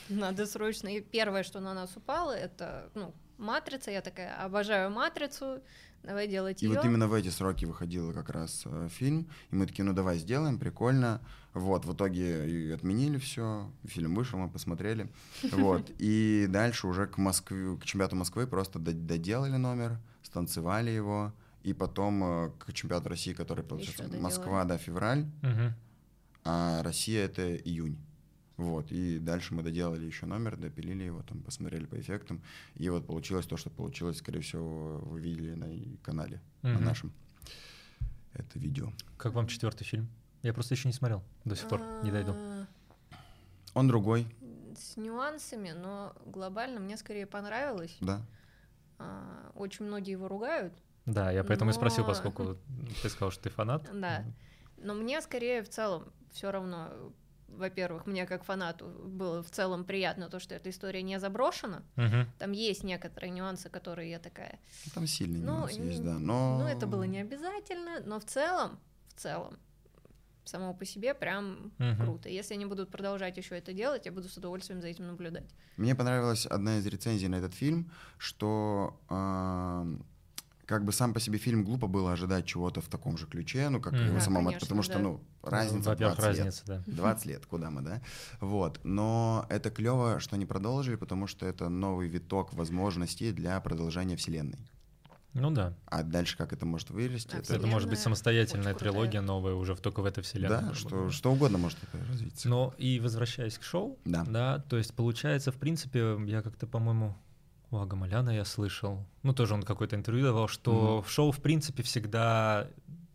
надо 0.09 0.47
срочно. 0.47 0.89
И 0.89 1.01
первое, 1.01 1.43
что 1.43 1.61
на 1.61 1.75
нас 1.75 1.97
упало, 1.97 2.33
это 2.33 2.91
ну, 2.95 3.15
матрица. 3.39 3.91
Я 3.91 4.01
такая, 4.01 4.45
обожаю 4.45 4.91
матрицу, 4.91 5.63
давай 6.03 6.29
делать 6.29 6.63
И 6.63 6.67
ее. 6.67 6.75
вот 6.75 6.85
именно 6.85 7.07
в 7.09 7.13
эти 7.15 7.29
сроки 7.29 7.67
выходил 7.67 8.13
как 8.15 8.31
раз 8.31 8.63
э, 8.67 8.89
фильм, 8.91 9.29
и 9.51 9.55
мы 9.57 9.67
такие, 9.67 9.85
ну 9.85 9.93
давай 9.93 10.19
сделаем, 10.19 10.59
прикольно. 10.59 11.21
Вот, 11.59 11.85
в 11.85 11.93
итоге 11.93 12.49
и 12.49 12.71
отменили 12.71 13.19
все, 13.19 13.71
фильм 13.85 14.15
вышел, 14.15 14.39
мы 14.39 14.49
посмотрели. 14.49 15.09
Вот, 15.53 15.91
и 15.99 16.47
дальше 16.49 16.87
уже 16.87 17.07
к 17.07 17.19
Москве, 17.19 17.77
к 17.77 17.85
чемпионату 17.85 18.17
Москвы 18.17 18.47
просто 18.47 18.79
до- 18.79 18.93
доделали 18.93 19.57
номер, 19.59 19.99
станцевали 20.23 20.91
его, 20.91 21.33
и 21.65 21.73
потом 21.75 22.23
э, 22.25 22.51
к 22.59 22.73
чемпионату 22.73 23.09
России, 23.09 23.33
который, 23.35 23.65
получается, 23.65 24.03
доделали. 24.05 24.23
Москва, 24.23 24.65
да, 24.65 24.79
февраль, 24.79 25.27
Мгм. 25.43 25.75
а 26.45 26.83
Россия 26.83 27.25
это 27.25 27.57
июнь. 27.57 27.97
Вот, 28.57 28.91
и 28.93 29.19
дальше 29.19 29.55
мы 29.55 29.63
доделали 29.63 30.05
еще 30.07 30.27
номер, 30.27 30.57
допилили 30.57 31.05
его, 31.05 31.23
там, 31.23 31.43
посмотрели 31.43 31.87
по 31.87 31.97
эффектам, 32.01 32.41
и 32.75 32.89
вот 32.91 33.07
получилось 33.07 33.47
то, 33.47 33.57
что 33.57 33.71
получилось, 33.71 34.19
скорее 34.19 34.41
всего, 34.41 34.99
вы 34.99 35.21
видели 35.21 35.55
на 35.55 35.69
канале, 36.03 36.41
на 36.63 36.71
Мгм. 36.75 36.85
нашем. 36.85 37.13
Это 38.35 38.59
видео. 38.59 38.93
Как 39.17 39.33
вам 39.35 39.47
четвертый 39.47 39.85
фильм? 39.85 40.09
Я 40.49 40.55
просто 40.55 40.73
еще 40.73 40.89
не 40.89 40.95
смотрел 40.95 41.23
до 41.45 41.55
сих 41.57 41.69
пор, 41.69 41.83
не 42.03 42.11
дойду. 42.11 42.33
А, 42.35 42.65
Он 43.75 43.87
другой, 43.87 44.27
С 44.75 44.97
нюансами, 44.97 45.73
но 45.73 46.15
глобально 46.25 46.81
мне 46.81 46.97
скорее 46.97 47.27
понравилось. 47.27 47.95
да. 48.01 48.23
А, 48.99 49.53
Очень 49.55 49.85
многие 49.85 50.13
его 50.13 50.27
ругают, 50.27 50.73
Да, 51.05 51.31
я 51.31 51.45
поэтому 51.45 51.71
и 51.73 51.75
спросил, 51.75 52.07
поскольку 52.07 52.57
ты 53.03 53.11
сказал, 53.11 53.31
что 53.31 53.43
ты 53.43 53.51
фанат. 53.51 53.83
Да. 53.93 54.25
но 54.79 54.95
мне 54.95 55.21
скорее 55.21 55.63
в 55.63 55.69
целом 55.69 56.11
все 56.33 56.51
равно, 56.51 56.89
во-первых, 57.49 58.07
мне 58.07 58.25
как 58.25 58.43
фанату 58.43 58.87
было 58.89 59.43
в 59.43 59.51
целом 59.51 59.85
приятно 59.85 60.31
то, 60.31 60.41
что 60.41 60.55
эта 60.55 60.71
история 60.71 61.03
не 61.03 61.21
заброшена. 61.21 61.83
Мгм. 61.97 62.27
Там 62.39 62.53
есть 62.53 62.85
некоторые 62.85 63.33
нюансы, 63.33 63.69
которые 63.69 64.11
я 64.13 64.19
такая, 64.19 64.59
Там 64.95 65.07
сильный 65.07 65.41
Ну, 65.41 65.59
нюанс 65.59 65.73
есть, 65.73 66.03
да. 66.03 66.15
Но... 66.19 66.59
ну 66.61 66.67
это 66.67 66.87
было 66.87 67.03
не 67.03 67.19
обязательно, 67.21 68.01
но 68.07 68.19
в 68.19 68.25
целом, 68.25 68.79
в 69.09 69.21
целом, 69.21 69.59
само 70.49 70.75
по 70.75 70.85
себе 70.85 71.15
прям 71.15 71.73
Мгм. 71.79 71.97
круто. 72.05 72.29
Если 72.29 72.55
они 72.55 72.67
будут 72.67 72.91
продолжать 72.91 73.37
еще 73.37 73.57
это 73.57 73.73
делать, 73.73 74.07
я 74.07 74.13
буду 74.13 74.29
с 74.29 74.37
удовольствием 74.37 74.81
за 74.81 74.89
этим 74.89 75.07
наблюдать. 75.07 75.47
Мне 75.77 75.95
понравилась 75.95 76.47
одна 76.47 76.79
из 76.79 76.87
рецензий 76.87 77.29
на 77.29 77.37
этот 77.37 77.55
фильм, 77.55 77.91
что 78.19 78.99
ам, 79.09 80.05
как 80.67 80.85
бы 80.85 80.93
сам 80.93 81.15
по 81.15 81.21
себе 81.21 81.39
фильм 81.39 81.65
глупо 81.65 81.87
было 81.87 82.13
ожидать 82.13 82.45
чего-то 82.47 82.81
в 82.81 82.89
таком 82.89 83.17
же 83.17 83.27
ключе, 83.27 83.69
ну, 83.69 83.81
как 83.81 83.93
Мгм. 83.95 84.05
его 84.07 84.15
Да, 84.19 84.21
самому, 84.25 84.47
конечно, 84.49 84.67
потому 84.67 84.83
что, 84.83 84.95
да. 84.95 84.99
ну, 85.01 85.21
разница 85.43 85.91
Во-первых, 85.91 86.17
20 86.19 86.37
лет. 86.37 86.45
разница, 86.47 86.65
да. 86.67 86.83
20 86.87 87.27
лет, 87.27 87.47
куда 87.47 87.71
мы, 87.71 87.83
да? 87.83 88.03
Вот. 88.41 88.81
Но 88.85 89.47
это 89.49 89.71
клево, 89.71 90.21
что 90.21 90.37
они 90.37 90.47
продолжили, 90.47 90.97
потому 90.97 91.27
что 91.27 91.47
это 91.47 91.69
новый 91.69 92.09
виток 92.09 92.53
возможностей 92.55 93.33
для 93.33 93.59
продолжения 93.61 94.17
вселенной. 94.17 94.59
Ну 95.35 95.51
да. 95.51 95.75
А 95.87 96.03
дальше 96.03 96.37
как 96.37 96.53
это 96.53 96.65
может 96.67 96.91
вырасти? 96.91 97.35
А 97.35 97.39
это... 97.39 97.55
Это 97.55 97.67
может 97.67 97.89
быть 97.89 97.99
самостоятельная 97.99 98.69
очень 98.73 98.79
крутая. 98.79 98.93
трилогия 98.93 99.21
новая 99.21 99.55
уже 99.55 99.75
в- 99.75 99.81
только 99.81 100.01
в 100.01 100.07
этой 100.07 100.23
вселенной. 100.23 100.61
Да, 100.69 100.75
что, 100.75 101.11
что 101.11 101.31
угодно 101.33 101.59
может 101.59 101.79
это 101.83 102.03
развиться. 102.07 102.49
Но 102.49 102.75
и 102.79 102.99
возвращаясь 102.99 103.59
к 103.59 103.63
шоу, 103.63 103.99
Да. 104.05 104.25
да, 104.25 104.59
то 104.69 104.77
есть 104.79 104.95
получается, 104.95 105.53
в 105.53 105.57
принципе, 105.57 106.17
я 106.27 106.43
как-то, 106.43 106.67
по-моему, 106.67 107.17
у 107.71 107.77
Агамаляна 107.79 108.31
я 108.31 108.45
слышал, 108.47 109.05
ну 109.23 109.35
тоже 109.35 109.53
он 109.55 109.63
какое-то 109.63 109.95
интервью 109.95 110.25
давал, 110.25 110.49
что 110.49 111.03
в 111.03 111.11
шоу, 111.11 111.31
в 111.31 111.39
принципе, 111.43 111.83
всегда 111.83 112.67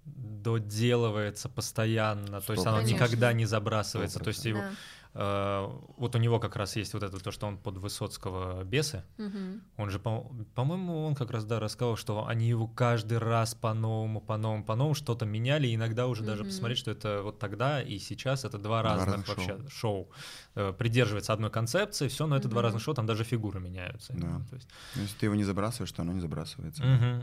доделывается 0.05 1.49
постоянно, 1.49 2.41
то 2.41 2.53
есть 2.53 2.65
оно 2.65 2.77
процентов. 2.77 2.91
никогда 3.01 3.33
не 3.33 3.45
забрасывается. 3.45 4.17
Сто 4.17 4.25
То 4.25 4.29
есть 4.29 4.45
его, 4.45 4.59
Да. 4.59 4.71
Э, 5.15 5.69
вот 5.97 6.15
у 6.15 6.19
него 6.19 6.39
как 6.39 6.55
раз 6.55 6.75
есть 6.75 6.93
вот 6.93 7.03
это 7.03 7.19
то, 7.19 7.31
что 7.31 7.47
он 7.47 7.57
под 7.57 7.77
Высоцкого 7.77 8.63
бесы. 8.63 9.03
Мгм. 9.17 9.61
Он 9.77 9.89
же, 9.89 9.99
по- 9.99 10.25
по-моему, 10.55 11.05
он 11.05 11.15
как 11.15 11.31
раз 11.31 11.45
да 11.45 11.59
рассказал, 11.59 11.95
что 11.95 12.25
они 12.27 12.47
его 12.47 12.67
каждый 12.67 13.17
раз 13.19 13.55
по-новому, 13.55 14.21
по-новому, 14.21 14.63
по-новому 14.63 14.95
что-то 14.95 15.25
меняли, 15.25 15.67
и 15.67 15.75
иногда 15.75 16.07
уже 16.07 16.23
даже 16.23 16.41
Мгм. 16.43 16.49
посмотреть, 16.49 16.77
что 16.79 16.91
это 16.91 17.21
вот 17.23 17.39
тогда 17.39 17.81
и 17.81 17.99
сейчас 17.99 18.45
это 18.45 18.57
два 18.57 18.81
Два 18.81 18.95
разных 18.95 19.07
разных 19.27 19.27
вообще 19.27 19.69
шоу. 19.69 20.09
Э, 20.55 20.73
Придерживается 20.77 21.33
одной 21.33 21.49
концепции, 21.51 22.07
все, 22.07 22.25
но 22.27 22.35
это 22.37 22.47
два 22.47 22.59
Мгм. 22.59 22.63
разных 22.65 22.81
шоу, 22.83 22.93
там 22.93 23.05
даже 23.05 23.23
фигуры 23.23 23.59
меняются. 23.59 24.13
Да. 24.13 24.41
То 24.49 24.55
есть, 24.55 24.67
Ну, 24.95 25.01
Если 25.03 25.17
ты 25.17 25.25
его 25.27 25.35
не 25.35 25.43
забрасываешь, 25.43 25.91
то 25.91 26.01
оно 26.01 26.13
не 26.13 26.19
забрасывается. 26.19 26.83
мгм. 26.83 27.21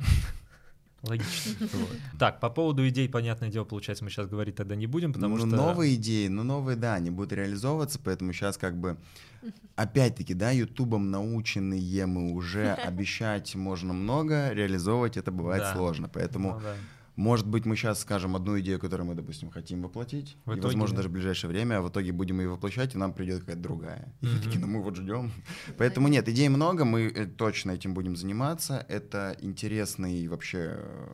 Логично. 1.03 1.53
Вот. 1.73 1.97
Так, 2.19 2.41
по 2.41 2.51
поводу 2.51 2.87
идей, 2.89 3.09
понятное 3.09 3.49
дело, 3.49 3.65
получается, 3.65 4.05
мы 4.05 4.11
сейчас 4.11 4.27
говорить 4.27 4.57
тогда 4.57 4.75
не 4.77 4.87
будем, 4.87 5.13
потому 5.13 5.37
ну, 5.37 5.47
что... 5.47 5.57
новые 5.57 5.95
идеи, 5.95 6.29
ну, 6.29 6.43
новые, 6.43 6.77
да, 6.77 6.95
они 6.95 7.11
будут 7.11 7.33
реализовываться, 7.33 7.99
поэтому 8.03 8.33
сейчас 8.33 8.59
как 8.59 8.79
бы, 8.79 8.99
опять-таки, 9.77 10.35
да, 10.35 10.51
ютубом 10.51 11.11
наученные 11.11 12.07
мы 12.07 12.33
уже 12.33 12.73
обещать 12.75 13.55
можно 13.55 13.93
много, 13.93 14.51
реализовывать 14.53 15.17
это 15.17 15.31
бывает 15.31 15.63
Да. 15.63 15.75
сложно, 15.75 16.09
поэтому 16.09 16.55
Ну 16.55 16.61
да. 16.61 16.75
Может 17.17 17.47
быть, 17.47 17.67
мы 17.67 17.77
сейчас 17.77 18.01
скажем 18.01 18.37
одну 18.37 18.59
идею, 18.61 18.79
которую 18.79 19.07
мы, 19.09 19.15
допустим, 19.15 19.51
хотим 19.51 19.83
воплотить, 19.83 20.37
В 20.45 20.51
и, 20.53 20.55
итоге, 20.55 20.67
возможно, 20.67 20.97
да. 20.97 20.99
даже 20.99 21.09
в 21.09 21.13
ближайшее 21.13 21.51
время, 21.51 21.79
а 21.79 21.83
в 21.83 21.89
итоге 21.91 22.13
будем 22.13 22.41
ее 22.41 22.49
воплощать, 22.49 22.95
и 22.95 22.99
нам 22.99 23.13
придет 23.13 23.41
какая-то 23.41 23.61
другая. 23.63 24.13
И 24.23 24.27
мы 24.27 24.33
Мгм. 24.33 24.43
такие, 24.43 24.61
ну 24.61 24.67
мы 24.67 24.83
вот 24.83 24.97
ждем. 24.97 25.31
Поэтому 25.79 26.09
нет, 26.09 26.29
идей 26.29 26.49
много, 26.49 26.85
мы 26.85 27.03
э, 27.03 27.27
точно 27.27 27.73
этим 27.73 27.95
будем 27.95 28.17
заниматься. 28.17 28.85
Это 28.89 29.37
интересный 29.41 30.27
вообще, 30.29 30.77
э, 30.79 31.13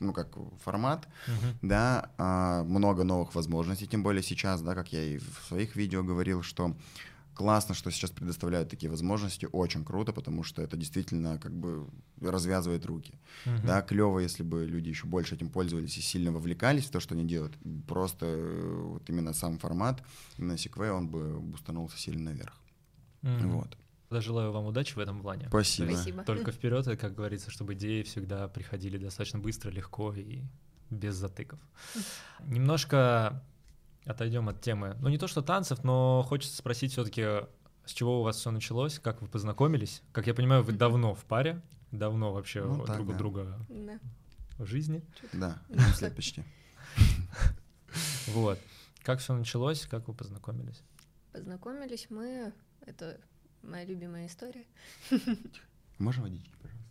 ну 0.00 0.12
как 0.12 0.36
формат, 0.62 1.08
Мгм. 1.26 1.58
да, 1.62 2.10
а, 2.18 2.62
много 2.64 3.02
новых 3.04 3.34
возможностей, 3.34 3.86
тем 3.86 4.02
более 4.02 4.22
сейчас, 4.22 4.60
да, 4.62 4.74
как 4.74 4.92
я 4.92 5.02
и 5.02 5.18
в 5.18 5.42
своих 5.48 5.74
видео 5.76 6.02
говорил, 6.02 6.42
что 6.42 6.76
классно, 7.36 7.74
что 7.74 7.90
сейчас 7.90 8.10
предоставляют 8.10 8.70
такие 8.70 8.90
возможности, 8.90 9.48
очень 9.52 9.84
круто, 9.84 10.12
потому 10.12 10.42
что 10.42 10.62
это 10.62 10.76
действительно 10.76 11.38
как 11.38 11.52
бы 11.52 11.86
развязывает 12.20 12.86
руки. 12.86 13.18
Мгм. 13.44 13.66
Да, 13.66 13.82
клево, 13.82 14.18
если 14.18 14.42
бы 14.42 14.64
люди 14.64 14.88
еще 14.88 15.06
больше 15.06 15.34
этим 15.34 15.50
пользовались 15.50 15.98
и 15.98 16.00
сильно 16.00 16.32
вовлекались 16.32 16.86
в 16.86 16.90
то, 16.90 17.00
что 17.00 17.14
они 17.14 17.24
делают. 17.24 17.56
Просто 17.86 18.26
э, 18.26 18.82
вот 18.82 19.08
именно 19.10 19.34
сам 19.34 19.58
формат, 19.58 20.02
именно 20.38 20.58
секвей, 20.58 20.90
он 20.90 21.08
бы 21.08 21.38
бустанулся 21.38 21.98
сильно 21.98 22.30
наверх. 22.30 22.54
Мгм. 23.22 23.50
Вот. 23.50 23.76
Да, 24.10 24.20
желаю 24.20 24.52
вам 24.52 24.66
удачи 24.66 24.94
в 24.94 24.98
этом 24.98 25.20
плане. 25.20 25.48
Спасибо. 25.48 25.90
Спасибо. 25.90 26.24
Только 26.24 26.52
вперед, 26.52 26.86
и, 26.88 26.96
как 26.96 27.14
говорится, 27.14 27.50
чтобы 27.50 27.74
идеи 27.74 28.02
всегда 28.02 28.48
приходили 28.48 28.98
достаточно 28.98 29.38
быстро, 29.38 29.70
легко 29.70 30.14
и 30.14 30.42
без 30.90 31.16
затыков. 31.16 31.58
Немножко 32.40 33.42
отойдем 34.06 34.48
от 34.48 34.60
темы. 34.60 34.96
Ну, 35.00 35.08
не 35.08 35.18
то 35.18 35.26
что 35.26 35.42
танцев, 35.42 35.84
но 35.84 36.24
хочется 36.26 36.56
спросить 36.56 36.92
все-таки, 36.92 37.22
с 37.84 37.92
чего 37.92 38.20
у 38.20 38.22
вас 38.22 38.36
все 38.36 38.50
началось, 38.50 38.98
как 38.98 39.20
вы 39.22 39.28
познакомились? 39.28 40.02
Как 40.12 40.26
я 40.26 40.34
понимаю, 40.34 40.62
вы 40.62 40.72
давно 40.72 41.14
в 41.14 41.24
паре, 41.24 41.60
давно 41.92 42.32
вообще 42.32 42.64
Ну, 42.64 42.84
так, 42.84 42.96
друг 42.96 43.08
у 43.08 43.12
да. 43.12 43.18
друга 43.18 43.58
Да. 43.68 43.98
в 44.58 44.66
жизни. 44.66 45.02
Да, 45.32 45.58
Да. 45.68 45.74
11 45.74 46.02
лет 46.02 46.16
почти. 46.16 46.44
Вот. 48.28 48.58
Как 49.02 49.20
все 49.20 49.34
началось, 49.34 49.86
как 49.86 50.08
вы 50.08 50.14
познакомились? 50.14 50.82
Познакомились 51.32 52.06
мы, 52.10 52.52
это 52.84 53.20
моя 53.62 53.84
любимая 53.84 54.26
история. 54.26 54.64
Можно 55.98 56.24
водички, 56.24 56.50
пожалуйста? 56.60 56.84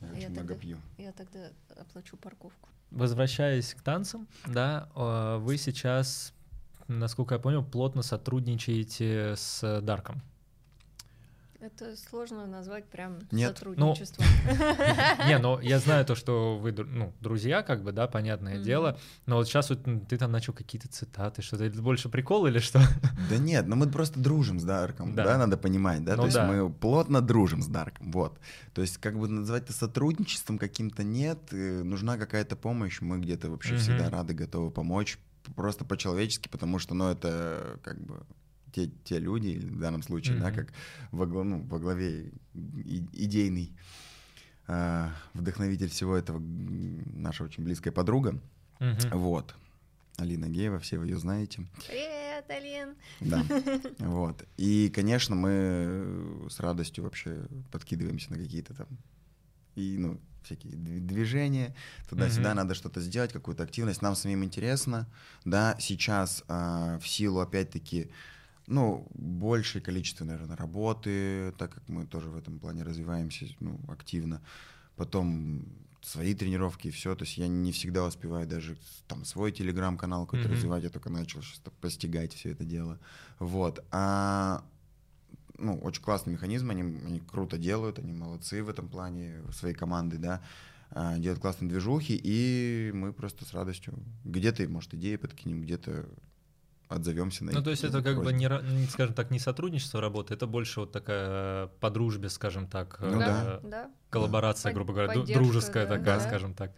Я 0.00 0.06
Я 0.08 0.12
очень 0.14 0.28
много 0.30 0.48
тогда- 0.48 0.54
пью. 0.60 0.78
Я 0.98 1.12
тогда 1.12 1.50
оплачу 1.76 2.16
парковку. 2.16 2.68
Возвращаясь 2.90 3.74
к 3.74 3.82
танцам, 3.82 4.26
да, 4.46 4.88
вы 5.40 5.56
сейчас, 5.56 6.32
насколько 6.88 7.34
я 7.34 7.40
понял, 7.40 7.64
плотно 7.64 8.02
сотрудничаете 8.02 9.34
с 9.36 9.80
Дарком. 9.82 10.22
Это 11.66 11.96
сложно 11.96 12.46
назвать 12.46 12.84
прям 12.84 13.18
Нет. 13.32 13.56
сотрудничеством. 13.56 14.24
Не, 15.26 15.38
ну 15.38 15.58
я 15.60 15.78
знаю 15.80 16.04
то, 16.04 16.14
что 16.14 16.58
вы 16.58 16.70
ну, 16.70 17.12
друзья, 17.20 17.62
как 17.62 17.82
бы, 17.82 17.92
да, 17.92 18.06
понятное 18.06 18.58
дело. 18.58 18.98
Но 19.24 19.36
вот 19.36 19.48
сейчас 19.48 19.70
вот 19.70 19.80
ты 20.08 20.18
там 20.18 20.30
начал 20.30 20.52
какие-то 20.52 20.88
цитаты, 20.88 21.42
что-то 21.42 21.64
это 21.64 21.80
больше 21.80 22.08
прикол 22.08 22.46
или 22.46 22.58
что? 22.58 22.80
Да 23.30 23.38
нет, 23.38 23.66
ну 23.66 23.74
мы 23.74 23.88
просто 23.88 24.20
дружим 24.20 24.60
с 24.60 24.64
Дарком, 24.64 25.14
Да. 25.14 25.24
да, 25.24 25.38
надо 25.38 25.56
понимать, 25.56 26.04
да, 26.04 26.12
Ну 26.12 26.18
то 26.18 26.26
есть 26.26 26.36
да. 26.36 26.46
мы 26.46 26.70
плотно 26.70 27.20
дружим 27.20 27.62
с 27.62 27.66
Дарком, 27.66 28.12
вот. 28.12 28.38
То 28.74 28.82
есть 28.82 28.98
как 28.98 29.18
бы 29.18 29.26
назвать 29.26 29.64
это 29.64 29.72
сотрудничеством 29.72 30.58
каким-то 30.58 31.02
нет, 31.02 31.38
э, 31.52 31.82
нужна 31.82 32.18
какая-то 32.18 32.54
помощь, 32.54 33.00
мы 33.00 33.18
где-то 33.18 33.50
вообще 33.50 33.76
всегда 33.76 34.10
рады, 34.10 34.34
готовы 34.34 34.70
помочь, 34.70 35.18
просто 35.54 35.84
по-человечески, 35.84 36.48
потому 36.48 36.78
что, 36.78 36.94
ну, 36.94 37.08
это 37.08 37.78
как 37.82 38.00
бы 38.04 38.22
те, 38.72 38.90
те 39.04 39.18
люди, 39.18 39.58
в 39.58 39.78
данном 39.78 40.02
случае, 40.02 40.36
да, 40.38 40.48
Мгм. 40.48 40.54
как 40.56 40.72
во, 41.12 41.26
ну, 41.44 41.62
во 41.64 41.78
главе 41.78 42.32
и- 42.54 43.06
идейный 43.12 43.72
э, 44.68 45.08
вдохновитель 45.34 45.88
всего 45.88 46.16
этого 46.16 46.38
наша 46.40 47.44
очень 47.44 47.62
близкая 47.64 47.92
подруга, 47.92 48.40
Мгм. 48.80 48.96
вот. 49.12 49.54
Алина 50.18 50.46
Геева, 50.48 50.78
все 50.78 50.98
вы 50.98 51.06
ее 51.06 51.18
знаете. 51.18 51.66
Привет, 51.86 52.44
Алин! 52.48 52.94
Да, 53.20 53.44
вот. 53.98 54.44
И, 54.56 54.90
конечно, 54.94 55.34
мы 55.36 55.50
э, 55.52 56.46
с 56.50 56.58
радостью 56.60 57.04
вообще 57.04 57.46
подкидываемся 57.70 58.30
на 58.32 58.38
какие-то 58.38 58.74
там 58.74 58.86
и, 59.74 59.96
ну, 59.98 60.18
всякие 60.46 60.72
дви- 60.72 61.00
движения, 61.00 61.74
туда-сюда 62.08 62.48
Мгм. 62.48 62.56
надо 62.56 62.74
что-то 62.74 63.00
сделать, 63.00 63.32
какую-то 63.32 63.62
активность, 63.64 64.02
нам 64.02 64.14
самим 64.14 64.44
интересно, 64.44 65.06
да, 65.44 65.76
сейчас 65.78 66.42
а, 66.48 66.98
в 66.98 67.06
силу, 67.06 67.40
опять-таки, 67.40 68.10
ну, 68.66 69.06
большее 69.14 69.82
количество, 69.82 70.24
наверное, 70.24 70.56
работы, 70.56 71.52
так 71.58 71.74
как 71.74 71.88
мы 71.88 72.06
тоже 72.06 72.30
в 72.30 72.36
этом 72.36 72.58
плане 72.58 72.82
развиваемся, 72.82 73.46
ну, 73.60 73.78
активно, 73.88 74.40
потом 74.96 75.66
свои 76.02 76.34
тренировки 76.34 76.88
и 76.88 76.90
все, 76.92 77.14
то 77.16 77.24
есть 77.24 77.36
я 77.36 77.48
не 77.48 77.72
всегда 77.72 78.04
успеваю 78.04 78.46
даже 78.46 78.76
там 79.08 79.24
свой 79.24 79.50
телеграм-канал 79.50 80.24
какой-то 80.24 80.48
Мгм. 80.48 80.56
развивать, 80.56 80.84
я 80.84 80.90
только 80.90 81.10
начал 81.10 81.42
сейчас 81.42 81.60
постигать 81.80 82.32
все 82.32 82.52
это 82.52 82.64
дело, 82.64 82.98
вот, 83.40 83.84
а 83.90 84.64
ну, 85.58 85.78
очень 85.78 86.02
классный 86.02 86.32
механизм, 86.32 86.70
они, 86.70 86.82
они 86.82 87.20
круто 87.20 87.58
делают, 87.58 87.98
они 87.98 88.12
молодцы 88.12 88.62
в 88.62 88.68
этом 88.68 88.88
плане, 88.88 89.42
своей 89.52 89.74
команды, 89.74 90.18
да, 90.18 90.42
а, 90.90 91.18
делают 91.18 91.40
классные 91.40 91.68
движухи, 91.68 92.18
и 92.22 92.90
мы 92.94 93.12
просто 93.12 93.44
с 93.44 93.52
радостью 93.52 93.94
где-то, 94.24 94.68
может, 94.68 94.94
идеи 94.94 95.16
подкинем, 95.16 95.62
где-то 95.62 96.06
отзовемся 96.88 97.44
на 97.44 97.52
Ну, 97.52 97.62
то 97.62 97.70
есть 97.70 97.82
это 97.82 98.00
как 98.02 98.16
бы, 98.16 98.22
просьбы. 98.22 98.38
не, 98.38 98.86
скажем 98.86 99.14
так, 99.14 99.30
не 99.32 99.40
сотрудничество 99.40 100.00
работы, 100.00 100.34
это 100.34 100.46
больше 100.46 100.80
вот 100.80 100.92
такая 100.92 101.66
по 101.80 101.90
дружбе, 101.90 102.28
скажем 102.28 102.68
так, 102.68 102.98
Ну 103.00 103.16
э, 103.16 103.18
да. 103.18 103.60
Да. 103.64 103.90
коллаборация, 104.10 104.70
Под- 104.70 104.74
грубо 104.76 104.92
говоря, 104.92 105.08
поддержка, 105.12 105.34
дружеская 105.42 105.86
да, 105.86 105.96
такая, 105.98 106.18
да. 106.20 106.28
скажем 106.28 106.54
так. 106.54 106.72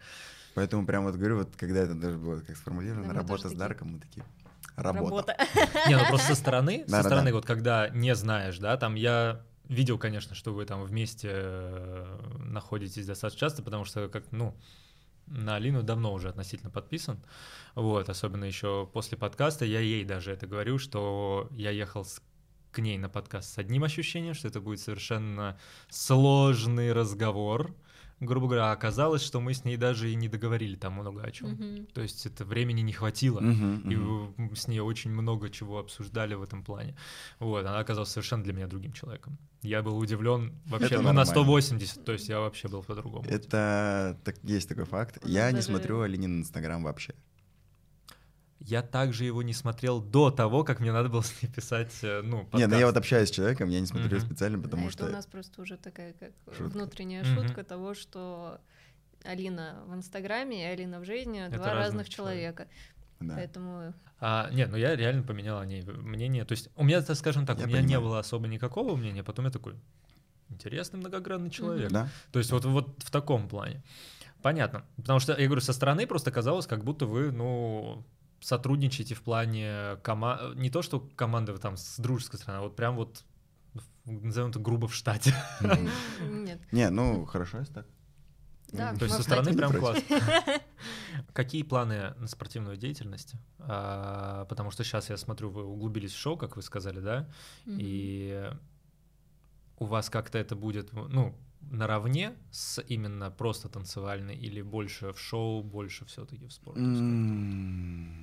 Поэтому 0.55 0.85
прям 0.87 1.03
вот 1.03 1.15
говорю, 1.15 1.37
вот 1.37 1.55
когда 1.55 1.81
это 1.81 1.93
даже 1.93 2.17
было 2.17 2.39
как 2.41 2.57
сформулировано, 2.57 3.09
Да, 3.09 3.13
работа 3.13 3.41
с 3.41 3.51
такие. 3.51 3.59
Дарком, 3.59 3.89
мы 3.93 3.99
такие, 3.99 4.25
работа. 4.75 5.35
Не, 5.87 5.97
ну 5.97 6.05
просто 6.09 6.27
со 6.27 6.35
стороны, 6.35 6.83
со 6.87 6.95
стороны, 7.03 7.33
вот 7.33 7.45
когда 7.45 7.89
не 7.89 8.15
знаешь, 8.15 8.57
да, 8.59 8.77
там 8.77 8.95
я 8.95 9.41
видел, 9.67 9.97
конечно, 9.99 10.35
что 10.35 10.51
вы 10.53 10.65
там 10.65 10.83
вместе 10.83 11.29
э, 11.31 12.19
находитесь 12.39 13.05
достаточно 13.05 13.39
часто, 13.39 13.61
потому 13.61 13.85
что, 13.85 14.07
как, 14.09 14.23
ну, 14.31 14.55
на 15.27 15.55
Алину 15.57 15.83
давно 15.83 16.11
уже 16.13 16.29
относительно 16.29 16.71
подписан, 16.71 17.19
вот, 17.75 18.09
особенно 18.09 18.45
еще 18.45 18.89
после 18.91 19.15
подкаста, 19.17 19.65
я 19.65 19.79
ей 19.79 20.03
даже 20.05 20.31
это 20.31 20.47
говорю, 20.47 20.79
что 20.79 21.47
я 21.51 21.69
ехал 21.69 22.03
с- 22.03 22.19
к 22.71 22.79
ней 22.79 22.97
на 22.97 23.09
подкаст 23.09 23.53
с 23.53 23.57
одним 23.59 23.83
ощущением, 23.83 24.33
что 24.33 24.47
это 24.47 24.59
будет 24.59 24.79
совершенно 24.79 25.59
сложный 25.89 26.91
разговор, 26.93 27.75
грубо 28.19 28.47
говоря, 28.47 28.71
оказалось, 28.71 29.21
что 29.23 29.39
мы 29.39 29.53
с 29.53 29.65
ней 29.65 29.77
даже 29.77 30.11
и 30.11 30.15
не 30.15 30.27
договорили 30.27 30.75
там 30.75 30.93
много 30.93 31.21
о 31.21 31.31
чем. 31.31 31.51
Мгм. 31.51 31.85
То 31.93 32.01
есть 32.01 32.25
это 32.25 32.45
времени 32.45 32.81
не 32.81 32.93
хватило. 32.93 33.39
Мгм, 33.39 33.89
И 33.89 33.95
мгм. 33.95 34.33
мы 34.37 34.55
с 34.55 34.67
ней 34.67 34.79
очень 34.79 35.11
много 35.11 35.49
чего 35.49 35.79
обсуждали 35.79 36.33
в 36.35 36.43
этом 36.43 36.63
плане. 36.63 36.95
Вот, 37.39 37.65
она 37.65 37.79
оказалась 37.79 38.09
совершенно 38.09 38.43
для 38.43 38.53
меня 38.53 38.67
другим 38.67 38.91
человеком. 38.93 39.37
Я 39.61 39.81
был 39.81 39.97
удивлен 39.97 40.53
вообще 40.65 40.97
ну, 40.97 41.03
на 41.03 41.13
нормально. 41.13 41.25
180, 41.25 42.05
то 42.05 42.11
есть 42.13 42.29
я 42.29 42.39
вообще 42.39 42.67
был 42.67 42.83
по-другому. 42.83 43.25
Это 43.27 44.17
так, 44.23 44.35
есть 44.43 44.69
такой 44.69 44.85
факт. 44.85 45.19
Я 45.25 45.51
не 45.51 45.61
смотрю 45.61 46.01
Алинин 46.01 46.39
Инстаграм 46.39 46.83
вообще. 46.83 47.13
Я 48.59 48.81
также 48.81 49.23
его 49.23 49.41
не 49.41 49.53
смотрел 49.53 50.01
до 50.01 50.31
того, 50.31 50.63
как 50.65 50.79
мне 50.81 50.91
надо 50.91 51.07
было 51.09 51.21
с 51.21 51.41
ней 51.41 51.47
писать, 51.49 51.93
э, 52.01 52.21
ну, 52.21 52.37
Не, 52.37 52.43
ну 52.43 52.45
подкаст. 52.49 52.79
я 52.79 52.85
вот 52.87 52.97
общаюсь 52.97 53.29
с 53.29 53.31
человеком, 53.31 53.69
я 53.69 53.79
не 53.79 53.85
смотрю 53.85 54.17
Мгм. 54.17 54.25
специально, 54.25 54.57
А 54.57 54.61
потому 54.61 54.83
это 54.87 54.91
что... 54.91 55.05
у 55.05 55.09
нас 55.09 55.25
просто 55.25 55.61
уже 55.61 55.77
такая 55.77 56.13
как 56.13 56.31
Шутка. 56.57 56.63
внутренняя 56.77 57.23
Мгм. 57.23 57.35
шутка 57.47 57.63
того, 57.63 57.93
что 57.93 58.59
Алина 59.23 59.81
в 59.87 59.93
Инстаграме 59.95 60.61
и 60.61 60.65
Алина 60.65 60.99
в 60.99 61.05
жизни 61.05 61.39
Это 61.41 61.55
два 61.57 61.67
разных 61.67 61.77
разных 61.85 62.09
человека. 62.09 62.67
Да. 63.21 63.35
Поэтому 63.35 63.93
А, 64.21 64.49
нет, 64.51 64.69
ну 64.69 64.77
я 64.77 64.95
реально 64.95 65.23
поменял 65.23 65.59
о 65.59 65.65
ней 65.65 65.81
мнение. 65.83 66.43
То 66.43 66.51
есть 66.53 66.69
у 66.75 66.83
меня, 66.83 67.01
так 67.01 67.15
скажем 67.15 67.45
так, 67.45 67.57
Я 67.59 67.65
у 67.65 67.67
меня 67.67 67.79
не 67.79 67.85
понимаю. 67.87 68.01
было 68.03 68.19
особо 68.19 68.47
никакого 68.47 68.95
мнения, 68.97 69.23
потом 69.23 69.45
я 69.45 69.51
такой, 69.51 69.75
интересный 70.49 70.99
многогранный 70.99 71.49
человек. 71.49 71.89
Да? 71.91 72.09
То 72.31 72.39
есть 72.39 72.51
вот, 72.51 72.65
вот 72.65 73.01
в 73.03 73.11
таком 73.11 73.47
плане. 73.47 73.81
Понятно. 74.41 74.83
Потому 74.97 75.19
что, 75.19 75.33
я 75.37 75.45
говорю, 75.45 75.61
со 75.61 75.71
стороны 75.73 76.05
просто 76.07 76.31
казалось, 76.31 76.65
как 76.67 76.83
будто 76.83 77.05
вы, 77.05 77.31
ну, 77.31 78.03
сотрудничаете 78.41 79.15
в 79.15 79.21
плане 79.21 79.97
команды. 80.03 80.59
Не 80.59 80.69
то, 80.69 80.81
что 80.81 80.99
команда 81.15 81.53
вы 81.53 81.59
там 81.59 81.77
с 81.77 81.97
дружеской 81.99 82.39
стороны, 82.39 82.59
а 82.59 82.63
вот 82.63 82.75
прям 82.75 82.95
вот, 82.95 83.23
назовем 84.05 84.49
это 84.49 84.59
грубо, 84.59 84.87
в 84.87 84.95
штате. 84.95 85.33
нет. 86.21 86.59
Не, 86.71 86.89
ну 86.89 87.25
хорошо, 87.25 87.59
если 87.59 87.73
так. 87.73 87.87
Да, 88.71 88.93
То 88.95 89.05
есть 89.05 89.15
со 89.15 89.23
стороны 89.23 89.53
прям 89.55 89.73
классно. 89.73 90.03
Какие 91.33 91.63
планы 91.63 92.13
на 92.17 92.27
спортивную 92.27 92.77
деятельность? 92.77 93.33
А, 93.59 94.45
Потому 94.45 94.69
что 94.71 94.83
сейчас 94.83 95.09
я 95.09 95.17
смотрю, 95.17 95.49
вы 95.49 95.63
углубились 95.63 96.13
в 96.13 96.17
шоу, 96.17 96.37
как 96.37 96.55
вы 96.55 96.61
сказали, 96.61 96.99
да? 96.99 97.27
И 97.65 98.51
у 99.77 99.85
вас 99.85 100.09
как-то 100.09 100.37
это 100.37 100.55
будет, 100.55 100.93
ну, 100.93 101.35
наравне 101.61 102.35
с 102.51 102.81
именно 102.87 103.31
просто 103.31 103.69
танцевальной 103.69 104.35
или 104.35 104.61
больше 104.61 105.13
в 105.13 105.19
шоу, 105.19 105.63
больше 105.63 106.05
все-таки 106.05 106.45
в 106.47 106.53
спорте? 106.53 106.81
М, 106.81 108.13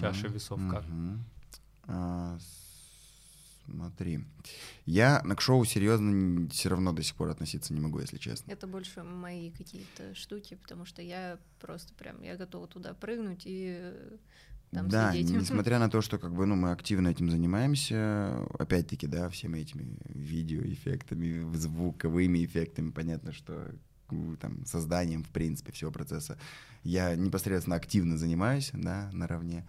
Чаша 0.00 0.28
весов 0.28 0.60
как? 0.70 0.84
мгм. 0.86 1.24
А, 1.86 2.38
Смотри. 3.70 4.24
Я 4.84 5.20
к 5.20 5.40
шоу 5.40 5.64
серьезно 5.64 6.48
все 6.50 6.68
равно 6.70 6.92
до 6.92 7.02
сих 7.02 7.14
пор 7.14 7.28
относиться 7.28 7.72
не 7.72 7.80
могу, 7.80 8.00
если 8.00 8.18
честно. 8.18 8.50
Это 8.50 8.66
больше 8.66 9.02
мои 9.02 9.50
какие-то 9.50 10.14
штуки, 10.14 10.56
потому 10.56 10.84
что 10.84 11.02
я 11.02 11.38
просто 11.60 11.94
прям, 11.94 12.20
я 12.22 12.36
готова 12.36 12.66
туда 12.66 12.94
прыгнуть 12.94 13.42
и 13.44 13.92
там 14.70 14.88
да, 14.88 15.12
сидеть. 15.12 15.30
несмотря 15.36 15.78
на 15.78 15.88
то, 15.90 16.00
что 16.00 16.18
как 16.18 16.34
бы, 16.34 16.46
ну, 16.46 16.56
мы 16.56 16.70
активно 16.72 17.08
этим 17.08 17.30
занимаемся, 17.30 18.44
опять-таки, 18.58 19.06
да, 19.06 19.28
всеми 19.28 19.58
этими 19.58 19.96
видеоэффектами, 20.08 21.54
звуковыми 21.56 22.44
эффектами, 22.44 22.90
понятно, 22.90 23.32
что 23.32 23.70
там, 24.40 24.64
созданием, 24.66 25.22
в 25.22 25.28
принципе, 25.28 25.72
всего 25.72 25.90
процесса 25.92 26.36
я 26.82 27.14
непосредственно 27.14 27.76
активно 27.76 28.16
занимаюсь, 28.16 28.70
да, 28.72 29.10
наравне. 29.12 29.66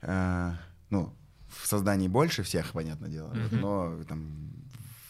А, 0.00 0.56
ну, 0.90 1.14
в 1.48 1.66
создании 1.66 2.08
больше 2.08 2.42
всех, 2.42 2.72
понятное 2.72 3.10
дело, 3.10 3.28
Мгм. 3.34 3.60
но 3.60 4.04
там 4.08 4.50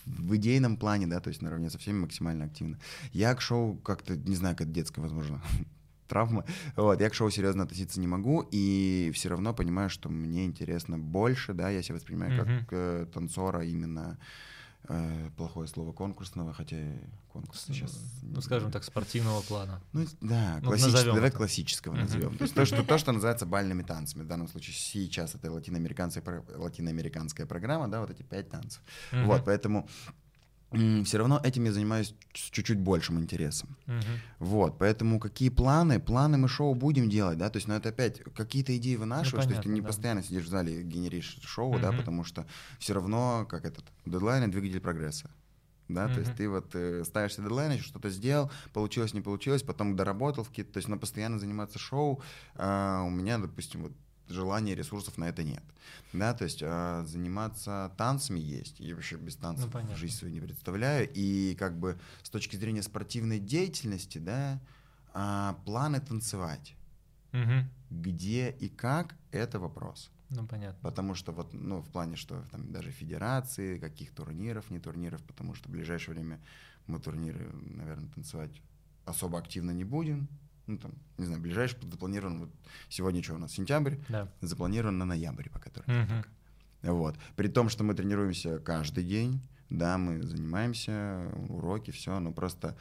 в 0.04 0.36
идейном 0.36 0.76
плане, 0.76 1.06
да, 1.06 1.20
то 1.20 1.28
есть 1.28 1.42
наравне 1.42 1.70
со 1.70 1.78
всеми 1.78 2.00
максимально 2.00 2.46
активно. 2.46 2.78
Я 3.12 3.34
к 3.34 3.40
шоу 3.40 3.76
как-то, 3.76 4.16
не 4.16 4.34
знаю, 4.34 4.56
как 4.56 4.72
детская, 4.72 5.00
возможно, 5.00 5.40
травма. 6.12 6.44
Вот, 6.76 7.00
я 7.00 7.08
к 7.08 7.14
шоу 7.14 7.30
серьезно 7.30 7.62
относиться 7.64 7.98
не 8.00 8.06
могу, 8.06 8.46
и 8.52 9.10
все 9.14 9.30
равно 9.30 9.54
понимаю, 9.54 9.88
что 9.88 10.10
мне 10.10 10.44
интересно 10.44 10.98
больше, 10.98 11.54
да, 11.54 11.70
я 11.70 11.82
себя 11.82 11.94
воспринимаю 11.96 12.38
как 12.38 12.72
э, 12.72 13.06
танцора 13.14 13.64
именно 13.64 14.18
э, 14.88 15.30
плохое 15.36 15.66
слово 15.68 15.92
конкурсного, 15.92 16.52
хотя 16.52 16.76
конкурс 17.32 17.64
сейчас... 17.66 17.98
Ну, 18.22 18.40
скажем 18.42 18.70
так, 18.70 18.84
спортивного 18.84 19.40
плана. 19.42 19.80
Ну, 19.92 20.06
да, 20.20 20.58
Ну, 20.60 20.68
классического, 20.68 21.14
давай 21.14 21.28
это. 21.28 21.36
классического 21.38 21.94
назовем. 21.94 22.36
То 22.36 22.44
есть 22.44 22.54
то 22.54 22.66
что, 22.66 22.82
то, 22.82 22.98
что 22.98 23.12
называется 23.12 23.46
бальными 23.46 23.82
танцами. 23.82 24.22
В 24.22 24.26
данном 24.26 24.48
случае 24.48 24.74
сейчас 24.74 25.34
это 25.34 25.50
латиноамериканская, 25.50 26.44
латиноамериканская 26.56 27.46
программа, 27.46 27.88
да, 27.88 28.00
вот 28.00 28.10
эти 28.10 28.22
пять 28.22 28.50
танцев. 28.50 28.82
Вот, 29.12 29.44
поэтому 29.46 29.88
все 31.05 31.18
равно 31.18 31.41
этим 31.43 31.64
я 31.64 31.73
занимаюсь 31.73 32.14
с 32.35 32.51
чуть-чуть 32.51 32.79
большим 32.79 33.18
интересом. 33.20 33.77
Мгм. 33.87 34.20
Вот, 34.39 34.79
поэтому 34.79 35.20
какие 35.20 35.49
планы? 35.49 36.01
Планы 36.01 36.39
мы 36.39 36.49
шоу 36.49 36.75
будем 36.75 37.09
делать, 37.09 37.39
да, 37.39 37.51
то 37.51 37.59
есть, 37.59 37.68
ну, 37.68 37.75
это 37.75 37.91
опять 37.91 38.23
какие-то 38.35 38.77
идеи 38.77 38.97
вынашиваешь, 38.97 39.45
то 39.45 39.51
есть 39.51 39.62
ты 39.62 39.68
понятно, 39.68 39.73
не 39.75 39.81
да. 39.81 39.87
постоянно 39.87 40.23
сидишь 40.23 40.45
в 40.45 40.49
зале 40.49 40.81
и 40.81 40.83
генеришь 40.83 41.39
шоу, 41.45 41.79
да, 41.79 41.89
Мгм. 41.89 41.99
потому 41.99 42.25
что 42.25 42.47
все 42.79 42.95
равно, 42.95 43.47
как 43.49 43.64
этот, 43.64 43.85
дедлайн— 44.07 44.51
двигатель 44.53 44.81
прогресса. 44.81 45.31
Да, 45.89 46.09
то 46.09 46.20
есть 46.20 46.35
ты 46.37 46.49
вот 46.49 46.70
э, 46.75 47.05
ставишь 47.05 47.35
себе 47.35 47.45
дедлайн, 47.45 47.73
еще 47.73 47.85
что-то 47.85 48.09
сделал, 48.09 48.51
получилось, 48.73 49.12
не 49.12 49.20
получилось, 49.20 49.62
потом 49.62 49.95
доработал 49.95 50.43
в 50.45 50.49
какие-то, 50.49 50.73
то 50.73 50.79
есть, 50.79 50.89
на 50.89 50.97
постоянно 50.97 51.39
заниматься 51.39 51.79
шоу, 51.79 52.23
а, 52.55 53.03
у 53.03 53.11
меня, 53.11 53.37
допустим, 53.39 53.83
вот 53.83 53.93
желания, 54.33 54.74
ресурсов 54.74 55.18
на 55.18 55.24
это 55.28 55.43
нет. 55.45 55.62
Да, 56.12 56.35
то 56.35 56.45
есть 56.45 56.62
а, 56.62 57.05
заниматься 57.05 57.93
танцами 57.97 58.41
есть. 58.41 58.80
Я 58.80 58.95
вообще 58.95 59.16
без 59.16 59.37
танцев 59.37 59.66
Ну, 59.66 59.72
понятно. 59.72 59.97
жизнь 59.97 60.14
свою 60.14 60.35
не 60.35 60.41
представляю. 60.41 61.09
И 61.14 61.55
как 61.59 61.78
бы 61.78 61.99
с 62.22 62.30
точки 62.30 62.57
зрения 62.57 62.83
спортивной 62.83 63.39
деятельности, 63.39 64.18
да, 64.18 64.61
а, 65.14 65.59
планы 65.64 66.01
танцевать. 66.01 66.74
Мгм. 67.33 67.68
Где 67.91 68.51
и 68.51 68.68
как— 68.68 69.14
это 69.30 69.59
вопрос. 69.59 70.11
Ну, 70.30 70.47
понятно. 70.47 70.78
Потому 70.83 71.14
что 71.14 71.33
вот, 71.33 71.53
ну, 71.53 71.80
в 71.80 71.91
плане, 71.91 72.16
что 72.16 72.43
там 72.51 72.72
даже 72.72 72.91
федерации, 72.91 73.78
каких 73.78 74.12
турниров, 74.12 74.70
не 74.70 74.78
турниров, 74.78 75.22
потому 75.24 75.55
что 75.55 75.68
в 75.68 75.72
ближайшее 75.72 76.14
время 76.14 76.41
мы 76.87 76.99
турниры, 76.99 77.53
наверное, 77.53 78.09
танцевать 78.11 78.62
особо 79.05 79.39
активно 79.39 79.72
не 79.72 79.85
будем. 79.85 80.28
Ну, 80.66 80.78
там, 80.78 80.92
не 81.18 81.26
знаю, 81.26 81.40
ближайший 81.40 81.78
запланирован, 81.90 82.38
вот 82.40 82.50
сегодня 82.88 83.22
что 83.22 83.34
у 83.34 83.38
нас, 83.38 83.52
сентябрь, 83.52 83.96
Да. 84.08 84.28
запланирован 84.40 84.96
на 84.98 85.04
ноябрь 85.04 85.48
пока 85.50 85.70
турнир. 85.70 86.04
Мгм. 86.04 86.24
Вот. 86.82 87.16
При 87.36 87.48
том, 87.48 87.68
что 87.68 87.84
мы 87.84 87.94
тренируемся 87.94 88.58
каждый 88.58 89.04
день, 89.04 89.40
да, 89.70 89.98
мы 89.98 90.22
занимаемся, 90.22 91.32
уроки, 91.48 91.90
все, 91.90 92.18
но 92.20 92.32
просто 92.32 92.76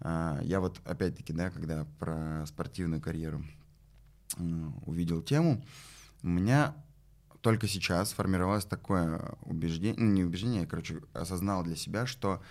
а, 0.00 0.40
я 0.42 0.60
вот 0.60 0.80
опять-таки, 0.84 1.32
да, 1.32 1.50
когда 1.50 1.84
про 1.98 2.44
спортивную 2.46 3.02
карьеру 3.02 3.44
м, 4.38 4.74
увидел 4.86 5.22
тему, 5.22 5.64
у 6.22 6.28
меня 6.28 6.74
только 7.42 7.66
сейчас 7.68 8.10
сформировалось 8.10 8.64
такое 8.64 9.34
убеждение, 9.42 10.00
ну, 10.02 10.10
не 10.12 10.24
убеждение, 10.24 10.62
я, 10.62 10.66
короче, 10.66 11.00
осознал 11.12 11.64
для 11.64 11.76
себя, 11.76 12.06
что 12.06 12.42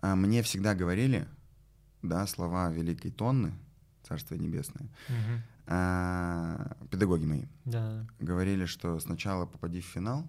а, 0.00 0.16
мне 0.16 0.42
всегда 0.42 0.74
говорили, 0.74 1.28
да, 2.02 2.26
слова 2.26 2.70
великой 2.70 3.10
Тонны, 3.10 3.52
Царство 4.08 4.34
Небесное, 4.36 4.88
Мгм. 5.08 5.42
а, 5.66 6.76
педагоги 6.90 7.26
мои, 7.26 7.44
Да. 7.66 8.06
говорили, 8.18 8.64
что 8.64 8.98
сначала 9.00 9.44
попади 9.46 9.80
в 9.80 9.84
финал, 9.84 10.26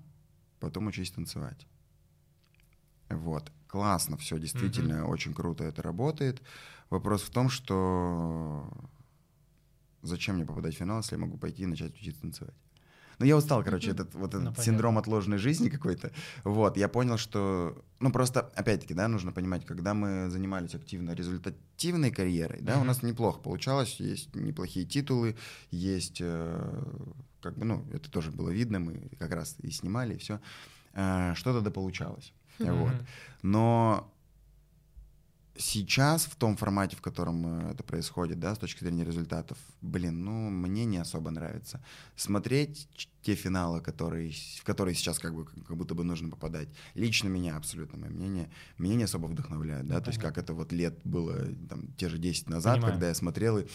потом 0.60 0.88
учись 0.88 1.12
танцевать. 1.12 1.66
Вот. 3.10 3.52
Классно 3.68 4.18
все, 4.18 4.38
действительно, 4.40 5.06
очень 5.08 5.34
круто 5.34 5.64
это 5.64 5.82
работает. 5.82 6.42
Вопрос 6.90 7.22
в 7.22 7.30
том, 7.30 7.50
что 7.50 8.68
зачем 10.02 10.36
мне 10.36 10.46
попадать 10.46 10.76
в 10.76 10.78
финал, 10.78 10.98
если 10.98 11.16
я 11.16 11.22
могу 11.22 11.38
пойти 11.38 11.64
и 11.64 11.68
начать 11.68 11.94
учиться 11.96 12.22
танцевать? 12.22 12.56
Ну, 13.20 13.26
я 13.26 13.36
устал, 13.38 13.64
короче, 13.64 13.92
этот 13.92 14.14
вот 14.16 14.34
Ну, 14.34 14.40
этот 14.40 14.44
понятно. 14.56 14.64
синдром 14.64 14.98
отложенной 14.98 15.38
жизни 15.38 15.70
какой-то. 15.70 16.12
Вот, 16.46 16.78
я 16.78 16.88
понял, 16.88 17.18
что, 17.18 17.84
ну, 18.00 18.12
просто, 18.12 18.50
опять-таки, 18.56 18.94
да, 18.94 19.08
нужно 19.08 19.32
понимать, 19.34 19.66
когда 19.66 19.94
мы 19.94 20.30
занимались 20.30 20.74
активно 20.74 21.12
результативной 21.14 22.12
карьерой, 22.12 22.60
да, 22.62 22.80
у 22.80 22.84
нас 22.86 23.04
неплохо 23.04 23.40
получалось, 23.42 24.00
есть 24.00 24.34
неплохие 24.36 24.86
титулы, 24.86 25.36
есть, 25.70 26.20
э, 26.22 26.84
как 27.42 27.58
бы, 27.58 27.66
ну, 27.66 27.86
это 27.94 28.10
тоже 28.10 28.32
было 28.32 28.50
видно, 28.50 28.80
мы 28.80 29.10
как 29.20 29.32
раз 29.34 29.56
и 29.62 29.70
снимали, 29.72 30.16
и 30.16 30.18
все. 30.18 30.40
Что-то 30.94 31.62
да 31.62 31.72
получалось. 31.72 32.34
Вот. 32.60 32.94
Но 33.42 34.12
сейчас 35.60 36.26
в 36.26 36.36
том 36.36 36.56
формате, 36.56 36.96
в 36.96 37.02
котором 37.02 37.68
э, 37.68 37.72
это 37.74 37.84
происходит, 37.84 38.40
да, 38.40 38.56
с 38.56 38.58
точки 38.58 38.84
зрения 38.84 39.04
результатов, 39.04 39.58
блин, 39.82 40.24
ну, 40.24 40.50
мне 40.50 40.86
не 40.86 40.98
особо 40.98 41.30
нравится. 41.32 41.82
Смотреть 42.16 42.88
те 43.22 43.36
финалы, 43.36 43.82
которые, 43.82 44.32
в 44.32 44.64
которые 44.64 44.96
сейчас 44.96 45.20
как, 45.20 45.36
бы, 45.36 45.46
как 45.46 45.76
будто 45.76 45.94
бы 45.96 46.04
нужно 46.04 46.30
попадать, 46.30 46.70
лично 46.96 47.28
меня, 47.28 47.58
абсолютно 47.58 48.00
мое 48.00 48.10
мнение, 48.10 48.50
меня 48.78 48.96
не 48.96 49.04
особо 49.04 49.28
вдохновляет, 49.28 49.86
да, 49.86 49.96
Ну, 49.96 50.02
то 50.02 50.10
есть 50.10 50.20
как 50.20 50.38
это 50.38 50.54
вот 50.54 50.72
лет 50.72 51.00
было, 51.04 51.46
там, 51.70 51.88
те 51.98 52.08
же 52.10 52.18
10 52.18 52.50
назад, 52.50 52.76
Понимаю. 52.76 52.94
когда 52.94 53.08
я 53.10 53.14
смотрел 53.14 53.58
и 53.58 53.68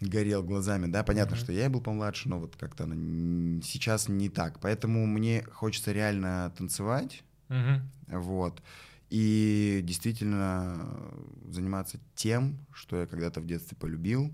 горел 0.00 0.42
глазами, 0.42 0.86
да, 0.86 1.04
понятно, 1.04 1.36
Мгм. 1.36 1.44
что 1.44 1.52
я 1.52 1.66
и 1.66 1.68
был 1.68 1.80
помладше, 1.80 2.28
но 2.28 2.40
вот 2.40 2.56
как-то 2.56 2.84
оно 2.84 3.60
сейчас 3.62 4.08
не 4.08 4.28
так, 4.28 4.58
поэтому 4.60 5.06
мне 5.06 5.44
хочется 5.52 5.92
реально 5.92 6.52
танцевать, 6.56 7.22
Мгм. 7.48 7.88
вот. 8.08 8.62
И 9.10 9.80
действительно 9.84 11.14
заниматься 11.46 11.98
тем, 12.14 12.58
что 12.72 12.96
я 12.96 13.06
когда-то 13.06 13.40
в 13.40 13.46
детстве 13.46 13.76
полюбил, 13.76 14.30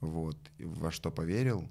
вот, 0.00 0.38
во 0.58 0.90
что 0.90 1.10
поверил, 1.10 1.68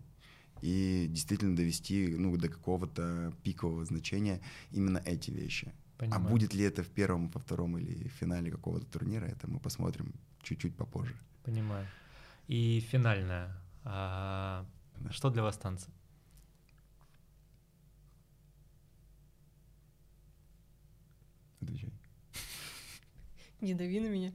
и 0.61 1.07
действительно 1.09 1.55
довести 1.55 2.07
ну, 2.07 2.37
до 2.37 2.49
какого-то 2.49 3.33
пикового 3.43 3.85
значения 3.85 4.41
именно 4.71 5.01
эти 5.05 5.31
вещи. 5.31 5.73
Понимаю. 5.97 6.25
А 6.25 6.29
будет 6.29 6.53
ли 6.53 6.63
это 6.63 6.83
в 6.83 6.89
первом, 6.89 7.29
во 7.29 7.39
втором 7.39 7.77
или 7.77 8.07
в 8.07 8.11
финале 8.11 8.51
какого-то 8.51 8.85
турнира, 8.85 9.25
это 9.25 9.49
мы 9.49 9.59
посмотрим 9.59 10.13
чуть-чуть 10.41 10.75
попозже. 10.75 11.15
Понимаю. 11.43 11.87
И 12.47 12.79
финальное. 12.91 13.55
А, 13.83 14.65
Да. 14.97 15.11
Что 15.11 15.29
для 15.29 15.43
вас 15.43 15.57
танцы? 15.57 15.89
Отвечай. 21.61 21.94
Не 23.65 23.73
дави 23.73 23.99
на 23.99 24.09
меня. 24.09 24.31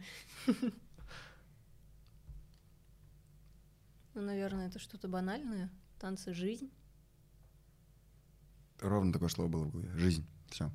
Ну, 4.14 4.22
наверное, 4.22 4.66
это 4.66 4.80
что-то 4.80 5.06
банальное. 5.06 5.70
Танцы 6.00 6.34
жизнь. 6.34 6.68
Ровно 8.80 9.12
такое 9.12 9.28
слово 9.28 9.48
было 9.48 9.64
в 9.66 9.70
голове. 9.70 9.88
Жизнь. 9.94 10.26
Все. 10.48 10.72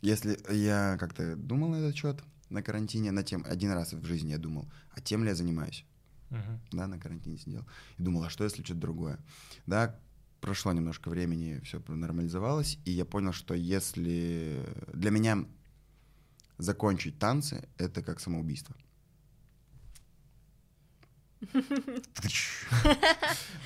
Если 0.00 0.38
я 0.54 0.96
как-то 1.00 1.34
думал 1.34 1.70
на 1.70 1.76
этот 1.76 1.96
счет 1.96 2.22
на 2.50 2.62
карантине, 2.62 3.10
на 3.10 3.24
тем, 3.24 3.44
один 3.44 3.72
раз 3.72 3.94
в 3.94 4.04
жизни 4.04 4.30
я 4.30 4.38
думал, 4.38 4.70
а 4.92 5.00
тем 5.00 5.24
ли 5.24 5.30
я 5.30 5.34
занимаюсь? 5.34 5.84
Мгм. 6.30 6.60
Да, 6.70 6.86
на 6.86 7.00
карантине 7.00 7.36
сидел. 7.36 7.66
И 7.98 8.02
думал, 8.04 8.22
а 8.22 8.30
что 8.30 8.44
если 8.44 8.62
что-то 8.62 8.80
другое? 8.80 9.18
Да, 9.66 9.98
прошло 10.40 10.72
немножко 10.72 11.08
времени, 11.08 11.58
все 11.64 11.82
нормализовалось, 11.88 12.78
и 12.84 12.92
я 12.92 13.04
понял, 13.04 13.32
что 13.32 13.54
если 13.54 14.72
для 14.92 15.10
меня 15.10 15.48
закончить 16.58 17.18
танцы— 17.18 17.68
это 17.78 18.02
как 18.02 18.20
самоубийство. 18.20 18.76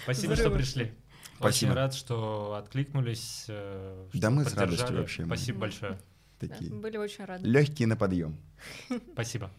Спасибо, 0.04 0.36
что 0.36 0.50
пришли. 0.50 0.92
Спасибо. 1.38 1.70
Очень 1.70 1.76
рад, 1.76 1.94
что 1.94 2.54
откликнулись. 2.54 3.44
э, 3.48 4.08
Да 4.14 4.18
что 4.18 4.30
мы 4.30 4.44
с 4.44 4.54
радостью 4.54 4.96
вообще, 4.96 5.22
мы. 5.24 5.36
Спасибо 5.36 5.58
большое. 5.60 5.92
Да, 6.40 6.48
Такие 6.48 6.72
были 6.72 6.96
очень 6.96 7.24
рады. 7.24 7.46
легкие 7.46 7.88
на 7.88 7.96
подъем. 7.96 8.38
Спасибо. 9.12 9.50